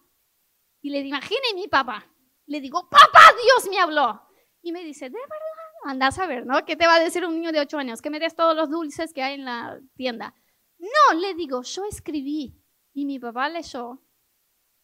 Y 0.80 0.88
le 0.88 1.02
digo, 1.02 1.16
imagine 1.16 1.54
mi 1.54 1.68
papá. 1.68 2.10
Le 2.46 2.62
digo, 2.62 2.88
papá, 2.88 3.20
Dios 3.42 3.68
me 3.68 3.78
habló. 3.78 4.22
Y 4.62 4.72
me 4.72 4.82
dice, 4.82 5.10
¿de 5.10 5.18
verdad? 5.18 5.84
Anda 5.84 6.06
a 6.06 6.12
saber, 6.12 6.46
¿no? 6.46 6.64
¿Qué 6.64 6.76
te 6.76 6.86
va 6.86 6.94
a 6.94 7.00
decir 7.00 7.26
un 7.26 7.34
niño 7.34 7.52
de 7.52 7.60
ocho 7.60 7.76
años? 7.76 8.00
Que 8.00 8.08
me 8.08 8.20
des 8.20 8.34
todos 8.34 8.56
los 8.56 8.70
dulces 8.70 9.12
que 9.12 9.22
hay 9.22 9.34
en 9.34 9.44
la 9.44 9.78
tienda. 9.96 10.34
No, 10.78 11.20
le 11.20 11.34
digo, 11.34 11.62
yo 11.62 11.84
escribí. 11.84 12.63
Y 12.94 13.04
mi 13.04 13.18
papá 13.18 13.48
leyó, 13.48 14.00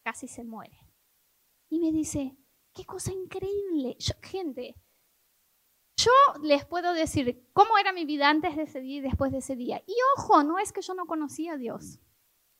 casi 0.03 0.27
se 0.27 0.43
muere. 0.43 0.77
Y 1.69 1.79
me 1.79 1.91
dice, 1.91 2.37
qué 2.73 2.85
cosa 2.85 3.11
increíble. 3.13 3.97
gente, 4.21 4.75
yo 5.95 6.11
les 6.43 6.65
puedo 6.65 6.93
decir 6.93 7.49
cómo 7.53 7.77
era 7.77 7.93
mi 7.93 8.05
vida 8.05 8.29
antes 8.29 8.55
de 8.55 8.63
ese 8.63 8.81
día 8.81 8.97
y 8.97 9.01
después 9.01 9.31
de 9.31 9.37
ese 9.39 9.55
día. 9.55 9.81
Y 9.87 9.95
ojo, 10.17 10.43
no 10.43 10.59
es 10.59 10.73
que 10.73 10.81
yo 10.81 10.93
no 10.93 11.05
conocía 11.05 11.53
a 11.53 11.57
Dios. 11.57 11.99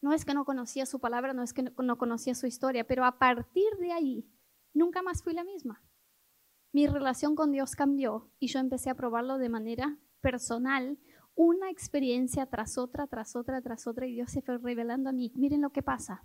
No 0.01 0.13
es 0.13 0.25
que 0.25 0.33
no 0.33 0.45
conocía 0.45 0.85
su 0.85 0.99
palabra, 0.99 1.33
no 1.33 1.43
es 1.43 1.53
que 1.53 1.63
no 1.63 1.97
conocía 1.97 2.33
su 2.33 2.47
historia, 2.47 2.87
pero 2.87 3.05
a 3.05 3.19
partir 3.19 3.69
de 3.79 3.91
ahí 3.91 4.25
nunca 4.73 5.01
más 5.01 5.21
fui 5.21 5.33
la 5.33 5.43
misma. 5.43 5.83
Mi 6.73 6.87
relación 6.87 7.35
con 7.35 7.51
Dios 7.51 7.75
cambió 7.75 8.31
y 8.39 8.47
yo 8.47 8.59
empecé 8.59 8.89
a 8.89 8.95
probarlo 8.95 9.37
de 9.37 9.49
manera 9.49 9.99
personal, 10.21 10.97
una 11.41 11.69
experiencia 11.69 12.45
tras 12.45 12.77
otra, 12.77 13.07
tras 13.07 13.35
otra, 13.35 13.61
tras 13.61 13.87
otra, 13.87 14.05
y 14.07 14.13
Dios 14.13 14.31
se 14.31 14.41
fue 14.41 14.57
revelando 14.57 15.09
a 15.09 15.13
mí. 15.13 15.31
Miren 15.35 15.61
lo 15.61 15.71
que 15.71 15.81
pasa. 15.81 16.23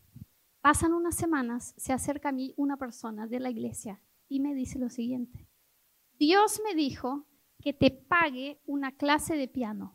Pasan 0.61 0.93
unas 0.93 1.17
semanas, 1.17 1.75
se 1.77 1.93
acerca 1.93 2.31
a 2.31 2.33
mí 2.33 2.55
una 2.57 2.77
persona 2.77 3.27
de 3.27 3.41
la 3.41 3.51
iglesia 3.51 4.01
y 4.29 4.41
me 4.41 4.55
dice 4.55 4.79
lo 4.79 4.91
siguiente. 4.91 5.49
Dios 6.19 6.61
me 6.65 6.75
dijo 6.75 7.27
que 7.61 7.73
te 7.73 7.91
pague 7.91 8.61
una 8.67 8.97
clase 8.97 9.37
de 9.37 9.49
piano, 9.49 9.95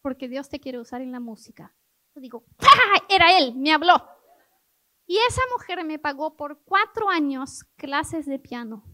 porque 0.00 0.28
Dios 0.28 0.48
te 0.48 0.58
quiere 0.58 0.80
usar 0.80 1.02
en 1.02 1.12
la 1.12 1.20
música 1.20 1.74
digo, 2.20 2.44
Era 3.08 3.38
él, 3.38 3.54
me 3.56 3.72
habló. 3.72 3.96
Y 5.06 5.18
esa 5.28 5.42
mujer 5.52 5.84
me 5.84 5.98
pagó 5.98 6.36
por 6.36 6.62
cuatro 6.64 7.08
años 7.08 7.64
clases 7.76 8.26
de 8.26 8.38
piano. 8.38 8.84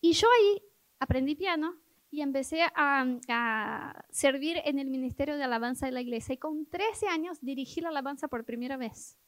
Y 0.00 0.12
yo 0.12 0.26
ahí 0.28 0.62
aprendí 0.98 1.36
piano 1.36 1.80
y 2.12 2.22
empecé 2.22 2.62
a, 2.62 3.04
a, 3.28 4.04
servir 4.10 4.58
en 4.64 4.78
el 4.78 4.88
Ministerio 4.88 5.36
de 5.36 5.42
Alabanza 5.42 5.86
de 5.86 5.92
la 5.92 6.00
iglesia. 6.00 6.34
Y 6.34 6.38
con 6.38 6.66
13 6.66 7.08
años 7.08 7.40
dirigí 7.40 7.80
la 7.80 7.88
alabanza 7.88 8.28
por 8.28 8.44
primera 8.44 8.76
vez. 8.76 9.18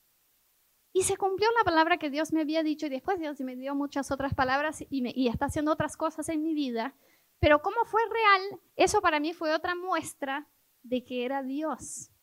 Y 0.92 1.02
se 1.02 1.16
cumplió 1.16 1.48
la 1.58 1.64
palabra 1.64 1.98
que 1.98 2.10
Dios 2.10 2.32
me 2.32 2.42
había 2.42 2.62
dicho 2.62 2.86
y 2.86 2.90
después 2.90 3.18
Dios 3.18 3.40
me 3.40 3.56
dio 3.56 3.74
muchas 3.74 4.12
otras 4.12 4.34
palabras 4.34 4.84
y, 4.88 5.02
me, 5.02 5.12
y 5.12 5.26
está 5.26 5.46
haciendo 5.46 5.72
otras 5.72 5.96
cosas 5.96 6.28
en 6.28 6.44
mi 6.44 6.54
vida. 6.54 6.94
Pero 7.40 7.60
como 7.62 7.84
fue 7.84 8.02
real, 8.08 8.60
eso 8.76 9.00
para 9.00 9.18
mí 9.18 9.32
fue 9.32 9.52
otra 9.52 9.74
muestra 9.74 10.48
de 10.84 11.04
que 11.04 11.24
era 11.24 11.42
Dios 11.42 12.14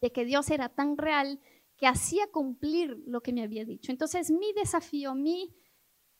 de 0.00 0.12
que 0.12 0.24
Dios 0.24 0.50
era 0.50 0.68
tan 0.68 0.96
real 0.96 1.40
que 1.76 1.86
hacía 1.86 2.26
cumplir 2.30 3.02
lo 3.06 3.22
que 3.22 3.32
me 3.32 3.42
había 3.42 3.64
dicho. 3.64 3.92
Entonces 3.92 4.30
mi 4.30 4.52
desafío, 4.52 5.14
mi 5.14 5.54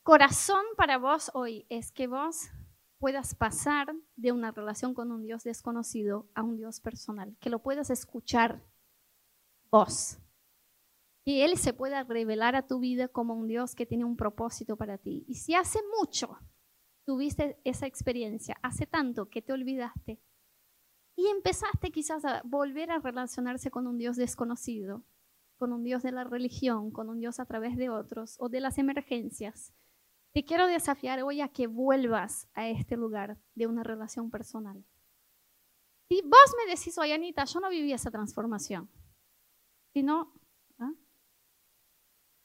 corazón 0.02 0.64
para 0.76 0.98
vos 0.98 1.30
hoy 1.34 1.66
es 1.68 1.92
que 1.92 2.06
vos 2.06 2.50
puedas 3.00 3.34
pasar 3.34 3.92
de 4.14 4.30
una 4.30 4.52
relación 4.52 4.94
con 4.94 5.10
un 5.10 5.22
Dios 5.22 5.42
desconocido 5.42 6.30
a 6.34 6.42
un 6.42 6.58
Dios 6.58 6.80
personal, 6.80 7.36
que 7.40 7.50
lo 7.50 7.62
puedas 7.62 7.88
escuchar 7.90 8.62
vos, 9.70 10.18
que 11.24 11.44
Él 11.44 11.56
se 11.56 11.72
pueda 11.72 12.04
revelar 12.04 12.54
a 12.54 12.66
tu 12.66 12.78
vida 12.78 13.08
como 13.08 13.34
un 13.34 13.48
Dios 13.48 13.74
que 13.74 13.86
tiene 13.86 14.04
un 14.04 14.16
propósito 14.16 14.76
para 14.76 14.98
ti. 14.98 15.24
Y 15.26 15.36
si 15.36 15.54
hace 15.54 15.80
mucho 15.98 16.38
tuviste 17.04 17.58
esa 17.64 17.86
experiencia, 17.86 18.56
hace 18.62 18.86
tanto 18.86 19.30
que 19.30 19.40
te 19.40 19.54
olvidaste 19.54 20.20
y 21.16 21.26
empezaste 21.28 21.90
quizás 21.90 22.24
a 22.26 22.42
volver 22.44 22.90
a 22.90 22.98
relacionarse 22.98 23.70
con 23.70 23.86
un 23.86 23.96
Dios 23.96 24.16
desconocido, 24.16 25.04
con 25.56 25.72
un 25.72 25.84
Dios 25.84 26.02
de 26.02 26.12
la 26.12 26.24
religión, 26.24 26.90
con 26.90 27.08
un 27.08 27.18
Dios 27.18 27.40
a 27.40 27.46
través 27.46 27.76
de 27.76 27.88
otros 27.88 28.36
o 28.38 28.50
de 28.50 28.60
las 28.60 28.76
emergencias, 28.76 29.74
te 30.32 30.44
quiero 30.44 30.66
desafiar 30.66 31.22
hoy 31.22 31.40
a 31.40 31.48
que 31.48 31.66
vuelvas 31.66 32.48
a 32.54 32.68
este 32.68 32.96
lugar 32.96 33.38
de 33.54 33.66
una 33.66 33.82
relación 33.82 34.30
personal. 34.30 34.84
Si 36.08 36.22
vos 36.22 36.54
me 36.58 36.70
decís, 36.70 36.96
oye 36.98 37.14
Anita, 37.14 37.44
yo 37.44 37.60
no 37.60 37.70
viví 37.70 37.92
esa 37.92 38.10
transformación. 38.10 38.90
Si 39.92 40.02
no, 40.02 40.32
¿ah? 40.78 40.92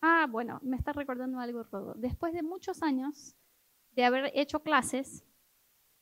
ah, 0.02 0.28
bueno, 0.30 0.60
me 0.64 0.78
está 0.78 0.94
recordando 0.94 1.40
algo, 1.40 1.64
Rodo. 1.64 1.94
Después 1.96 2.34
de 2.34 2.44
muchos 2.44 2.82
años 2.82 3.36
de 3.92 4.04
haber 4.04 4.32
hecho 4.36 4.62
clases, 4.62 5.24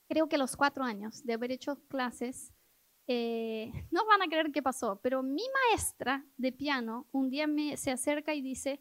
creo 0.08 0.28
que 0.28 0.38
los 0.38 0.56
cuatro 0.56 0.84
años 0.84 1.24
de 1.24 1.34
haber 1.34 1.52
hecho 1.52 1.86
clases, 1.88 2.54
eh, 3.08 3.72
no 3.92 4.06
van 4.06 4.22
a 4.22 4.28
creer 4.28 4.52
qué 4.52 4.64
pasó, 4.64 5.00
pero 5.02 5.22
mi 5.22 5.44
maestra 5.70 6.26
de 6.38 6.54
piano 6.54 7.08
un 7.12 7.30
día 7.30 7.48
me 7.48 7.76
se 7.76 7.92
acerca 7.92 8.34
y 8.34 8.42
dice, 8.42 8.80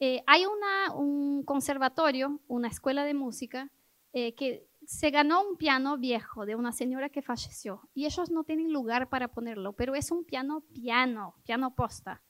eh, 0.00 0.22
hay 0.26 0.44
un 0.46 1.42
conservatorio, 1.44 2.40
una 2.46 2.68
escuela 2.68 3.04
de 3.04 3.14
música, 3.14 3.70
eh, 4.12 4.34
que 4.34 4.68
se 4.86 5.10
ganó 5.10 5.42
un 5.46 5.56
piano 5.56 5.98
viejo 5.98 6.46
de 6.46 6.54
una 6.54 6.72
señora 6.72 7.10
que 7.10 7.20
falleció 7.20 7.88
y 7.94 8.06
ellos 8.06 8.30
no 8.30 8.44
tienen 8.44 8.72
lugar 8.72 9.08
para 9.08 9.28
ponerlo, 9.28 9.74
pero 9.74 9.94
es 9.94 10.10
un 10.10 10.24
piano 10.24 10.62
piano, 10.72 11.34
piano 11.44 11.74
posta. 11.74 12.22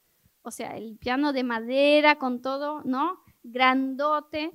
O 0.42 0.50
sea, 0.50 0.76
el 0.76 0.96
piano 0.96 1.32
de 1.32 1.44
madera 1.44 2.18
con 2.18 2.40
todo, 2.40 2.82
¿no? 2.84 3.20
Grandote. 3.42 4.52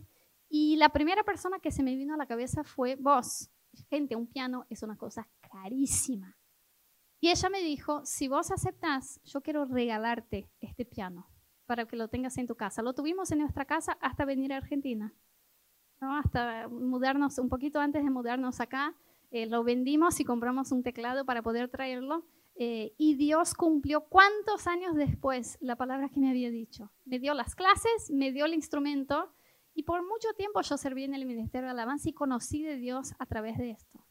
Y 0.50 0.76
la 0.78 0.90
primera 0.90 1.24
persona 1.24 1.60
que 1.60 1.72
se 1.72 1.84
me 1.84 1.96
vino 1.96 2.16
a 2.16 2.18
la 2.18 2.26
cabeza 2.26 2.64
fue 2.64 2.96
vos. 2.96 3.50
Gente, 3.90 4.16
un 4.16 4.28
piano 4.28 4.66
es 4.70 4.82
una 4.82 4.98
cosa 4.98 5.28
carísima. 5.52 6.36
Y 7.20 7.30
ella 7.30 7.50
me 7.50 7.62
dijo, 7.62 8.06
si 8.06 8.28
vos 8.28 8.52
aceptás, 8.52 9.22
yo 9.24 9.42
quiero 9.42 9.66
regalarte 9.66 10.50
este 10.60 10.84
piano 10.84 11.33
para 11.74 11.88
que 11.88 11.96
lo 11.96 12.08
tengas 12.08 12.38
en 12.38 12.46
tu 12.46 12.54
casa. 12.54 12.84
Lo 12.84 12.94
tuvimos 12.94 13.32
en 13.32 13.40
nuestra 13.40 13.66
casa 13.66 13.98
hasta 14.00 14.26
venir 14.26 14.54
a 14.54 14.58
Argentina, 14.58 15.12
¿no? 16.00 16.16
hasta 16.16 16.68
mudarnos, 16.68 17.40
un 17.40 17.50
poquito 17.50 17.80
antes 17.80 18.04
de 18.04 18.12
mudarnos 18.12 18.60
acá, 18.60 18.96
eh, 19.32 19.48
lo 19.48 19.64
vendimos 19.64 20.20
y 20.20 20.24
compramos 20.24 20.72
un 20.72 20.84
teclado 20.84 21.26
para 21.26 21.42
poder 21.42 21.70
traerlo. 21.70 22.28
Eh, 22.54 22.94
y 23.00 23.16
Dios 23.16 23.56
cumplió 23.56 24.02
cuántos 24.02 24.68
años 24.68 24.94
después 24.94 25.58
la 25.62 25.76
palabra 25.76 26.10
que 26.10 26.20
me 26.20 26.30
había 26.30 26.52
dicho. 26.52 26.92
Me 27.06 27.18
dio 27.18 27.34
las 27.34 27.56
clases, 27.56 28.12
me 28.12 28.32
dio 28.32 28.46
el 28.46 28.54
instrumento 28.54 29.34
y 29.74 29.82
por 29.82 30.04
mucho 30.04 30.28
tiempo 30.38 30.62
yo 30.62 30.78
serví 30.78 31.06
en 31.06 31.16
el 31.16 31.26
Ministerio 31.26 31.66
de 31.66 31.72
Alabanza 31.72 32.08
y 32.08 32.14
conocí 32.14 32.62
de 32.62 32.78
Dios 32.78 33.16
a 33.18 33.26
través 33.26 33.58
de 33.58 33.72
esto. 33.72 34.06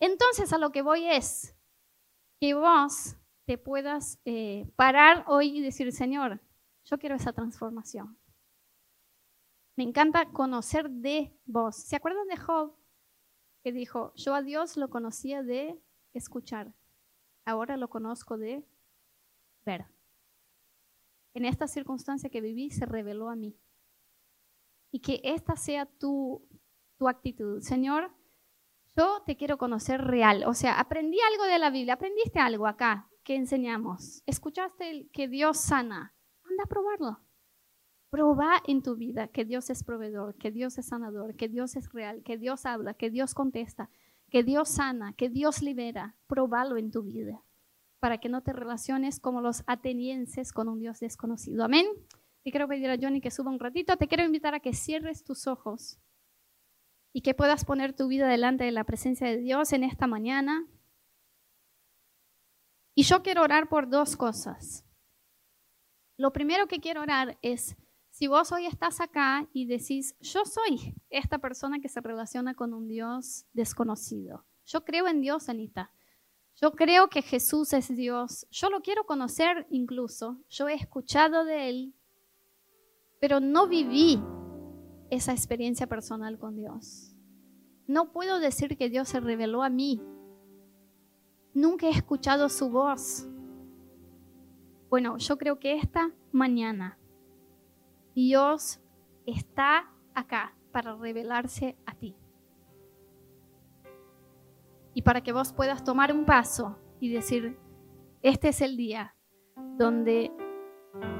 Entonces 0.00 0.52
a 0.52 0.58
lo 0.58 0.72
que 0.72 0.82
voy 0.82 1.04
es 1.04 1.54
que 2.40 2.54
vos 2.54 3.14
te 3.44 3.58
puedas 3.58 4.18
eh, 4.24 4.68
parar 4.74 5.24
hoy 5.28 5.56
y 5.56 5.60
decir, 5.60 5.92
Señor, 5.92 6.40
yo 6.86 6.98
quiero 6.98 7.16
esa 7.16 7.32
transformación. 7.32 8.18
Me 9.76 9.84
encanta 9.84 10.30
conocer 10.32 10.88
de 10.88 11.36
vos. 11.44 11.76
¿Se 11.76 11.96
acuerdan 11.96 12.26
de 12.28 12.36
Job? 12.36 12.74
Que 13.62 13.72
dijo, 13.72 14.14
yo 14.14 14.34
a 14.34 14.42
Dios 14.42 14.76
lo 14.76 14.88
conocía 14.88 15.42
de 15.42 15.78
escuchar. 16.14 16.72
Ahora 17.44 17.76
lo 17.76 17.88
conozco 17.88 18.38
de 18.38 18.64
ver. 19.66 19.86
En 21.34 21.44
esta 21.44 21.68
circunstancia 21.68 22.30
que 22.30 22.40
viví 22.40 22.70
se 22.70 22.86
reveló 22.86 23.28
a 23.28 23.36
mí. 23.36 23.58
Y 24.90 25.00
que 25.00 25.20
esta 25.24 25.56
sea 25.56 25.84
tu, 25.84 26.48
tu 26.96 27.08
actitud. 27.08 27.60
Señor, 27.60 28.14
yo 28.96 29.22
te 29.26 29.36
quiero 29.36 29.58
conocer 29.58 30.00
real. 30.00 30.44
O 30.46 30.54
sea, 30.54 30.80
aprendí 30.80 31.18
algo 31.32 31.44
de 31.44 31.58
la 31.58 31.70
Biblia, 31.70 31.94
aprendiste 31.94 32.38
algo 32.38 32.66
acá 32.66 33.10
que 33.24 33.34
enseñamos. 33.34 34.22
Escuchaste 34.24 35.10
que 35.12 35.28
Dios 35.28 35.58
sana 35.58 36.15
anda 36.56 36.64
a 36.64 36.68
probarlo. 36.68 37.20
Proba 38.08 38.62
en 38.66 38.82
tu 38.82 38.96
vida 38.96 39.28
que 39.28 39.44
Dios 39.44 39.68
es 39.68 39.84
proveedor, 39.84 40.36
que 40.36 40.50
Dios 40.50 40.78
es 40.78 40.86
sanador, 40.86 41.36
que 41.36 41.48
Dios 41.48 41.76
es 41.76 41.92
real, 41.92 42.22
que 42.22 42.38
Dios 42.38 42.64
habla, 42.64 42.94
que 42.94 43.10
Dios 43.10 43.34
contesta, 43.34 43.90
que 44.30 44.42
Dios 44.42 44.70
sana, 44.70 45.12
que 45.12 45.28
Dios 45.28 45.60
libera. 45.60 46.16
Probalo 46.26 46.78
en 46.78 46.90
tu 46.90 47.02
vida 47.02 47.42
para 48.00 48.18
que 48.18 48.28
no 48.28 48.42
te 48.42 48.52
relaciones 48.52 49.20
como 49.20 49.40
los 49.40 49.64
atenienses 49.66 50.52
con 50.52 50.68
un 50.68 50.78
Dios 50.78 51.00
desconocido. 51.00 51.64
Amén. 51.64 51.86
Y 52.44 52.52
quiero 52.52 52.68
pedir 52.68 52.88
a 52.90 52.96
Johnny 53.00 53.20
que 53.20 53.30
suba 53.30 53.50
un 53.50 53.58
ratito. 53.58 53.96
Te 53.96 54.06
quiero 54.06 54.24
invitar 54.24 54.54
a 54.54 54.60
que 54.60 54.72
cierres 54.72 55.24
tus 55.24 55.46
ojos 55.46 55.98
y 57.12 57.22
que 57.22 57.34
puedas 57.34 57.64
poner 57.64 57.92
tu 57.94 58.08
vida 58.08 58.28
delante 58.28 58.64
de 58.64 58.72
la 58.72 58.84
presencia 58.84 59.26
de 59.26 59.38
Dios 59.38 59.72
en 59.72 59.84
esta 59.84 60.06
mañana. 60.06 60.66
Y 62.94 63.02
yo 63.02 63.22
quiero 63.22 63.42
orar 63.42 63.68
por 63.68 63.90
dos 63.90 64.16
cosas. 64.16 64.85
Lo 66.16 66.32
primero 66.32 66.66
que 66.66 66.80
quiero 66.80 67.02
orar 67.02 67.38
es, 67.42 67.76
si 68.10 68.26
vos 68.26 68.50
hoy 68.50 68.64
estás 68.64 69.00
acá 69.00 69.46
y 69.52 69.66
decís, 69.66 70.16
yo 70.20 70.44
soy 70.46 70.94
esta 71.10 71.38
persona 71.38 71.78
que 71.80 71.90
se 71.90 72.00
relaciona 72.00 72.54
con 72.54 72.72
un 72.72 72.88
Dios 72.88 73.44
desconocido. 73.52 74.46
Yo 74.64 74.84
creo 74.84 75.06
en 75.06 75.20
Dios, 75.20 75.50
Anita. 75.50 75.92
Yo 76.54 76.72
creo 76.72 77.08
que 77.08 77.20
Jesús 77.20 77.74
es 77.74 77.94
Dios. 77.94 78.46
Yo 78.50 78.70
lo 78.70 78.80
quiero 78.80 79.04
conocer 79.04 79.66
incluso. 79.68 80.38
Yo 80.48 80.68
he 80.68 80.74
escuchado 80.74 81.44
de 81.44 81.68
Él, 81.68 81.94
pero 83.20 83.40
no 83.40 83.68
viví 83.68 84.18
esa 85.10 85.32
experiencia 85.32 85.86
personal 85.86 86.38
con 86.38 86.56
Dios. 86.56 87.14
No 87.86 88.10
puedo 88.10 88.40
decir 88.40 88.78
que 88.78 88.88
Dios 88.88 89.10
se 89.10 89.20
reveló 89.20 89.62
a 89.62 89.68
mí. 89.68 90.02
Nunca 91.52 91.88
he 91.88 91.90
escuchado 91.90 92.48
su 92.48 92.70
voz. 92.70 93.26
Bueno, 94.88 95.18
yo 95.18 95.36
creo 95.36 95.58
que 95.58 95.74
esta 95.74 96.12
mañana 96.32 96.98
Dios 98.14 98.80
está 99.26 99.92
acá 100.14 100.56
para 100.72 100.94
revelarse 100.94 101.76
a 101.86 101.94
ti. 101.94 102.16
Y 104.94 105.02
para 105.02 105.22
que 105.22 105.32
vos 105.32 105.52
puedas 105.52 105.84
tomar 105.84 106.12
un 106.12 106.24
paso 106.24 106.78
y 107.00 107.12
decir, 107.12 107.58
este 108.22 108.48
es 108.48 108.60
el 108.60 108.76
día 108.76 109.14
donde 109.76 110.32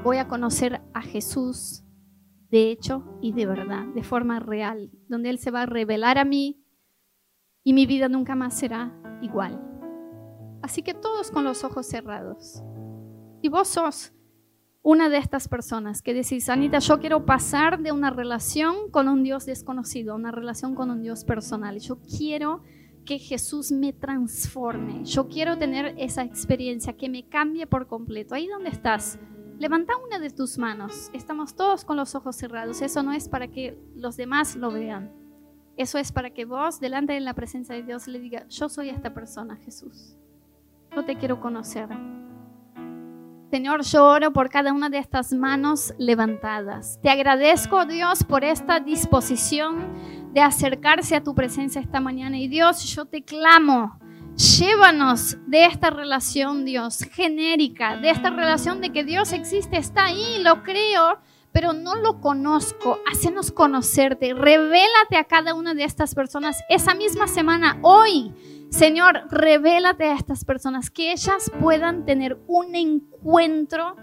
voy 0.03 0.17
a 0.17 0.27
conocer 0.27 0.81
a 0.93 1.01
Jesús 1.01 1.83
de 2.49 2.71
hecho 2.71 3.03
y 3.21 3.33
de 3.33 3.45
verdad, 3.45 3.85
de 3.93 4.03
forma 4.03 4.39
real, 4.39 4.89
donde 5.07 5.29
Él 5.29 5.37
se 5.37 5.51
va 5.51 5.63
a 5.63 5.65
revelar 5.65 6.17
a 6.17 6.25
mí 6.25 6.63
y 7.63 7.73
mi 7.73 7.85
vida 7.85 8.07
nunca 8.07 8.35
más 8.35 8.57
será 8.57 8.97
igual. 9.21 9.61
Así 10.61 10.81
que 10.81 10.93
todos 10.93 11.31
con 11.31 11.43
los 11.43 11.63
ojos 11.63 11.85
cerrados. 11.85 12.63
Si 13.41 13.49
vos 13.49 13.67
sos 13.67 14.13
una 14.81 15.09
de 15.09 15.17
estas 15.17 15.47
personas 15.47 16.01
que 16.01 16.13
decís, 16.13 16.49
Anita, 16.49 16.79
yo 16.79 16.99
quiero 16.99 17.25
pasar 17.25 17.81
de 17.81 17.91
una 17.91 18.09
relación 18.09 18.89
con 18.89 19.07
un 19.07 19.21
Dios 19.23 19.45
desconocido 19.45 20.13
a 20.13 20.15
una 20.15 20.31
relación 20.31 20.75
con 20.75 20.89
un 20.89 21.01
Dios 21.01 21.23
personal. 21.23 21.79
Yo 21.79 21.99
quiero 22.01 22.61
que 23.05 23.19
Jesús 23.19 23.71
me 23.71 23.93
transforme. 23.93 25.03
Yo 25.03 25.27
quiero 25.27 25.57
tener 25.57 25.93
esa 25.97 26.23
experiencia 26.23 26.93
que 26.93 27.09
me 27.09 27.27
cambie 27.27 27.67
por 27.67 27.87
completo. 27.87 28.33
Ahí 28.33 28.47
donde 28.47 28.69
estás, 28.69 29.19
levanta 29.59 29.93
una 29.97 30.19
de 30.19 30.29
tus 30.29 30.57
manos. 30.57 31.09
Estamos 31.13 31.55
todos 31.55 31.85
con 31.85 31.97
los 31.97 32.15
ojos 32.15 32.35
cerrados. 32.35 32.81
Eso 32.81 33.03
no 33.03 33.13
es 33.13 33.29
para 33.29 33.49
que 33.49 33.77
los 33.95 34.17
demás 34.17 34.55
lo 34.55 34.71
vean. 34.71 35.11
Eso 35.75 35.97
es 35.99 36.11
para 36.11 36.31
que 36.31 36.45
vos, 36.45 36.79
delante 36.79 37.13
de 37.13 37.19
la 37.19 37.33
presencia 37.33 37.75
de 37.75 37.83
Dios, 37.83 38.07
le 38.07 38.19
diga, 38.19 38.47
yo 38.47 38.67
soy 38.67 38.89
esta 38.89 39.13
persona, 39.13 39.57
Jesús. 39.57 40.15
Yo 40.95 41.05
te 41.05 41.17
quiero 41.17 41.39
conocer. 41.39 41.87
Señor, 43.49 43.83
yo 43.83 44.05
oro 44.05 44.33
por 44.33 44.49
cada 44.49 44.73
una 44.73 44.89
de 44.89 44.97
estas 44.97 45.31
manos 45.31 45.93
levantadas. 45.97 46.99
Te 47.01 47.09
agradezco, 47.09 47.85
Dios, 47.85 48.25
por 48.25 48.43
esta 48.43 48.81
disposición 48.81 49.93
de 50.33 50.41
acercarse 50.41 51.15
a 51.15 51.23
tu 51.23 51.33
presencia 51.33 51.79
esta 51.79 52.01
mañana. 52.01 52.37
Y 52.37 52.49
Dios, 52.49 52.83
yo 52.83 53.05
te 53.05 53.23
clamo, 53.23 53.97
llévanos 54.35 55.37
de 55.47 55.63
esta 55.63 55.91
relación, 55.91 56.65
Dios, 56.65 56.99
genérica, 57.13 57.95
de 57.95 58.09
esta 58.09 58.31
relación 58.31 58.81
de 58.81 58.91
que 58.91 59.05
Dios 59.05 59.31
existe, 59.31 59.77
está 59.77 60.07
ahí, 60.07 60.43
lo 60.43 60.61
creo, 60.63 61.19
pero 61.53 61.71
no 61.71 61.95
lo 61.95 62.19
conozco. 62.19 62.99
Hácenos 63.09 63.53
conocerte. 63.53 64.33
Revélate 64.33 65.15
a 65.17 65.23
cada 65.23 65.53
una 65.53 65.73
de 65.73 65.85
estas 65.85 66.15
personas 66.15 66.61
esa 66.67 66.93
misma 66.95 67.29
semana, 67.29 67.79
hoy 67.81 68.33
Señor, 68.69 69.27
revélate 69.31 70.05
a 70.05 70.15
estas 70.15 70.43
personas, 70.43 70.89
que 70.89 71.11
ellas 71.11 71.51
puedan 71.59 72.05
tener 72.05 72.37
un 72.47 72.75
encuentro 72.75 73.95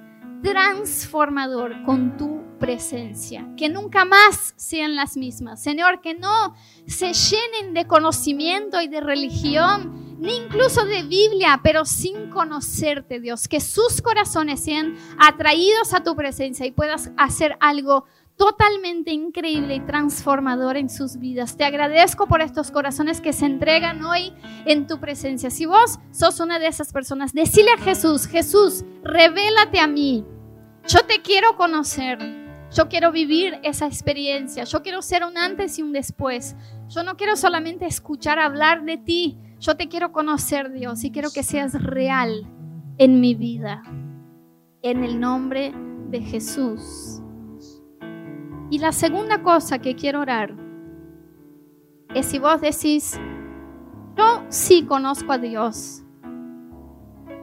transformador 0.42 1.82
con 1.84 2.16
tu 2.16 2.42
presencia, 2.58 3.46
que 3.56 3.68
nunca 3.68 4.04
más 4.04 4.54
sean 4.56 4.96
las 4.96 5.16
mismas. 5.16 5.62
Señor, 5.62 6.00
que 6.00 6.14
no 6.14 6.54
se 6.86 7.12
llenen 7.12 7.74
de 7.74 7.86
conocimiento 7.86 8.80
y 8.80 8.88
de 8.88 9.00
religión, 9.00 10.16
ni 10.18 10.36
incluso 10.36 10.84
de 10.86 11.02
Biblia, 11.02 11.60
pero 11.62 11.84
sin 11.84 12.30
conocerte, 12.30 13.20
Dios. 13.20 13.48
Que 13.48 13.60
sus 13.60 14.00
corazones 14.00 14.64
sean 14.64 14.96
atraídos 15.18 15.92
a 15.92 16.02
tu 16.02 16.16
presencia 16.16 16.64
y 16.64 16.72
puedas 16.72 17.10
hacer 17.16 17.56
algo 17.60 18.06
totalmente 18.36 19.12
increíble 19.12 19.76
y 19.76 19.80
transformador 19.80 20.76
en 20.76 20.90
sus 20.90 21.18
vidas. 21.18 21.56
Te 21.56 21.64
agradezco 21.64 22.26
por 22.26 22.42
estos 22.42 22.70
corazones 22.70 23.20
que 23.20 23.32
se 23.32 23.46
entregan 23.46 24.04
hoy 24.04 24.32
en 24.66 24.86
tu 24.86 24.98
presencia. 24.98 25.50
Si 25.50 25.66
vos 25.66 25.98
sos 26.10 26.40
una 26.40 26.58
de 26.58 26.66
esas 26.66 26.92
personas, 26.92 27.32
decile 27.32 27.70
a 27.72 27.78
Jesús, 27.78 28.26
Jesús, 28.26 28.84
revélate 29.02 29.78
a 29.78 29.86
mí. 29.86 30.24
Yo 30.86 31.00
te 31.06 31.22
quiero 31.22 31.56
conocer. 31.56 32.18
Yo 32.74 32.88
quiero 32.88 33.12
vivir 33.12 33.60
esa 33.62 33.86
experiencia. 33.86 34.64
Yo 34.64 34.82
quiero 34.82 35.00
ser 35.00 35.24
un 35.24 35.38
antes 35.38 35.78
y 35.78 35.82
un 35.82 35.92
después. 35.92 36.56
Yo 36.88 37.04
no 37.04 37.16
quiero 37.16 37.36
solamente 37.36 37.86
escuchar 37.86 38.40
hablar 38.40 38.84
de 38.84 38.96
ti. 38.96 39.38
Yo 39.60 39.76
te 39.76 39.88
quiero 39.88 40.12
conocer, 40.12 40.72
Dios, 40.72 41.04
y 41.04 41.12
quiero 41.12 41.30
que 41.30 41.44
seas 41.44 41.80
real 41.80 42.50
en 42.98 43.20
mi 43.20 43.34
vida. 43.34 43.82
En 44.82 45.04
el 45.04 45.20
nombre 45.20 45.72
de 46.10 46.20
Jesús. 46.20 47.13
Y 48.70 48.78
la 48.78 48.92
segunda 48.92 49.42
cosa 49.42 49.78
que 49.78 49.94
quiero 49.94 50.20
orar 50.20 50.54
es 52.14 52.26
si 52.26 52.38
vos 52.38 52.60
decís, 52.60 53.18
yo 54.16 54.44
sí 54.48 54.84
conozco 54.84 55.32
a 55.32 55.38
Dios. 55.38 56.02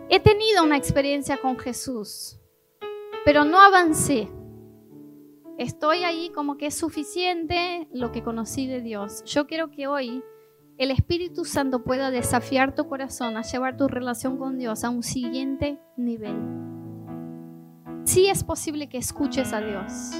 He 0.09 0.19
tenido 0.19 0.63
una 0.63 0.77
experiencia 0.77 1.37
con 1.37 1.57
Jesús, 1.59 2.39
pero 3.23 3.45
no 3.45 3.61
avancé. 3.61 4.29
Estoy 5.57 6.03
ahí 6.03 6.31
como 6.33 6.57
que 6.57 6.67
es 6.67 6.75
suficiente 6.75 7.87
lo 7.93 8.11
que 8.11 8.23
conocí 8.23 8.65
de 8.67 8.81
Dios. 8.81 9.23
Yo 9.25 9.45
quiero 9.45 9.69
que 9.69 9.87
hoy 9.87 10.23
el 10.77 10.89
Espíritu 10.89 11.45
Santo 11.45 11.83
pueda 11.83 12.09
desafiar 12.09 12.73
tu 12.73 12.87
corazón 12.87 13.37
a 13.37 13.43
llevar 13.43 13.77
tu 13.77 13.87
relación 13.87 14.37
con 14.37 14.57
Dios 14.57 14.83
a 14.83 14.89
un 14.89 15.03
siguiente 15.03 15.79
nivel. 15.97 16.35
Sí 18.05 18.27
es 18.27 18.43
posible 18.43 18.89
que 18.89 18.97
escuches 18.97 19.53
a 19.53 19.61
Dios 19.61 20.13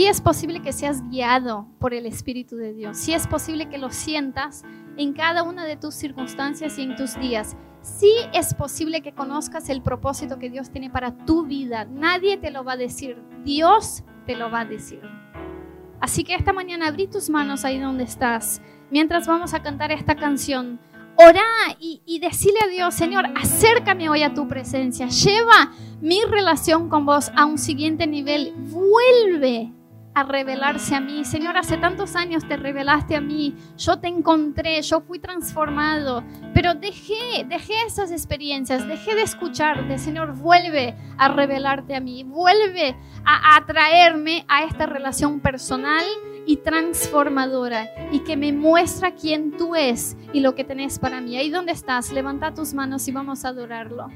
si 0.00 0.06
es 0.06 0.22
posible 0.22 0.62
que 0.62 0.72
seas 0.72 1.06
guiado 1.10 1.66
por 1.78 1.92
el 1.92 2.06
Espíritu 2.06 2.56
de 2.56 2.72
Dios. 2.72 2.96
Si 2.96 3.12
es 3.12 3.26
posible 3.26 3.68
que 3.68 3.76
lo 3.76 3.90
sientas 3.90 4.64
en 4.96 5.12
cada 5.12 5.42
una 5.42 5.66
de 5.66 5.76
tus 5.76 5.94
circunstancias 5.94 6.78
y 6.78 6.84
en 6.84 6.96
tus 6.96 7.20
días. 7.20 7.54
Si 7.82 8.10
es 8.32 8.54
posible 8.54 9.02
que 9.02 9.12
conozcas 9.12 9.68
el 9.68 9.82
propósito 9.82 10.38
que 10.38 10.48
Dios 10.48 10.70
tiene 10.70 10.88
para 10.88 11.26
tu 11.26 11.44
vida. 11.44 11.84
Nadie 11.84 12.38
te 12.38 12.50
lo 12.50 12.64
va 12.64 12.72
a 12.72 12.76
decir. 12.78 13.22
Dios 13.44 14.02
te 14.24 14.36
lo 14.36 14.50
va 14.50 14.60
a 14.60 14.64
decir. 14.64 15.02
Así 16.00 16.24
que 16.24 16.34
esta 16.34 16.54
mañana 16.54 16.86
abrí 16.88 17.06
tus 17.06 17.28
manos 17.28 17.66
ahí 17.66 17.78
donde 17.78 18.04
estás. 18.04 18.62
Mientras 18.90 19.26
vamos 19.26 19.52
a 19.52 19.62
cantar 19.62 19.92
esta 19.92 20.16
canción. 20.16 20.80
Orá 21.16 21.76
y, 21.78 22.00
y 22.06 22.20
decirle 22.20 22.60
a 22.64 22.68
Dios, 22.68 22.94
Señor, 22.94 23.26
acércame 23.36 24.08
hoy 24.08 24.22
a 24.22 24.32
tu 24.32 24.48
presencia. 24.48 25.08
Lleva 25.08 25.72
mi 26.00 26.22
relación 26.24 26.88
con 26.88 27.04
vos 27.04 27.30
a 27.36 27.44
un 27.44 27.58
siguiente 27.58 28.06
nivel. 28.06 28.54
Vuelve 28.56 29.74
a 30.14 30.24
revelarse 30.24 30.94
a 30.94 31.00
mí. 31.00 31.24
Señor, 31.24 31.56
hace 31.56 31.76
tantos 31.76 32.16
años 32.16 32.46
te 32.46 32.56
revelaste 32.56 33.16
a 33.16 33.20
mí, 33.20 33.54
yo 33.76 33.98
te 33.98 34.08
encontré, 34.08 34.82
yo 34.82 35.00
fui 35.00 35.18
transformado, 35.18 36.24
pero 36.52 36.74
dejé, 36.74 37.44
dejé 37.48 37.74
esas 37.86 38.10
experiencias, 38.10 38.86
dejé 38.86 39.14
de 39.14 39.22
escucharte. 39.22 39.98
Señor, 39.98 40.32
vuelve 40.36 40.94
a 41.16 41.28
revelarte 41.28 41.94
a 41.94 42.00
mí, 42.00 42.24
vuelve 42.24 42.96
a 43.24 43.56
atraerme 43.56 44.44
a 44.48 44.64
esta 44.64 44.86
relación 44.86 45.40
personal 45.40 46.04
y 46.46 46.56
transformadora 46.56 47.88
y 48.10 48.20
que 48.20 48.36
me 48.36 48.52
muestra 48.52 49.14
quién 49.14 49.56
tú 49.56 49.76
es 49.76 50.16
y 50.32 50.40
lo 50.40 50.54
que 50.54 50.64
tenés 50.64 50.98
para 50.98 51.20
mí. 51.20 51.36
Ahí 51.36 51.50
donde 51.50 51.72
estás, 51.72 52.12
levanta 52.12 52.54
tus 52.54 52.74
manos 52.74 53.06
y 53.06 53.12
vamos 53.12 53.44
a 53.44 53.48
adorarlo. 53.48 54.08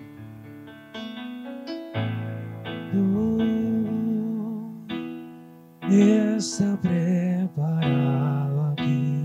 Está 5.91 6.80
preparado 6.80 8.68
aquí 8.72 9.24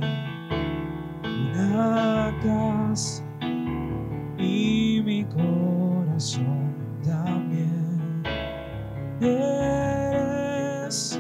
una 1.24 2.36
casa 2.44 3.24
y 4.38 5.02
mi 5.06 5.24
corazón 5.26 6.76
también. 7.04 8.24
Es 9.22 11.20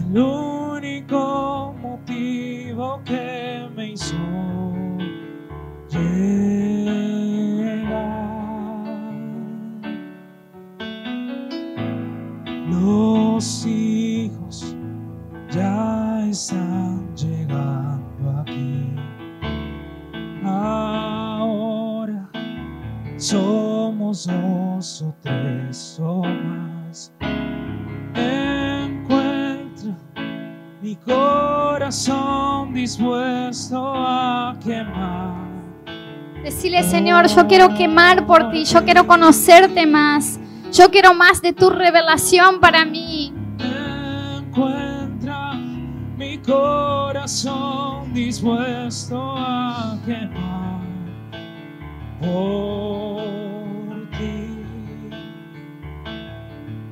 el 0.00 0.18
único 0.18 1.74
motivo 1.80 3.00
que 3.04 3.68
me 3.74 3.92
hizo 3.92 4.16
llegar. 5.88 6.28
Los 12.70 13.44
ya 15.50 16.26
están 16.28 17.14
llegando 17.16 18.40
aquí. 18.40 18.94
Ahora 20.44 22.28
somos 23.16 24.26
dos 24.26 25.02
o 25.02 25.14
tres 25.22 25.98
o 26.00 26.22
más. 26.24 27.12
Encuentra 28.14 29.96
mi 30.82 30.96
corazón 30.96 32.74
dispuesto 32.74 33.94
a 33.94 34.56
quemar. 34.62 35.48
Decirle, 36.42 36.82
Señor, 36.82 37.26
yo 37.28 37.46
quiero 37.46 37.74
quemar 37.74 38.26
por 38.26 38.50
ti, 38.50 38.64
yo 38.64 38.84
quiero 38.84 39.06
conocerte 39.06 39.86
más, 39.86 40.38
yo 40.72 40.90
quiero 40.90 41.12
más 41.14 41.42
de 41.42 41.52
tu 41.52 41.68
revelación 41.68 42.60
para 42.60 42.84
mí 42.84 43.34
corazón 46.44 48.12
dispuesto 48.12 49.34
a 49.36 49.98
quemar 50.04 50.80
por 52.20 54.10
ti. 54.10 54.58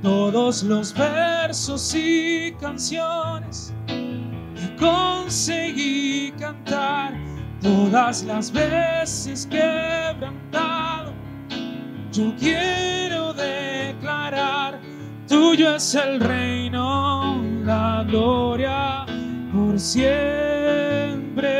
Todos 0.03 0.62
los 0.62 0.94
versos 0.94 1.94
y 1.94 2.53
canciones 2.61 3.74
que 3.86 4.76
conseguí 4.78 6.32
cantar, 6.38 7.14
todas 7.61 8.22
las 8.22 8.53
veces 8.53 9.47
quebrantado, 9.47 11.12
yo 12.12 12.32
quiero 12.38 13.34
declarar, 13.34 14.80
tuyo 15.26 15.76
es 15.76 15.94
el 15.94 16.20
reino, 16.20 17.42
la 17.64 18.05
gloria 18.07 19.07
por 19.77 19.81
siempre. 19.81 21.55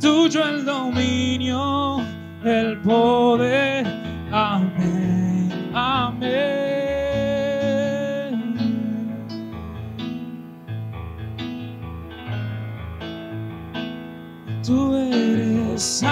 Tuyo 0.00 0.44
el 0.44 0.64
dominio, 0.64 2.00
el 2.44 2.78
poder. 2.78 3.86
Amén, 4.32 5.70
amén. 5.74 6.58
Tú 14.64 14.96
eres 14.96 15.82
santo. 15.82 16.10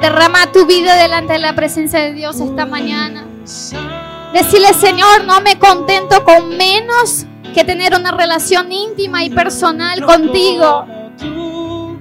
Derrama 0.00 0.52
tu 0.52 0.64
vida 0.66 0.94
delante 0.96 1.32
de 1.34 1.40
la 1.40 1.54
presencia 1.56 2.00
de 2.00 2.12
Dios 2.14 2.40
esta 2.40 2.66
mañana. 2.66 3.26
Decirle, 4.36 4.74
Señor, 4.74 5.24
no 5.24 5.40
me 5.40 5.58
contento 5.58 6.22
con 6.22 6.58
menos 6.58 7.24
que 7.54 7.64
tener 7.64 7.94
una 7.94 8.10
relación 8.10 8.70
íntima 8.70 9.24
y 9.24 9.30
personal 9.30 10.04
contigo. 10.04 10.84
No 11.22 11.96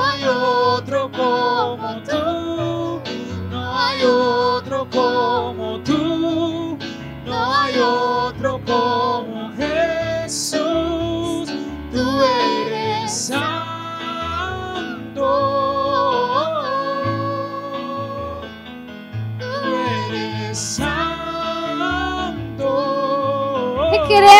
hay 0.00 0.22
otro 0.22 1.10
como 1.10 2.02
tú. 2.08 3.02
No 3.50 3.76
hay 3.76 4.04
otro 4.04 4.86
como 4.90 5.80
tú. 5.80 6.78
No 7.26 7.54
hay 7.56 7.80
otro 7.80 8.60
como 8.64 8.79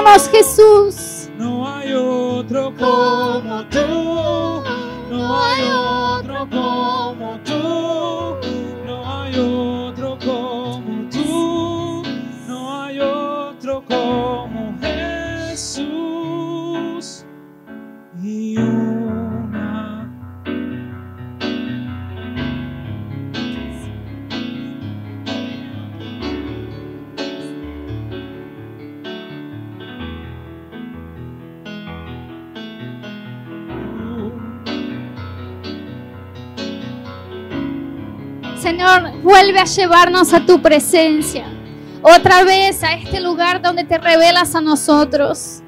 queremos, 0.00 0.28
Jesús. 0.28 1.28
No 1.36 1.68
hay 1.68 1.92
otro 1.92 2.72
como 2.76 3.64
tú. 3.70 3.89
Vuelve 39.30 39.60
a 39.60 39.64
llevarnos 39.64 40.34
a 40.34 40.44
tu 40.44 40.60
presencia. 40.60 41.44
Otra 42.02 42.42
vez 42.42 42.82
a 42.82 42.94
este 42.94 43.20
lugar 43.20 43.62
donde 43.62 43.84
te 43.84 43.96
revelas 43.96 44.56
a 44.56 44.60
nosotros. 44.60 45.62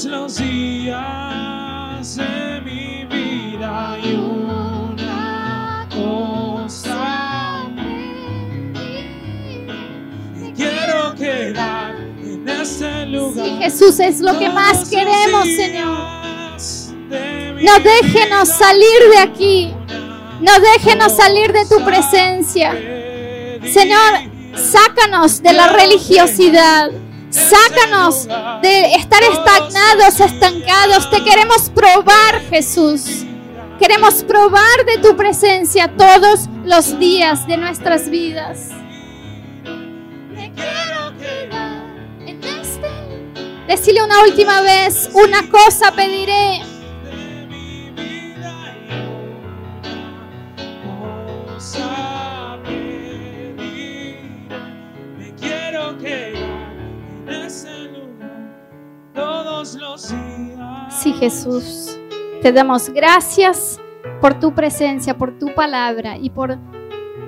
Todos 0.00 0.04
los 0.04 0.36
días 0.36 2.16
de 2.16 2.60
mi 2.62 3.04
vida 3.04 3.98
y 4.02 4.14
una 4.14 5.86
cosa 5.90 7.68
y 10.40 10.52
quiero 10.52 11.14
quedar 11.14 11.96
en 12.22 12.48
este 12.48 13.06
lugar. 13.06 13.44
Sí, 13.44 13.58
Jesús, 13.60 14.00
es 14.00 14.20
lo 14.20 14.38
que 14.38 14.48
más 14.48 14.88
queremos, 14.88 15.44
Señor. 15.44 15.98
No 17.62 17.78
déjenos 17.80 18.48
salir 18.48 19.10
de 19.10 19.18
aquí. 19.18 19.74
No 20.40 20.52
déjenos 20.60 21.14
salir 21.14 21.52
de 21.52 21.66
tu 21.66 21.84
presencia. 21.84 22.72
Señor, 23.70 24.20
sácanos 24.54 25.42
de 25.42 25.52
la 25.52 25.68
religiosidad. 25.68 26.90
Sácanos 27.30 28.26
de 28.60 28.94
estar 28.94 29.22
estagnados, 29.22 30.20
estancados. 30.20 31.10
Te 31.10 31.22
queremos 31.22 31.70
probar, 31.70 32.40
Jesús. 32.50 33.24
Queremos 33.78 34.22
probar 34.24 34.84
de 34.84 34.98
tu 34.98 35.16
presencia 35.16 35.88
todos 35.96 36.48
los 36.64 36.98
días 36.98 37.46
de 37.46 37.56
nuestras 37.56 38.10
vidas. 38.10 38.70
Este 43.68 44.02
una 44.02 44.22
última 44.22 44.60
vez, 44.62 45.08
una 45.14 45.48
cosa 45.48 45.92
pediré. 45.92 46.69
Sí, 59.98 61.12
Jesús. 61.12 61.98
Te 62.42 62.52
damos 62.52 62.90
gracias 62.90 63.80
por 64.20 64.38
tu 64.38 64.54
presencia, 64.54 65.16
por 65.16 65.38
tu 65.38 65.54
palabra 65.54 66.16
y 66.16 66.30
por 66.30 66.58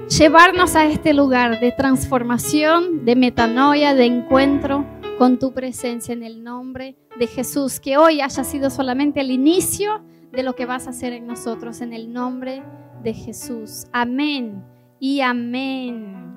llevarnos 0.09 0.77
a 0.77 0.87
este 0.87 1.15
lugar 1.15 1.61
de 1.61 1.73
transformación, 1.73 3.05
de 3.05 3.17
metanoia, 3.17 3.95
de 3.95 4.05
encuentro 4.05 4.87
con 5.19 5.39
tu 5.39 5.53
presencia 5.53 6.13
en 6.13 6.23
el 6.23 6.43
nombre 6.43 6.97
de 7.19 7.27
Jesús. 7.27 7.81
Que 7.81 7.97
hoy 7.97 8.21
haya 8.21 8.45
sido 8.45 8.71
solamente 8.71 9.21
el 9.21 9.31
inicio 9.31 10.03
de 10.33 10.43
lo 10.43 10.55
que 10.55 10.67
vas 10.67 10.87
a 10.87 10.91
hacer 10.91 11.13
en 11.13 11.27
nosotros 11.27 11.81
en 11.81 11.93
el 11.93 12.13
nombre 12.13 12.63
de 13.03 13.15
Jesús. 13.15 13.87
Amén 13.93 14.65
y 14.99 15.21
amén. 15.21 16.35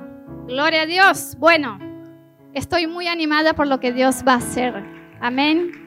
Gloria 0.48 0.82
a 0.82 0.86
Dios. 0.86 1.36
Bueno, 1.40 1.80
estoy 2.54 2.88
muy 2.88 3.08
animada 3.08 3.54
por 3.54 3.68
lo 3.68 3.80
que 3.80 3.94
Dios 3.94 4.24
va 4.28 4.34
a 4.34 4.38
hacer. 4.38 4.84
Amén. 5.22 5.85